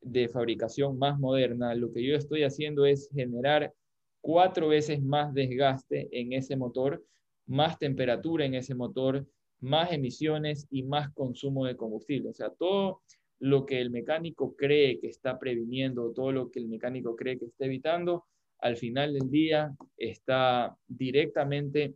de 0.00 0.28
fabricación 0.28 0.98
más 0.98 1.18
moderna, 1.18 1.74
lo 1.74 1.92
que 1.92 2.04
yo 2.04 2.16
estoy 2.16 2.42
haciendo 2.42 2.84
es 2.84 3.08
generar 3.14 3.72
cuatro 4.20 4.68
veces 4.68 5.02
más 5.02 5.32
desgaste 5.32 6.08
en 6.12 6.32
ese 6.32 6.56
motor, 6.56 7.02
más 7.46 7.78
temperatura 7.78 8.44
en 8.44 8.54
ese 8.54 8.74
motor, 8.74 9.26
más 9.62 9.92
emisiones 9.92 10.66
y 10.70 10.82
más 10.82 11.10
consumo 11.14 11.64
de 11.66 11.76
combustible. 11.76 12.30
O 12.30 12.34
sea, 12.34 12.50
todo 12.50 13.02
lo 13.38 13.64
que 13.64 13.80
el 13.80 13.90
mecánico 13.90 14.54
cree 14.56 15.00
que 15.00 15.08
está 15.08 15.38
previniendo, 15.38 16.12
todo 16.12 16.32
lo 16.32 16.50
que 16.50 16.60
el 16.60 16.68
mecánico 16.68 17.16
cree 17.16 17.38
que 17.38 17.46
está 17.46 17.64
evitando, 17.64 18.24
al 18.58 18.76
final 18.76 19.14
del 19.14 19.30
día 19.30 19.74
está 19.96 20.76
directamente 20.86 21.94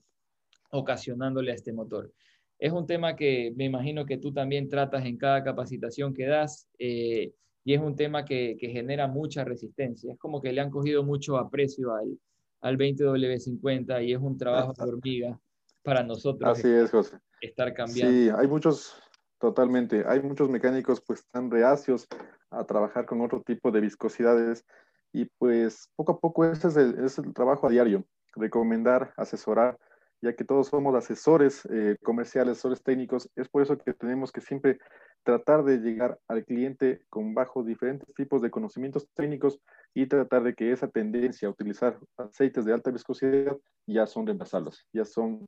ocasionándole 0.70 1.52
a 1.52 1.54
este 1.54 1.72
motor. 1.72 2.12
Es 2.58 2.72
un 2.72 2.86
tema 2.86 3.14
que 3.14 3.52
me 3.56 3.64
imagino 3.64 4.06
que 4.06 4.18
tú 4.18 4.32
también 4.32 4.68
tratas 4.68 5.04
en 5.04 5.16
cada 5.18 5.44
capacitación 5.44 6.14
que 6.14 6.26
das 6.26 6.68
eh, 6.78 7.32
y 7.64 7.74
es 7.74 7.80
un 7.80 7.94
tema 7.94 8.24
que, 8.24 8.56
genera 8.60 9.06
mucha 9.08 9.44
resistencia. 9.44 10.12
Es 10.12 10.18
como 10.18 10.40
que 10.40 10.52
le 10.52 10.60
han 10.60 10.70
cogido 10.70 11.02
mucho 11.04 11.36
aprecio 11.36 11.94
al, 11.94 12.18
al 12.60 12.78
20W50 12.78 14.04
y 14.04 14.12
es 14.12 14.20
un 14.20 14.38
trabajo 14.38 14.72
de 14.72 14.84
hormiga 14.84 15.40
para 15.82 16.02
nosotros. 16.02 16.58
Así 16.58 16.68
es, 16.68 16.90
José 16.90 17.18
estar 17.40 17.72
cambiando. 17.74 18.12
Sí, 18.12 18.30
hay 18.30 18.46
muchos, 18.46 19.02
totalmente, 19.38 20.04
hay 20.06 20.22
muchos 20.22 20.48
mecánicos 20.48 21.00
pues 21.00 21.26
tan 21.30 21.50
reacios 21.50 22.06
a 22.50 22.64
trabajar 22.64 23.06
con 23.06 23.20
otro 23.20 23.42
tipo 23.42 23.70
de 23.70 23.80
viscosidades 23.80 24.64
y 25.12 25.26
pues 25.38 25.90
poco 25.96 26.12
a 26.12 26.20
poco 26.20 26.44
ese 26.44 26.68
es 26.68 26.76
el, 26.76 27.04
es 27.04 27.18
el 27.18 27.32
trabajo 27.32 27.66
a 27.66 27.70
diario, 27.70 28.04
recomendar, 28.34 29.12
asesorar, 29.16 29.78
ya 30.22 30.34
que 30.34 30.44
todos 30.44 30.68
somos 30.68 30.94
asesores 30.94 31.66
eh, 31.70 31.96
comerciales, 32.02 32.52
asesores 32.52 32.82
técnicos, 32.82 33.30
es 33.36 33.48
por 33.48 33.62
eso 33.62 33.76
que 33.78 33.92
tenemos 33.92 34.32
que 34.32 34.40
siempre 34.40 34.78
tratar 35.22 35.64
de 35.64 35.78
llegar 35.78 36.18
al 36.28 36.44
cliente 36.44 37.02
con 37.10 37.34
bajo 37.34 37.62
diferentes 37.62 38.12
tipos 38.14 38.40
de 38.40 38.50
conocimientos 38.50 39.08
técnicos 39.14 39.60
y 39.92 40.06
tratar 40.06 40.42
de 40.42 40.54
que 40.54 40.72
esa 40.72 40.88
tendencia 40.88 41.48
a 41.48 41.50
utilizar 41.50 41.98
aceites 42.16 42.64
de 42.64 42.72
alta 42.72 42.90
viscosidad 42.90 43.56
ya 43.86 44.06
son 44.06 44.26
reemplazarlos, 44.26 44.86
ya 44.92 45.04
son 45.04 45.46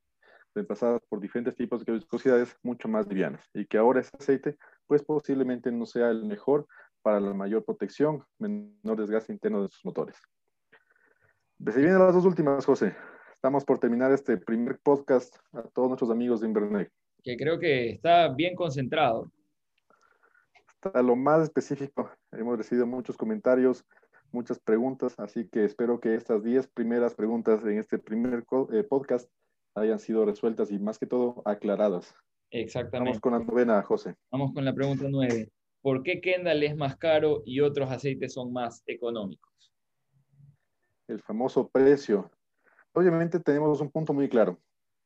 reemplazadas 0.59 1.01
por 1.09 1.21
diferentes 1.21 1.55
tipos 1.55 1.85
de 1.85 1.92
viscosidades 1.92 2.57
mucho 2.62 2.88
más 2.88 3.07
livianas 3.07 3.49
y 3.55 3.64
que 3.66 3.79
ahora 3.79 4.01
ese 4.01 4.16
aceite 4.18 4.57
pues 4.87 5.05
posiblemente 5.05 5.71
no 5.71 5.87
sea 5.87 6.11
el 6.11 6.24
mejor 6.24 6.66
para 7.03 7.20
la 7.20 7.33
mayor 7.33 7.64
protección, 7.64 8.24
menor 8.39 8.99
desgaste 8.99 9.33
interno 9.33 9.62
de 9.62 9.68
sus 9.68 9.85
motores. 9.85 10.16
Se 11.64 11.80
vienen 11.80 11.99
las 11.99 12.14
dos 12.14 12.24
últimas, 12.24 12.64
José. 12.64 12.97
Estamos 13.33 13.64
por 13.64 13.78
terminar 13.78 14.11
este 14.11 14.37
primer 14.37 14.78
podcast 14.80 15.37
a 15.53 15.62
todos 15.62 15.89
nuestros 15.89 16.11
amigos 16.11 16.41
de 16.41 16.49
Invernet. 16.49 16.91
Que 17.22 17.37
creo 17.37 17.59
que 17.59 17.91
está 17.91 18.28
bien 18.28 18.57
concentrado. 18.57 19.30
hasta 20.83 21.03
lo 21.03 21.16
más 21.16 21.43
específico. 21.43 22.11
Hemos 22.33 22.59
recibido 22.59 22.87
muchos 22.87 23.16
comentarios, 23.16 23.85
muchas 24.33 24.59
preguntas, 24.59 25.14
así 25.18 25.49
que 25.49 25.64
espero 25.64 26.01
que 26.01 26.14
estas 26.14 26.43
10 26.43 26.68
primeras 26.68 27.14
preguntas 27.14 27.64
en 27.64 27.78
este 27.78 27.99
primer 27.99 28.45
eh, 28.72 28.83
podcast 28.83 29.28
hayan 29.81 29.99
sido 29.99 30.24
resueltas 30.24 30.70
y 30.70 30.79
más 30.79 30.99
que 30.99 31.07
todo 31.07 31.43
aclaradas. 31.45 32.14
Exactamente. 32.51 33.11
Vamos 33.11 33.20
con 33.20 33.33
la 33.33 33.39
novena, 33.41 33.83
José. 33.83 34.14
Vamos 34.31 34.53
con 34.53 34.64
la 34.64 34.74
pregunta 34.74 35.07
nueve. 35.09 35.51
¿Por 35.81 36.03
qué 36.03 36.20
Kendall 36.20 36.62
es 36.62 36.76
más 36.76 36.97
caro 36.97 37.43
y 37.45 37.61
otros 37.61 37.91
aceites 37.91 38.33
son 38.33 38.53
más 38.53 38.83
económicos? 38.87 39.72
El 41.07 41.20
famoso 41.22 41.68
precio. 41.68 42.31
Obviamente 42.93 43.39
tenemos 43.39 43.81
un 43.81 43.91
punto 43.91 44.12
muy 44.12 44.29
claro. 44.29 44.59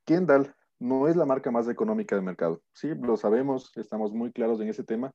Kendall 0.05 0.55
no 0.79 1.07
es 1.09 1.15
la 1.15 1.27
marca 1.27 1.51
más 1.51 1.69
económica 1.69 2.17
del 2.17 2.25
mercado. 2.25 2.61
Sí, 2.73 2.89
lo 3.01 3.17
sabemos, 3.17 3.71
estamos 3.77 4.13
muy 4.13 4.33
claros 4.33 4.61
en 4.61 4.69
ese 4.69 4.83
tema, 4.83 5.13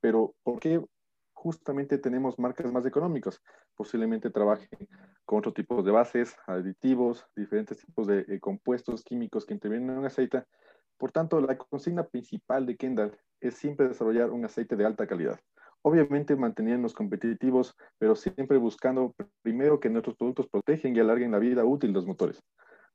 pero 0.00 0.34
¿por 0.42 0.58
qué 0.58 0.80
justamente 1.42 1.98
tenemos 1.98 2.38
marcas 2.38 2.70
más 2.72 2.86
económicas? 2.86 3.42
Posiblemente 3.74 4.30
trabajen 4.30 4.68
con 5.24 5.40
otro 5.40 5.52
tipo 5.52 5.82
de 5.82 5.90
bases, 5.90 6.36
aditivos, 6.46 7.26
diferentes 7.34 7.78
tipos 7.78 8.06
de 8.06 8.24
eh, 8.28 8.38
compuestos 8.38 9.02
químicos 9.02 9.44
que 9.44 9.54
intervienen 9.54 9.90
en 9.90 9.98
un 9.98 10.04
aceite. 10.04 10.44
Por 10.96 11.10
tanto, 11.10 11.40
la 11.40 11.58
consigna 11.58 12.06
principal 12.06 12.64
de 12.64 12.76
Kendall 12.76 13.18
es 13.40 13.54
siempre 13.54 13.88
desarrollar 13.88 14.30
un 14.30 14.44
aceite 14.44 14.76
de 14.76 14.86
alta 14.86 15.08
calidad. 15.08 15.40
Obviamente 15.82 16.36
manteniéndonos 16.36 16.94
competitivos, 16.94 17.74
pero 17.98 18.14
siempre 18.14 18.56
buscando 18.58 19.12
primero 19.42 19.80
que 19.80 19.90
nuestros 19.90 20.16
productos 20.16 20.48
protegen 20.48 20.94
y 20.94 21.00
alarguen 21.00 21.32
la 21.32 21.40
vida 21.40 21.64
útil 21.64 21.90
de 21.90 21.94
los 21.94 22.06
motores. 22.06 22.40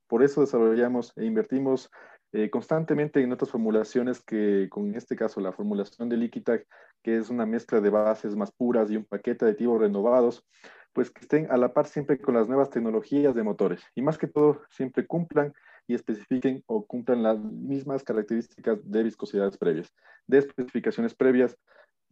Por 0.08 0.24
eso 0.24 0.40
desarrollamos 0.40 1.12
e 1.18 1.26
invertimos 1.26 1.92
eh, 2.34 2.50
constantemente 2.50 3.22
en 3.22 3.32
otras 3.32 3.52
formulaciones 3.52 4.22
que, 4.22 4.68
con 4.70 4.96
este 4.96 5.16
caso, 5.16 5.40
la 5.40 5.54
formulación 5.54 6.10
de 6.10 6.18
Liquitac, 6.18 6.66
que 7.02 7.18
es 7.18 7.30
una 7.30 7.46
mezcla 7.46 7.80
de 7.80 7.90
bases 7.90 8.36
más 8.36 8.52
puras 8.52 8.92
y 8.92 8.98
un 8.98 9.06
paquete 9.06 9.46
de 9.46 9.52
aditivos 9.52 9.80
renovados, 9.82 10.46
pues 10.94 11.12
que 11.12 11.22
estén 11.22 11.50
a 11.52 11.58
la 11.58 11.74
par 11.74 11.86
siempre 11.86 12.20
con 12.20 12.36
las 12.36 12.48
nuevas 12.48 12.70
tecnologías 12.70 13.36
de 13.36 13.44
motores. 13.44 13.82
Y 13.96 14.02
más 14.02 14.18
que 14.18 14.28
todo, 14.28 14.62
siempre 14.70 15.06
cumplan 15.06 15.54
y 15.88 15.94
especifiquen 15.94 16.64
o 16.66 16.86
cumplan 16.86 17.24
las 17.24 17.40
mismas 17.40 18.04
características 18.04 18.80
de 18.84 19.04
viscosidades 19.04 19.58
previas, 19.58 19.94
de 20.28 20.40
especificaciones 20.40 21.16
previas 21.16 21.58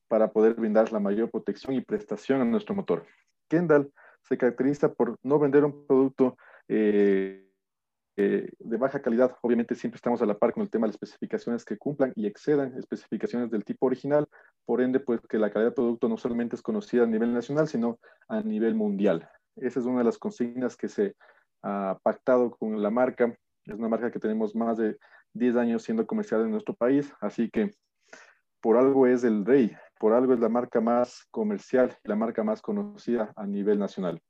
para 0.07 0.31
poder 0.31 0.53
brindar 0.53 0.91
la 0.93 0.99
mayor 0.99 1.29
protección 1.29 1.75
y 1.75 1.81
prestación 1.81 2.41
a 2.41 2.45
nuestro 2.45 2.75
motor. 2.75 3.05
Kendall 3.49 3.91
se 4.21 4.37
caracteriza 4.37 4.93
por 4.93 5.17
no 5.23 5.39
vender 5.39 5.65
un 5.65 5.85
producto 5.85 6.37
eh, 6.67 7.44
eh, 8.17 8.49
de 8.59 8.77
baja 8.77 9.01
calidad. 9.01 9.35
Obviamente 9.41 9.75
siempre 9.75 9.97
estamos 9.97 10.21
a 10.21 10.25
la 10.25 10.37
par 10.37 10.53
con 10.53 10.63
el 10.63 10.69
tema 10.69 10.87
de 10.87 10.89
las 10.89 10.95
especificaciones 10.95 11.65
que 11.65 11.77
cumplan 11.77 12.13
y 12.15 12.27
excedan 12.27 12.77
especificaciones 12.77 13.51
del 13.51 13.65
tipo 13.65 13.85
original. 13.85 14.27
Por 14.65 14.81
ende, 14.81 14.99
pues 14.99 15.19
que 15.27 15.37
la 15.37 15.49
calidad 15.49 15.71
del 15.71 15.75
producto 15.75 16.07
no 16.07 16.17
solamente 16.17 16.55
es 16.55 16.61
conocida 16.61 17.03
a 17.03 17.07
nivel 17.07 17.33
nacional, 17.33 17.67
sino 17.67 17.99
a 18.27 18.41
nivel 18.41 18.75
mundial. 18.75 19.29
Esa 19.57 19.79
es 19.79 19.85
una 19.85 19.99
de 19.99 20.05
las 20.05 20.17
consignas 20.17 20.77
que 20.77 20.87
se 20.87 21.15
ha 21.61 21.99
pactado 22.03 22.51
con 22.51 22.81
la 22.81 22.89
marca. 22.89 23.37
Es 23.65 23.75
una 23.75 23.89
marca 23.89 24.11
que 24.11 24.19
tenemos 24.19 24.55
más 24.55 24.77
de 24.77 24.97
10 25.33 25.55
años 25.57 25.83
siendo 25.83 26.07
comercial 26.07 26.41
en 26.41 26.51
nuestro 26.51 26.73
país, 26.73 27.11
así 27.19 27.49
que 27.49 27.71
por 28.61 28.77
algo 28.77 29.05
es 29.07 29.23
el 29.23 29.45
rey, 29.45 29.75
por 29.99 30.13
algo 30.13 30.33
es 30.33 30.39
la 30.39 30.49
marca 30.49 30.81
más 30.81 31.27
comercial, 31.31 31.95
la 32.03 32.15
marca 32.15 32.43
más 32.43 32.61
conocida 32.61 33.33
a 33.35 33.45
nivel 33.45 33.77
nacional. 33.77 34.21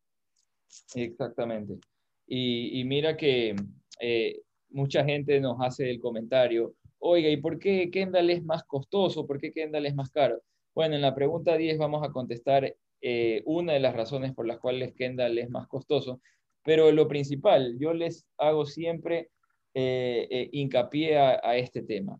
Exactamente. 0.95 1.79
Y, 2.27 2.83
mira 2.85 3.15
que 3.17 3.55
eh, 3.99 4.41
mucha 4.69 5.03
gente 5.05 5.39
nos 5.39 5.57
hace 5.61 5.89
el 5.89 5.99
comentario, 5.99 6.73
oiga, 6.99 7.29
¿y 7.29 7.37
por 7.37 7.59
qué 7.59 7.89
Kendall 7.91 8.29
es 8.31 8.43
más 8.43 8.63
costoso? 8.63 9.27
¿Por 9.27 9.39
qué 9.39 9.53
Kendall 9.53 9.85
es 9.85 9.95
más 9.95 10.09
caro? 10.09 10.41
Bueno, 10.73 10.95
en 10.95 11.01
la 11.01 11.15
pregunta 11.15 11.55
10 11.55 11.77
vamos 11.77 12.03
a 12.03 12.11
contestar 12.11 12.75
eh, 13.01 13.43
una 13.45 13.73
de 13.73 13.79
las 13.79 13.95
razones 13.95 14.33
por 14.33 14.47
las 14.47 14.59
cuales 14.59 14.93
Kendall 14.95 15.37
es 15.37 15.49
más 15.49 15.67
costoso, 15.67 16.19
pero 16.63 16.91
lo 16.91 17.07
principal, 17.07 17.77
yo 17.79 17.93
les 17.93 18.25
hago 18.37 18.65
siempre 18.65 19.29
eh, 19.75 20.49
hincapié 20.51 21.17
a 21.17 21.57
este 21.57 21.83
tema. 21.83 22.19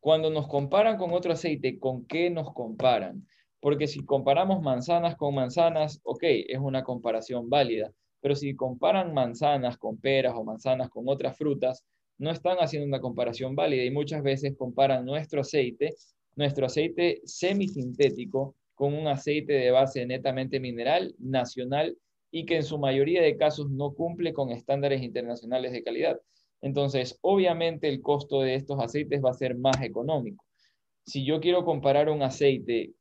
Cuando 0.00 0.30
nos 0.30 0.48
comparan 0.48 0.96
con 0.96 1.12
otro 1.12 1.32
aceite, 1.32 1.78
¿con 1.78 2.06
qué 2.06 2.30
nos 2.30 2.52
comparan? 2.52 3.26
Porque 3.60 3.86
si 3.86 4.04
comparamos 4.04 4.62
manzanas 4.62 5.16
con 5.16 5.34
manzanas, 5.34 6.00
ok, 6.02 6.22
es 6.22 6.58
una 6.58 6.82
comparación 6.82 7.48
válida 7.48 7.92
pero 8.20 8.34
si 8.34 8.54
comparan 8.54 9.14
manzanas 9.14 9.78
con 9.78 9.98
peras 9.98 10.34
o 10.36 10.44
manzanas 10.44 10.90
con 10.90 11.04
otras 11.08 11.36
frutas, 11.36 11.84
no 12.18 12.30
están 12.30 12.58
haciendo 12.58 12.86
una 12.86 13.00
comparación 13.00 13.54
válida 13.54 13.84
y 13.84 13.90
muchas 13.90 14.22
veces 14.22 14.56
comparan 14.56 15.04
nuestro 15.04 15.42
aceite, 15.42 15.94
nuestro 16.36 16.66
aceite 16.66 17.20
semisintético, 17.24 18.56
con 18.74 18.94
un 18.94 19.08
aceite 19.08 19.54
de 19.54 19.70
base 19.70 20.06
netamente 20.06 20.60
mineral, 20.60 21.14
nacional 21.18 21.96
y 22.30 22.44
que 22.44 22.56
en 22.56 22.62
su 22.62 22.78
mayoría 22.78 23.22
de 23.22 23.36
casos 23.36 23.70
no 23.70 23.92
cumple 23.92 24.32
con 24.32 24.50
estándares 24.50 25.02
internacionales 25.02 25.72
de 25.72 25.82
calidad. 25.82 26.20
Entonces, 26.60 27.18
obviamente 27.22 27.88
el 27.88 28.00
costo 28.02 28.40
de 28.40 28.54
estos 28.54 28.80
aceites 28.80 29.22
va 29.24 29.30
a 29.30 29.34
ser 29.34 29.56
más 29.56 29.82
económico. 29.82 30.44
Si 31.04 31.24
yo 31.24 31.40
quiero 31.40 31.64
comparar 31.64 32.08
un 32.08 32.22
aceite 32.22 32.92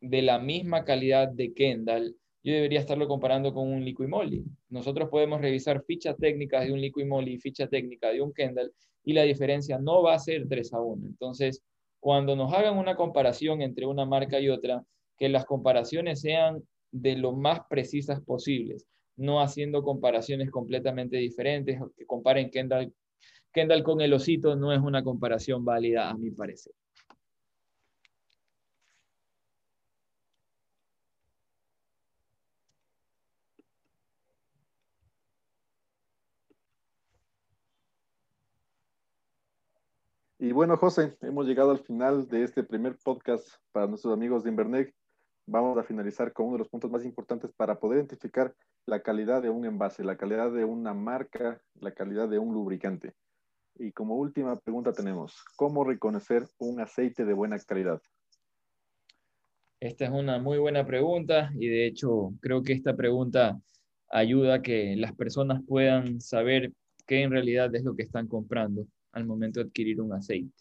de 0.00 0.22
la 0.22 0.38
misma 0.38 0.84
calidad 0.84 1.28
de 1.28 1.52
Kendall 1.52 2.16
yo 2.42 2.54
debería 2.54 2.80
estarlo 2.80 3.06
comparando 3.06 3.52
con 3.54 3.68
un 3.68 3.84
liquid 3.84 4.08
moly. 4.08 4.44
Nosotros 4.68 5.08
podemos 5.08 5.40
revisar 5.40 5.82
fichas 5.84 6.16
técnicas 6.16 6.64
de 6.64 6.72
un 6.72 6.80
liquid 6.80 7.06
moly 7.06 7.34
y 7.34 7.38
ficha 7.38 7.68
técnica 7.68 8.08
de 8.10 8.20
un 8.20 8.32
Kendall 8.32 8.72
y 9.04 9.12
la 9.12 9.22
diferencia 9.22 9.78
no 9.78 10.02
va 10.02 10.14
a 10.14 10.18
ser 10.18 10.48
3 10.48 10.72
a 10.74 10.80
1. 10.80 11.06
Entonces, 11.06 11.62
cuando 12.00 12.34
nos 12.34 12.52
hagan 12.52 12.78
una 12.78 12.96
comparación 12.96 13.62
entre 13.62 13.86
una 13.86 14.04
marca 14.04 14.40
y 14.40 14.48
otra, 14.48 14.84
que 15.16 15.28
las 15.28 15.44
comparaciones 15.44 16.20
sean 16.20 16.62
de 16.90 17.16
lo 17.16 17.32
más 17.32 17.60
precisas 17.70 18.20
posibles, 18.20 18.86
no 19.16 19.40
haciendo 19.40 19.82
comparaciones 19.82 20.50
completamente 20.50 21.16
diferentes, 21.18 21.78
que 21.96 22.06
comparen 22.06 22.50
Kendall, 22.50 22.92
Kendall 23.52 23.82
con 23.82 24.00
el 24.00 24.14
osito 24.14 24.56
no 24.56 24.72
es 24.72 24.80
una 24.80 25.04
comparación 25.04 25.64
válida 25.64 26.10
a 26.10 26.16
mi 26.16 26.30
parecer. 26.30 26.72
Y 40.52 40.54
bueno, 40.54 40.76
José, 40.76 41.16
hemos 41.22 41.46
llegado 41.46 41.70
al 41.70 41.78
final 41.78 42.28
de 42.28 42.42
este 42.42 42.62
primer 42.62 42.98
podcast 43.02 43.48
para 43.72 43.86
nuestros 43.86 44.12
amigos 44.12 44.44
de 44.44 44.50
Invernec. 44.50 44.94
Vamos 45.46 45.78
a 45.78 45.82
finalizar 45.82 46.34
con 46.34 46.44
uno 46.44 46.56
de 46.56 46.58
los 46.58 46.68
puntos 46.68 46.90
más 46.90 47.06
importantes 47.06 47.50
para 47.56 47.80
poder 47.80 48.00
identificar 48.00 48.54
la 48.84 49.00
calidad 49.00 49.40
de 49.40 49.48
un 49.48 49.64
envase, 49.64 50.04
la 50.04 50.18
calidad 50.18 50.52
de 50.52 50.66
una 50.66 50.92
marca, 50.92 51.62
la 51.80 51.92
calidad 51.92 52.28
de 52.28 52.38
un 52.38 52.52
lubricante. 52.52 53.14
Y 53.76 53.92
como 53.92 54.16
última 54.16 54.60
pregunta 54.60 54.92
tenemos, 54.92 55.42
¿cómo 55.56 55.84
reconocer 55.84 56.46
un 56.58 56.82
aceite 56.82 57.24
de 57.24 57.32
buena 57.32 57.58
calidad? 57.60 58.02
Esta 59.80 60.04
es 60.04 60.10
una 60.10 60.38
muy 60.38 60.58
buena 60.58 60.84
pregunta 60.84 61.50
y 61.54 61.68
de 61.68 61.86
hecho 61.86 62.34
creo 62.42 62.62
que 62.62 62.74
esta 62.74 62.94
pregunta 62.94 63.58
ayuda 64.10 64.56
a 64.56 64.62
que 64.62 64.96
las 64.98 65.14
personas 65.14 65.62
puedan 65.66 66.20
saber 66.20 66.74
qué 67.06 67.22
en 67.22 67.30
realidad 67.30 67.74
es 67.74 67.84
lo 67.84 67.96
que 67.96 68.02
están 68.02 68.28
comprando 68.28 68.86
al 69.12 69.24
momento 69.24 69.60
de 69.60 69.66
adquirir 69.66 70.00
un 70.00 70.12
aceite. 70.12 70.52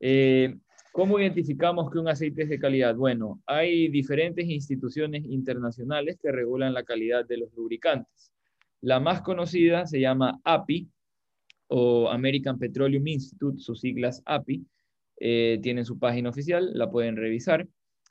Eh, 0.00 0.54
¿Cómo 0.92 1.18
identificamos 1.18 1.90
que 1.90 1.98
un 1.98 2.08
aceite 2.08 2.44
es 2.44 2.48
de 2.48 2.58
calidad? 2.58 2.94
Bueno, 2.94 3.42
hay 3.46 3.88
diferentes 3.88 4.46
instituciones 4.46 5.24
internacionales 5.24 6.18
que 6.22 6.30
regulan 6.30 6.72
la 6.72 6.84
calidad 6.84 7.26
de 7.26 7.38
los 7.38 7.52
lubricantes. 7.54 8.32
La 8.80 9.00
más 9.00 9.22
conocida 9.22 9.86
se 9.86 9.98
llama 9.98 10.40
API 10.44 10.88
o 11.68 12.08
American 12.08 12.58
Petroleum 12.58 13.06
Institute, 13.08 13.58
sus 13.60 13.80
siglas 13.80 14.22
API. 14.24 14.64
Eh, 15.18 15.58
tienen 15.62 15.84
su 15.84 15.98
página 15.98 16.28
oficial, 16.28 16.70
la 16.74 16.90
pueden 16.90 17.16
revisar. 17.16 17.66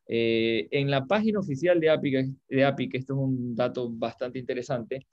Eh, 0.07 0.67
en 0.71 0.91
la 0.91 1.05
página 1.05 1.39
oficial 1.39 1.79
de 1.79 1.89
API, 1.89 2.35
de 2.49 2.65
API, 2.65 2.89
que 2.89 2.97
esto 2.97 3.13
es 3.13 3.19
un 3.19 3.55
dato 3.55 3.89
bastante 3.89 4.39
interesante, 4.39 5.05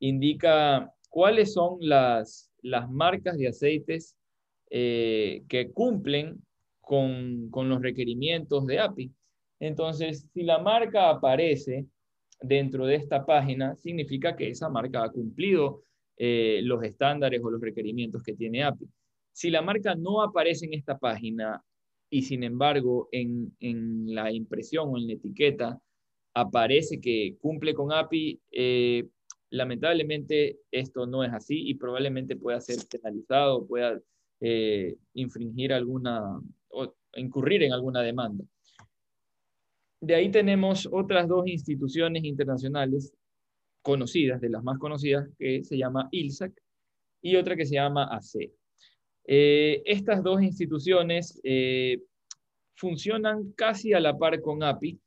indica 0.00 0.92
cuáles 1.10 1.52
son 1.52 1.76
las, 1.80 2.50
las 2.64 2.90
marcas 2.90 3.36
de 3.36 3.48
aceites 3.48 4.16
eh, 4.70 5.44
que 5.48 5.70
cumplen 5.70 6.42
con, 6.80 7.50
los 7.52 7.82
requerimientos 7.82 8.66
de 8.66 8.80
API. 8.80 9.12
Entonces, 9.60 10.26
si 10.32 10.42
la 10.42 10.58
marca 10.58 11.10
aparece 11.10 11.86
dentro 12.40 12.86
de 12.86 12.96
esta 12.96 13.24
página, 13.24 13.76
significa 13.76 14.34
que 14.34 14.48
esa 14.48 14.68
marca 14.68 15.04
ha 15.04 15.10
cumplido 15.10 15.82
eh, 16.16 16.60
los 16.64 16.82
estándares 16.82 17.42
o 17.42 17.50
los 17.50 17.60
requerimientos 17.60 18.22
que 18.22 18.34
tiene 18.34 18.64
API. 18.64 18.88
Si 19.32 19.50
la 19.50 19.62
marca 19.62 19.94
no 19.94 20.22
aparece 20.22 20.66
en 20.66 20.74
esta 20.74 20.98
página 20.98 21.62
y 22.10 22.22
sin 22.22 22.44
embargo 22.44 23.08
en, 23.12 23.52
la 24.06 24.32
impresión 24.32 24.88
o 24.88 24.96
en 24.96 25.06
la 25.06 25.12
etiqueta 25.14 25.78
aparece 26.34 27.00
que 27.00 27.36
cumple 27.40 27.74
con 27.74 27.92
API, 27.92 28.40
eh, 28.50 29.06
Lamentablemente 29.54 30.58
esto 30.72 31.06
no 31.06 31.22
es 31.22 31.32
así 31.32 31.68
y 31.68 31.74
probablemente 31.74 32.34
pueda 32.34 32.60
ser 32.60 32.78
penalizado, 32.90 33.64
pueda 33.66 34.00
eh, 34.40 34.96
infringir 35.14 35.72
alguna 35.72 36.40
o 36.68 36.92
incurrir 37.14 37.62
en 37.62 37.72
alguna 37.72 38.02
demanda. 38.02 38.44
De 40.00 40.16
ahí 40.16 40.28
tenemos 40.30 40.88
otras 40.90 41.28
dos 41.28 41.46
instituciones 41.46 42.24
internacionales 42.24 43.14
conocidas, 43.80 44.40
de 44.40 44.50
las 44.50 44.64
más 44.64 44.78
conocidas, 44.78 45.28
que 45.38 45.62
se 45.62 45.78
llama 45.78 46.08
ILSAC 46.10 46.52
y 47.22 47.36
otra 47.36 47.54
que 47.54 47.64
se 47.64 47.76
llama 47.76 48.08
ACE. 48.10 48.52
Eh, 49.24 49.82
estas 49.86 50.20
dos 50.24 50.42
instituciones 50.42 51.40
eh, 51.44 52.02
funcionan 52.74 53.52
casi 53.52 53.92
a 53.92 54.00
la 54.00 54.18
par 54.18 54.40
con 54.40 54.64
API. 54.64 54.98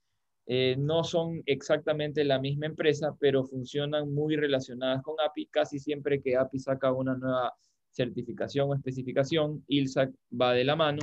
Eh, 0.50 0.76
no 0.78 1.04
son 1.04 1.44
exactamente 1.46 2.24
la 2.24 2.40
misma 2.40 2.68
empresa, 2.68 3.16
pero 3.20 3.44
funcionan 3.44 4.14
muy 4.14 4.38
relacionadas 4.38 5.04
con 5.04 5.16
API. 5.20 5.48
Casi 5.48 5.78
siempre 5.78 6.22
que 6.22 6.38
API 6.38 6.60
saca 6.60 6.94
una 6.94 7.16
nueva 7.16 7.54
certificación 7.92 8.70
o 8.70 8.76
especificación, 8.76 9.64
ILSAC 9.68 10.12
va 10.40 10.54
de 10.54 10.64
la 10.64 10.76
mano. 10.78 11.02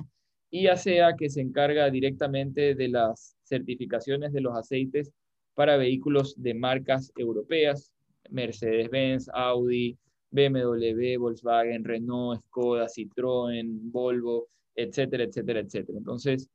Y 0.51 0.69
ASEA, 0.69 1.15
que 1.17 1.29
se 1.29 1.43
encarga 1.43 1.91
directamente 1.91 2.75
de 2.75 2.89
las 2.89 3.37
certificaciones 3.43 4.33
de 4.33 4.41
los 4.41 4.57
aceites 4.57 5.13
para 5.55 5.77
vehículos 5.77 6.35
de 6.41 6.55
marcas 6.55 7.13
europeas, 7.17 7.93
Mercedes-Benz, 8.31 9.29
Audi, 9.35 9.99
BMW, 10.31 11.19
Volkswagen, 11.19 11.85
Renault, 11.85 12.41
Skoda, 12.41 12.87
Citroën, 12.89 13.67
Volvo, 13.93 14.49
etcétera, 14.75 15.25
etcétera, 15.25 15.61
etcétera. 15.61 15.99
Entonces, 15.99 16.49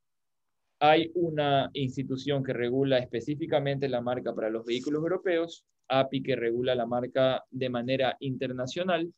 hay 0.80 1.12
una 1.16 1.70
institución 1.74 2.44
que 2.44 2.54
regula 2.54 3.00
específicamente 3.00 3.90
la 3.90 4.02
marca 4.02 4.34
para 4.34 4.50
los 4.50 4.66
vehículos 4.66 5.02
europeos, 5.02 5.66
API 5.90 6.24
que 6.24 6.36
regula 6.36 6.76
la 6.76 6.86
marca 6.86 7.44
de 7.52 7.70
manera 7.70 8.16
internacional, 8.20 9.12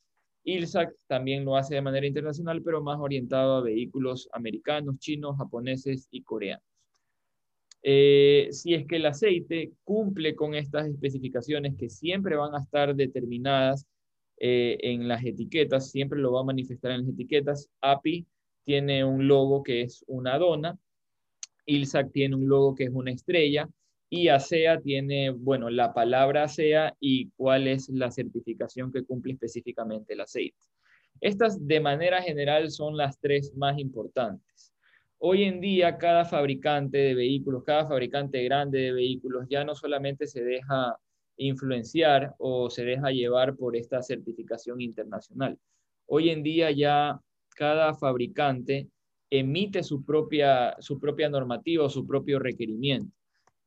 ILSAC 0.44 0.96
también 1.08 1.46
lo 1.46 1.56
hace 1.56 1.76
de 1.76 1.82
manera 1.82 2.08
internacional, 2.08 2.62
pero 2.64 2.82
más 2.82 3.00
orientado 3.00 3.58
a 3.58 3.62
vehículos 3.62 4.28
americanos, 4.34 4.98
chinos, 4.98 5.38
japoneses 5.38 6.08
y 6.10 6.24
coreanos. 6.24 6.64
Eh, 7.84 8.48
si 8.52 8.74
es 8.74 8.86
que 8.86 8.98
el 8.98 9.06
aceite 9.06 9.72
cumple 9.84 10.36
con 10.36 10.54
estas 10.54 10.88
especificaciones 10.88 11.76
que 11.78 11.90
siempre 11.90 12.36
van 12.36 12.54
a 12.56 12.60
estar 12.60 12.96
determinadas 12.96 13.88
eh, 14.38 14.78
en 14.82 15.08
las 15.08 15.24
etiquetas, 15.24 15.92
siempre 15.92 16.20
lo 16.20 16.32
va 16.32 16.42
a 16.42 16.46
manifestar 16.46 16.92
en 16.92 17.02
las 17.02 17.10
etiquetas. 17.10 17.70
API 17.82 18.26
tiene 18.64 19.04
un 19.04 19.28
logo 19.28 19.64
que 19.64 19.82
es 19.82 20.04
una 20.08 20.38
dona, 20.38 20.78
ILSAC 21.66 22.12
tiene 22.12 22.36
un 22.36 22.48
logo 22.48 22.76
que 22.76 22.86
es 22.86 22.92
una 22.92 23.12
estrella 23.12 23.70
y 24.10 24.28
ASEA 24.28 24.82
tiene, 24.82 25.30
bueno, 25.30 25.70
la 25.70 25.94
palabra 25.94 26.44
ASEA 26.44 26.96
y 27.00 27.30
cuál 27.38 27.68
es 27.68 27.88
la 27.90 28.12
certificación 28.12 28.92
que 28.92 29.04
cumple 29.04 29.34
específicamente 29.34 30.14
el 30.14 30.22
aceite. 30.22 30.58
Estas 31.22 31.66
de 31.66 31.80
manera 31.80 32.22
general 32.22 32.72
son 32.72 32.98
las 32.98 33.20
tres 33.20 33.54
más 33.56 33.78
importantes. 33.80 34.74
Hoy 35.18 35.44
en 35.44 35.62
día 35.62 35.98
cada 35.98 36.26
fabricante 36.26 36.98
de 36.98 37.14
vehículos, 37.14 37.64
cada 37.64 37.88
fabricante 37.88 38.44
grande 38.44 38.80
de 38.80 38.94
vehículos 38.94 39.46
ya 39.50 39.64
no 39.64 39.76
solamente 39.76 40.26
se 40.26 40.44
deja 40.44 40.98
influenciar 41.38 42.34
o 42.40 42.70
se 42.70 42.84
deja 42.84 43.12
llevar 43.12 43.56
por 43.56 43.76
esta 43.76 44.02
certificación 44.02 44.82
internacional. 44.82 45.58
Hoy 46.08 46.32
en 46.32 46.44
día 46.44 46.72
ya 46.72 47.20
cada 47.56 47.94
fabricante 47.94 48.88
emite 49.32 49.82
su 49.82 50.04
propia, 50.04 50.76
su 50.80 51.00
propia 51.00 51.30
normativa 51.30 51.86
o 51.86 51.90
su 51.90 52.06
propio 52.06 52.38
requerimiento. 52.38 53.16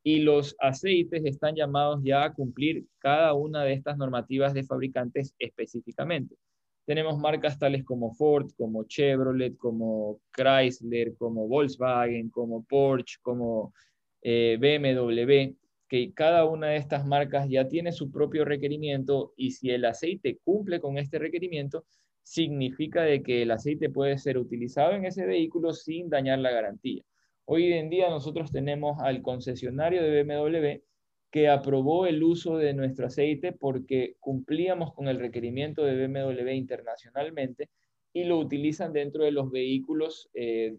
Y 0.05 0.21
los 0.21 0.55
aceites 0.61 1.25
están 1.25 1.57
llamados 1.57 2.01
ya 2.05 2.25
a 2.25 2.35
cumplir 2.35 2.85
cada 2.99 3.33
una 3.33 3.65
de 3.65 3.73
estas 3.73 3.97
normativas 3.97 4.53
de 4.53 4.63
fabricantes 4.63 5.35
específicamente. 5.39 6.37
Tenemos 6.85 7.19
marcas 7.19 7.59
tales 7.59 7.83
como 7.83 8.13
Ford, 8.13 8.51
como 8.59 8.85
Chevrolet, 8.85 9.57
como 9.57 10.21
Chrysler, 10.33 11.17
como 11.17 11.49
Volkswagen, 11.49 12.29
como 12.29 12.63
Porsche, 12.65 13.17
como 13.23 13.73
eh, 14.21 14.59
BMW, 14.61 15.57
que 15.89 16.13
cada 16.13 16.45
una 16.45 16.69
de 16.69 16.77
estas 16.77 17.07
marcas 17.07 17.49
ya 17.49 17.67
tiene 17.69 17.91
su 17.91 18.11
propio 18.11 18.45
requerimiento 18.45 19.33
y 19.37 19.53
si 19.53 19.71
el 19.71 19.87
aceite 19.87 20.39
cumple 20.45 20.79
con 20.81 20.99
este 20.99 21.19
requerimiento, 21.19 21.87
significa 22.25 23.03
de 23.03 23.23
que 23.23 23.43
el 23.43 23.51
aceite 23.53 23.91
puede 23.91 24.19
ser 24.19 24.39
utilizado 24.39 24.93
en 24.93 25.05
ese 25.05 25.27
vehículo 25.27 25.73
sin 25.73 26.09
dañar 26.09 26.41
la 26.41 26.51
garantía. 26.51 27.03
Hoy 27.45 27.73
en 27.75 27.91
día 27.91 28.09
nosotros 28.09 28.51
tenemos 28.51 28.99
al 29.01 29.23
concesionario 29.23 30.03
de 30.03 30.23
BMW 30.25 30.83
que 31.31 31.49
aprobó 31.49 32.07
el 32.07 32.23
uso 32.23 32.57
de 32.57 32.73
nuestro 32.73 33.07
aceite 33.07 33.53
porque 33.53 34.17
cumplíamos 34.21 34.95
con 34.95 35.09
el 35.09 35.19
requerimiento 35.19 35.85
de 35.85 36.07
BMW 36.07 36.51
internacionalmente 36.53 37.69
y 38.15 38.25
lo 38.25 38.39
utilizan 38.39 38.93
dentro 38.93 39.25
de 39.25 39.33
los 39.33 39.51
vehículos 39.51 40.31
eh, 40.33 40.77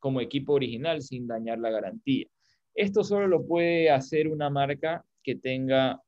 como 0.00 0.20
equipo 0.20 0.54
original 0.54 1.02
sin 1.02 1.28
dañar 1.28 1.60
la 1.60 1.70
garantía. 1.70 2.26
Esto 2.74 3.04
solo 3.04 3.28
lo 3.28 3.46
puede 3.46 3.90
hacer 3.90 4.26
una 4.26 4.50
marca 4.50 5.04
que 5.22 5.36
tenga 5.36 6.02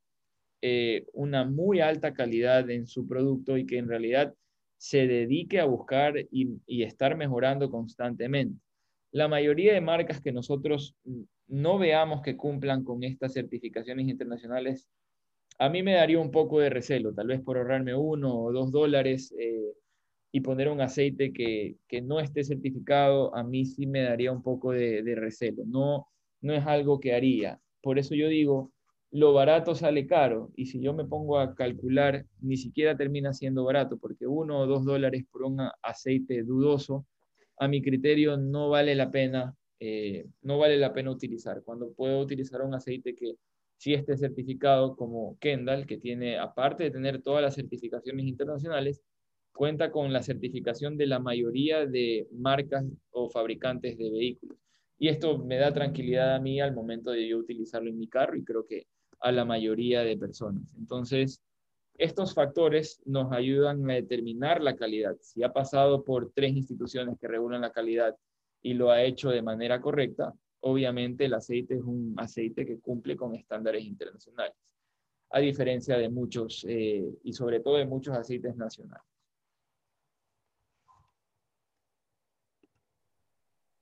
eh, 0.61 1.07
una 1.13 1.45
muy 1.45 1.81
alta 1.81 2.15
calidad 2.15 2.69
en 2.71 2.87
su 2.87 3.07
producto 3.07 3.57
y 3.57 3.67
que 3.67 3.79
en 3.79 3.89
realidad 3.89 4.35
se 4.83 5.07
dedique 5.07 5.61
a 5.61 5.65
buscar 5.65 6.15
y, 6.33 6.83
estar 6.83 7.17
mejorando 7.17 7.71
constantemente. 7.71 8.61
La 9.13 9.29
mayoría 9.29 9.75
de 9.75 9.81
marcas 9.81 10.21
que 10.21 10.33
nosotros 10.33 10.97
no 11.47 11.79
veamos 11.79 12.21
que 12.21 12.37
cumplan 12.37 12.83
con 12.83 13.05
estas 13.05 13.33
certificaciones 13.33 14.09
internacionales, 14.09 14.89
a 15.61 15.69
mí 15.69 15.85
me 15.85 15.95
daría 15.95 16.19
un 16.19 16.33
poco 16.33 16.59
de 16.59 16.69
recelo, 16.69 17.15
tal 17.15 17.29
vez 17.29 17.41
por 17.41 17.59
ahorrarme 17.59 17.95
uno 17.95 18.37
o 18.37 18.53
dos 18.53 18.73
dólares 18.73 19.33
eh, 19.39 19.73
y 20.33 20.41
poner 20.41 20.69
un 20.69 20.81
aceite 20.81 21.33
que, 21.33 21.77
no 22.03 22.19
esté 22.19 22.43
certificado, 22.43 23.33
a 23.37 23.45
mí 23.45 23.65
sí 23.65 23.87
me 23.87 24.03
daría 24.03 24.33
un 24.33 24.43
poco 24.43 24.73
de, 24.73 25.05
de 25.05 25.15
recelo. 25.15 25.63
No, 25.65 26.09
no 26.41 26.55
es 26.55 26.67
algo 26.67 26.99
que 26.99 27.15
haría. 27.15 27.61
Por 27.83 28.01
eso 28.01 28.17
yo 28.17 28.27
digo, 28.27 28.73
lo 29.13 29.35
barato 29.35 29.75
sale 29.75 30.07
caro 30.07 30.51
y 30.57 30.67
si 30.67 30.81
yo 30.81 30.95
me 30.95 31.05
pongo 31.05 31.39
a 31.39 31.55
calcular, 31.55 32.25
ni 32.41 32.57
siquiera 32.57 32.97
termina 32.97 33.35
siendo 33.35 33.65
barato 33.65 33.99
porque 33.99 34.27
uno 34.27 34.61
o 34.61 34.67
dos 34.67 34.85
dólares 34.87 35.25
por 35.31 35.43
un 35.43 35.61
aceite 35.83 36.43
dudoso, 36.43 37.07
a 37.59 37.69
mi 37.69 37.83
criterio 37.83 38.39
no 38.39 38.71
vale 38.71 38.95
la 38.95 39.11
pena, 39.11 39.55
eh, 39.81 40.27
no 40.41 40.59
vale 40.59 40.79
la 40.79 40.95
pena 40.95 41.11
utilizar. 41.11 41.63
Cuando 41.63 41.93
puedo 41.93 42.21
utilizar 42.21 42.63
un 42.63 42.75
aceite 42.75 43.15
que 43.15 43.35
sí 43.77 43.93
esté 43.93 44.17
certificado 44.17 44.97
como 44.97 45.37
Kendall, 45.39 45.87
que 45.87 45.99
tiene, 45.99 46.39
aparte 46.39 46.85
de 46.85 46.91
tener 46.91 47.23
todas 47.23 47.43
las 47.43 47.55
certificaciones 47.55 48.25
internacionales, 48.27 49.03
cuenta 49.53 49.91
con 49.93 50.11
la 50.13 50.23
certificación 50.23 50.97
de 50.97 51.07
la 51.07 51.19
mayoría 51.19 51.85
de 51.85 52.29
marcas 52.33 52.87
o 53.11 53.29
fabricantes 53.29 53.99
de 53.99 54.11
vehículos. 54.11 54.57
Y 54.99 55.09
esto 55.09 55.37
me 55.39 55.57
da 55.59 55.73
tranquilidad 55.73 56.35
a 56.35 56.41
mí 56.41 56.61
al 56.61 56.75
momento 56.75 57.11
de 57.11 57.29
yo 57.29 57.37
utilizarlo 57.39 57.91
en 57.91 57.99
mi 57.99 58.09
carro 58.09 58.37
y 58.37 58.45
creo 58.45 58.67
que 58.67 58.87
a 59.23 59.33
la 59.33 59.45
mayoría 59.45 60.03
de 60.03 60.17
personas. 60.17 60.63
Entonces, 60.77 61.41
estos 61.97 62.35
factores 62.35 63.01
nos 63.05 63.33
ayudan 63.33 63.89
a 63.89 63.95
determinar 63.95 64.63
la 64.63 64.77
calidad. 64.77 65.17
Si 65.21 65.43
ha 65.43 65.53
pasado 65.53 66.05
por 66.05 66.33
tres 66.35 66.53
instituciones 66.53 67.19
que 67.19 67.29
regulan 67.29 67.61
la 67.61 67.73
calidad 67.73 68.17
y 68.63 68.75
lo 68.75 68.91
ha 68.91 69.03
hecho 69.03 69.31
de 69.31 69.43
manera 69.43 69.81
correcta, 69.81 70.33
obviamente 70.61 71.27
el 71.27 71.35
aceite 71.35 71.75
es 71.75 71.83
un 71.83 72.15
aceite 72.17 72.67
que 72.67 72.81
cumple 72.81 73.17
con 73.17 73.35
estándares 73.35 73.85
internacionales, 73.85 74.57
a 75.31 75.41
diferencia 75.41 75.97
de 75.97 76.09
muchos, 76.09 76.65
eh, 76.69 77.09
y 77.23 77.33
sobre 77.33 77.61
todo 77.61 77.77
de 77.77 77.87
muchos 77.87 78.17
aceites 78.17 78.57
nacionales. 78.57 79.12